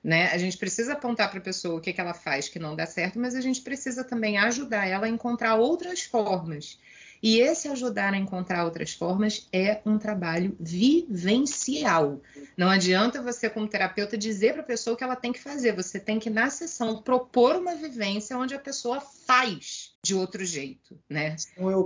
[0.03, 0.31] Né?
[0.31, 2.87] A gente precisa apontar para a pessoa o que, que ela faz que não dá
[2.87, 6.79] certo, mas a gente precisa também ajudar ela a encontrar outras formas.
[7.23, 12.21] E esse ajudar a encontrar outras formas é um trabalho vivencial.
[12.57, 15.75] Não adianta você, como terapeuta, dizer para a pessoa o que ela tem que fazer.
[15.75, 20.97] Você tem que, na sessão, propor uma vivência onde a pessoa faz de outro jeito,
[21.09, 21.35] né?
[21.57, 21.85] Não é o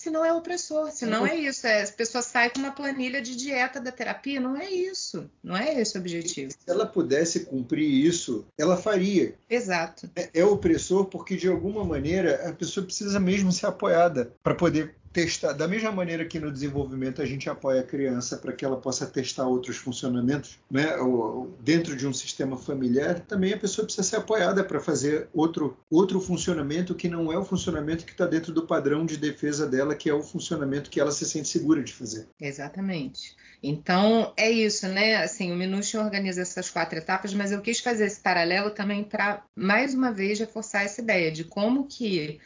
[0.00, 1.66] pessoa, senão é opressor, senão é isso.
[1.66, 5.30] É, a pessoa sai com uma planilha de dieta da terapia, não é isso.
[5.42, 6.52] Não é esse o objetivo.
[6.52, 9.34] Se ela pudesse cumprir isso, ela faria.
[9.48, 10.10] Exato.
[10.16, 14.94] É, é opressor porque, de alguma maneira, a pessoa precisa mesmo ser apoiada para poder
[15.12, 15.52] testar.
[15.52, 19.06] Da mesma maneira que no desenvolvimento a gente apoia a criança para que ela possa
[19.06, 20.96] testar outros funcionamentos, né?
[20.96, 25.76] Ou, dentro de um sistema familiar, também a pessoa precisa ser apoiada para fazer outro,
[25.90, 29.94] outro funcionamento que não é o funcionamento que está dentro do padrão de defesa dela,
[29.94, 32.28] que é o funcionamento que ela se sente segura de fazer.
[32.40, 33.36] Exatamente.
[33.62, 35.16] Então é isso, né?
[35.16, 39.42] Assim, o Minuchin organiza essas quatro etapas, mas eu quis fazer esse paralelo também para
[39.54, 42.40] mais uma vez reforçar essa ideia de como que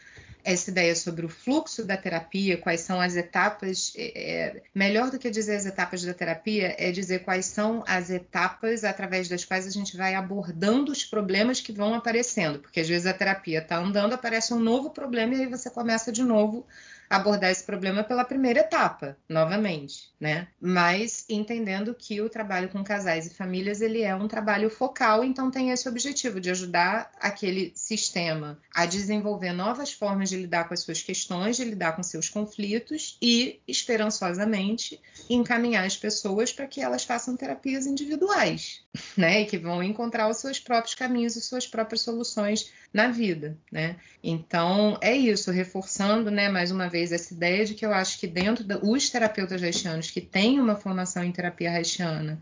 [0.45, 3.93] essa ideia sobre o fluxo da terapia, quais são as etapas.
[3.97, 8.11] É, é, melhor do que dizer as etapas da terapia, é dizer quais são as
[8.11, 12.59] etapas através das quais a gente vai abordando os problemas que vão aparecendo.
[12.59, 16.13] Porque às vezes a terapia está andando, aparece um novo problema e aí você começa
[16.13, 16.67] de novo
[17.09, 20.49] abordar esse problema pela primeira etapa, novamente, né?
[20.61, 25.51] Mas entendendo que o trabalho com casais e famílias ele é um trabalho focal, então
[25.51, 30.81] tem esse objetivo de ajudar aquele sistema a desenvolver novas formas de lidar com as
[30.81, 37.05] suas questões, de lidar com seus conflitos e esperançosamente encaminhar as pessoas para que elas
[37.05, 38.83] façam terapias individuais,
[39.17, 39.43] né?
[39.43, 43.97] E que vão encontrar os seus próprios caminhos e suas próprias soluções na vida, né?
[44.23, 48.29] Então é isso, reforçando, né, mais uma vez essa ideia de que eu acho que
[48.29, 52.41] dentro dos terapeutas haitianos que têm uma formação em terapia haitiana,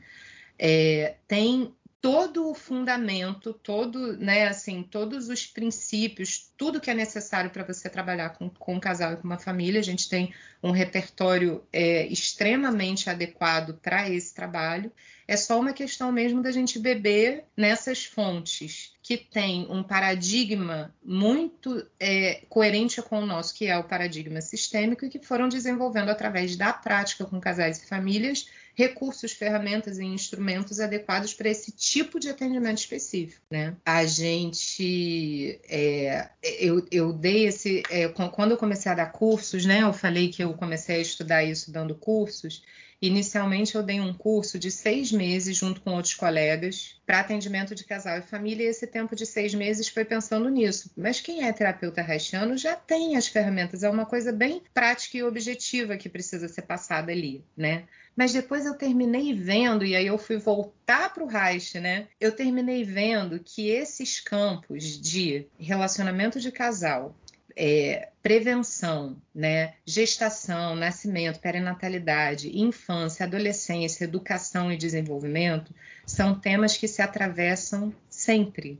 [0.58, 7.48] é, tem todo o fundamento, todo, né, assim, todos os princípios, tudo que é necessário
[7.48, 9.78] para você trabalhar com, com um casal e com uma família.
[9.78, 14.90] A gente tem um repertório é, extremamente adequado para esse trabalho.
[15.28, 21.86] É só uma questão mesmo da gente beber nessas fontes que tem um paradigma muito
[22.00, 26.56] é, coerente com o nosso, que é o paradigma sistêmico, e que foram desenvolvendo através
[26.56, 32.28] da prática com casais e famílias recursos, ferramentas e instrumentos adequados para esse tipo de
[32.28, 33.42] atendimento específico.
[33.50, 33.76] Né?
[33.84, 39.82] A gente, é, eu, eu, dei esse, é, quando eu comecei a dar cursos, né,
[39.82, 42.62] eu falei que eu comecei a estudar isso dando cursos.
[43.02, 47.82] Inicialmente, eu dei um curso de seis meses junto com outros colegas para atendimento de
[47.82, 48.64] casal e família.
[48.64, 50.88] E esse tempo de seis meses foi pensando nisso.
[50.96, 53.82] Mas quem é terapeuta haitiano já tem as ferramentas.
[53.82, 57.88] É uma coisa bem prática e objetiva que precisa ser passada ali, né?
[58.14, 62.08] Mas depois eu terminei vendo, e aí eu fui voltar para o Reich, né?
[62.20, 67.16] Eu terminei vendo que esses campos de relacionamento de casal,
[67.56, 75.74] é, prevenção, né, gestação, nascimento, perinatalidade, infância, adolescência, educação e desenvolvimento
[76.06, 78.78] são temas que se atravessam sempre.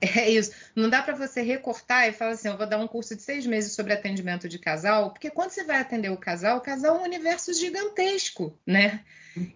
[0.00, 0.52] É isso.
[0.80, 3.46] Não dá para você recortar e falar assim: eu vou dar um curso de seis
[3.46, 6.98] meses sobre atendimento de casal, porque quando você vai atender o casal, o casal é
[7.00, 9.04] um universo gigantesco, né?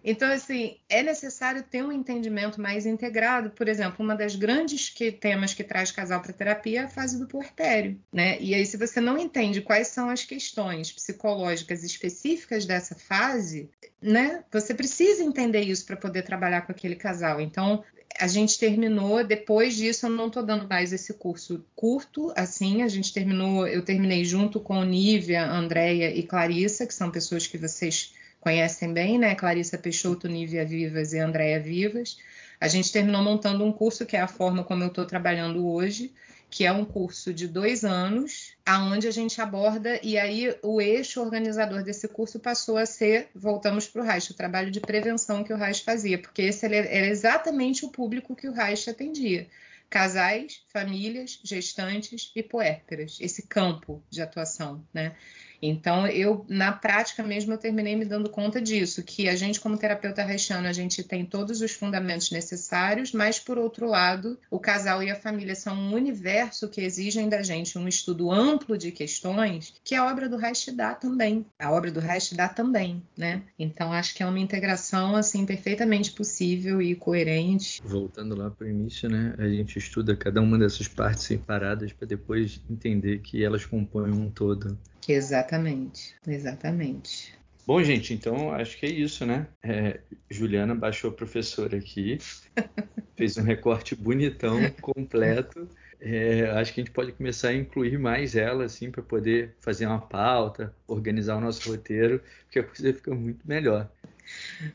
[0.03, 3.49] Então, assim, é necessário ter um entendimento mais integrado.
[3.49, 7.19] Por exemplo, uma das grandes que, temas que traz casal para terapia é a fase
[7.19, 8.39] do puerpério, né?
[8.39, 13.69] E aí, se você não entende quais são as questões psicológicas específicas dessa fase,
[14.01, 14.43] né?
[14.51, 17.41] Você precisa entender isso para poder trabalhar com aquele casal.
[17.41, 17.83] Então,
[18.19, 22.87] a gente terminou, depois disso eu não estou dando mais esse curso curto, assim, a
[22.87, 28.13] gente terminou, eu terminei junto com Nívia, Andréia e Clarissa, que são pessoas que vocês
[28.39, 29.33] conhecem bem, né?
[29.33, 32.17] Clarissa Peixoto, Nívia Vivas e Andréia Vivas.
[32.61, 36.13] A gente terminou montando um curso que é a forma como eu estou trabalhando hoje,
[36.49, 41.21] que é um curso de dois anos, aonde a gente aborda, e aí o eixo
[41.21, 45.51] organizador desse curso passou a ser, voltamos para o Reich, o trabalho de prevenção que
[45.51, 49.47] o Reich fazia, porque esse era exatamente o público que o Reich atendia.
[49.89, 55.15] Casais, famílias, gestantes e puérperas, esse campo de atuação, né?
[55.61, 59.77] Então, eu, na prática mesmo, eu terminei me dando conta disso, que a gente, como
[59.77, 65.01] terapeuta haitiano, a gente tem todos os fundamentos necessários, mas, por outro lado, o casal
[65.01, 69.73] e a família são um universo que exigem da gente um estudo amplo de questões
[69.83, 71.45] que a obra do Reich dá também.
[71.59, 73.41] A obra do Reich dá também, né?
[73.57, 77.81] Então, acho que é uma integração, assim, perfeitamente possível e coerente.
[77.83, 79.33] Voltando lá para o início, né?
[79.37, 84.29] A gente estuda cada uma dessas partes separadas para depois entender que elas compõem um
[84.29, 84.77] todo.
[85.07, 87.35] Exatamente, exatamente.
[87.65, 89.47] Bom, gente, então acho que é isso, né?
[89.63, 89.99] É,
[90.29, 92.19] Juliana baixou a professora aqui,
[93.17, 95.67] fez um recorte bonitão, completo.
[95.99, 99.87] É, acho que a gente pode começar a incluir mais ela, assim, para poder fazer
[99.87, 103.89] uma pauta, organizar o nosso roteiro, porque a coisa fica muito melhor.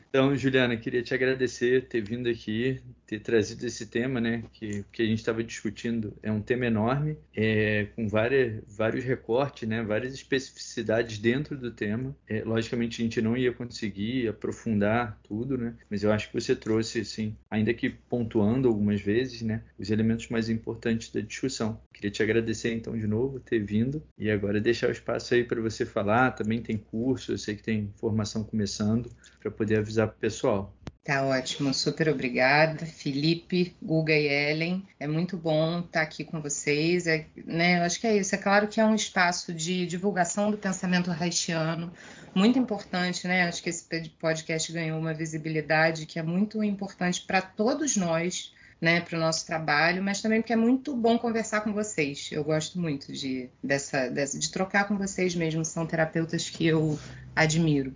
[0.09, 4.43] Então, Juliana, queria te agradecer ter vindo aqui, ter trazido esse tema, né?
[4.53, 9.67] Que, que a gente estava discutindo é um tema enorme, é, com várias, vários recortes,
[9.67, 9.83] né?
[9.83, 12.15] Várias especificidades dentro do tema.
[12.27, 15.75] É, logicamente, a gente não ia conseguir aprofundar tudo, né?
[15.89, 19.63] Mas eu acho que você trouxe, assim, ainda que pontuando algumas vezes, né?
[19.77, 21.81] Os elementos mais importantes da discussão.
[21.93, 25.61] Queria te agradecer, então, de novo, ter vindo e agora deixar o espaço aí para
[25.61, 26.31] você falar.
[26.31, 29.11] Também tem curso, eu sei que tem formação começando,
[29.41, 30.73] para poder avisar para o pessoal.
[31.03, 34.85] Tá ótimo, super obrigada, Felipe, Guga e Ellen.
[34.99, 37.07] É muito bom estar aqui com vocês.
[37.07, 38.35] É, né, eu acho que é isso.
[38.35, 41.91] É claro que é um espaço de divulgação do pensamento haitiano
[42.35, 43.47] muito importante, né?
[43.47, 43.83] Acho que esse
[44.19, 49.45] podcast ganhou uma visibilidade que é muito importante para todos nós, né, para o nosso
[49.45, 52.29] trabalho, mas também porque é muito bom conversar com vocês.
[52.31, 56.97] Eu gosto muito de, dessa, dessa, de trocar com vocês mesmo, são terapeutas que eu
[57.35, 57.93] admiro.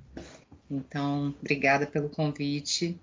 [0.70, 3.00] Então, obrigada pelo convite.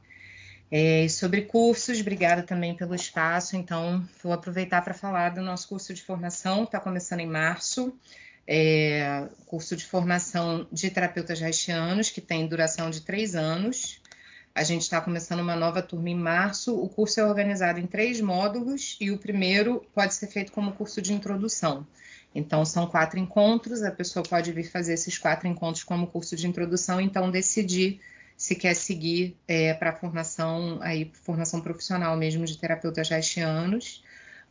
[0.71, 3.57] É, sobre cursos, obrigada também pelo espaço.
[3.57, 7.95] Então, vou aproveitar para falar do nosso curso de formação, está começando em março.
[8.47, 14.01] É, curso de formação de terapeutas haitianos, que tem duração de três anos.
[14.55, 16.75] A gente está começando uma nova turma em março.
[16.75, 21.01] O curso é organizado em três módulos e o primeiro pode ser feito como curso
[21.01, 21.87] de introdução.
[22.35, 26.47] Então, são quatro encontros, a pessoa pode vir fazer esses quatro encontros como curso de
[26.47, 28.01] introdução, então decidir
[28.37, 34.03] se quer seguir é, para a formação, aí, formação profissional mesmo de terapeutas haitianos.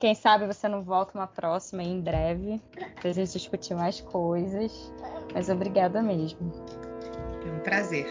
[0.00, 2.60] Quem sabe você não volta uma próxima em breve,
[3.00, 4.92] para a gente discutir mais coisas.
[5.32, 6.52] Mas obrigada mesmo.
[7.46, 8.06] É um prazer.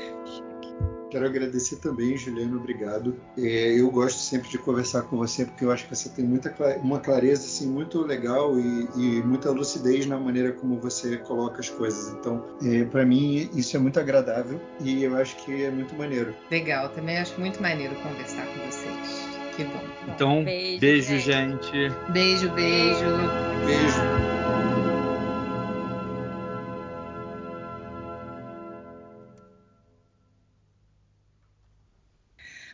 [1.09, 3.15] Quero agradecer também, Juliano, obrigado.
[3.37, 6.53] É, eu gosto sempre de conversar com você porque eu acho que você tem muita
[6.81, 11.69] uma clareza assim muito legal e, e muita lucidez na maneira como você coloca as
[11.69, 12.13] coisas.
[12.13, 16.35] Então, é, para mim isso é muito agradável e eu acho que é muito maneiro.
[16.51, 19.39] Legal, também acho muito maneiro conversar com vocês.
[19.55, 19.81] Que bom.
[20.07, 21.71] Então, beijo, beijo gente.
[22.11, 23.05] Beijo, beijo.
[23.65, 24.28] Beijo.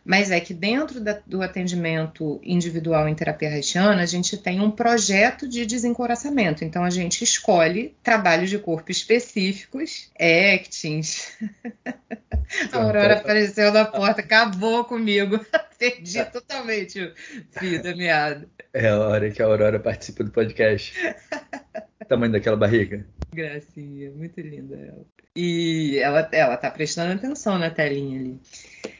[0.06, 4.70] Mas é que dentro da, do atendimento individual em terapia haitiana, a gente tem um
[4.70, 6.64] projeto de desencoraçamento.
[6.64, 11.36] Então, a gente escolhe trabalhos de corpo específicos, actings.
[12.72, 15.44] a Aurora apareceu na porta, acabou comigo.
[15.80, 17.12] Perdi totalmente o
[17.60, 18.48] fio da meada.
[18.72, 20.94] É a hora que a Aurora participa do podcast.
[22.04, 23.06] Tamanho daquela barriga.
[23.34, 25.06] Gracinha, muito linda ela.
[25.36, 28.40] E ela, ela tá prestando atenção na telinha ali.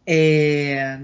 [0.06, 1.00] É,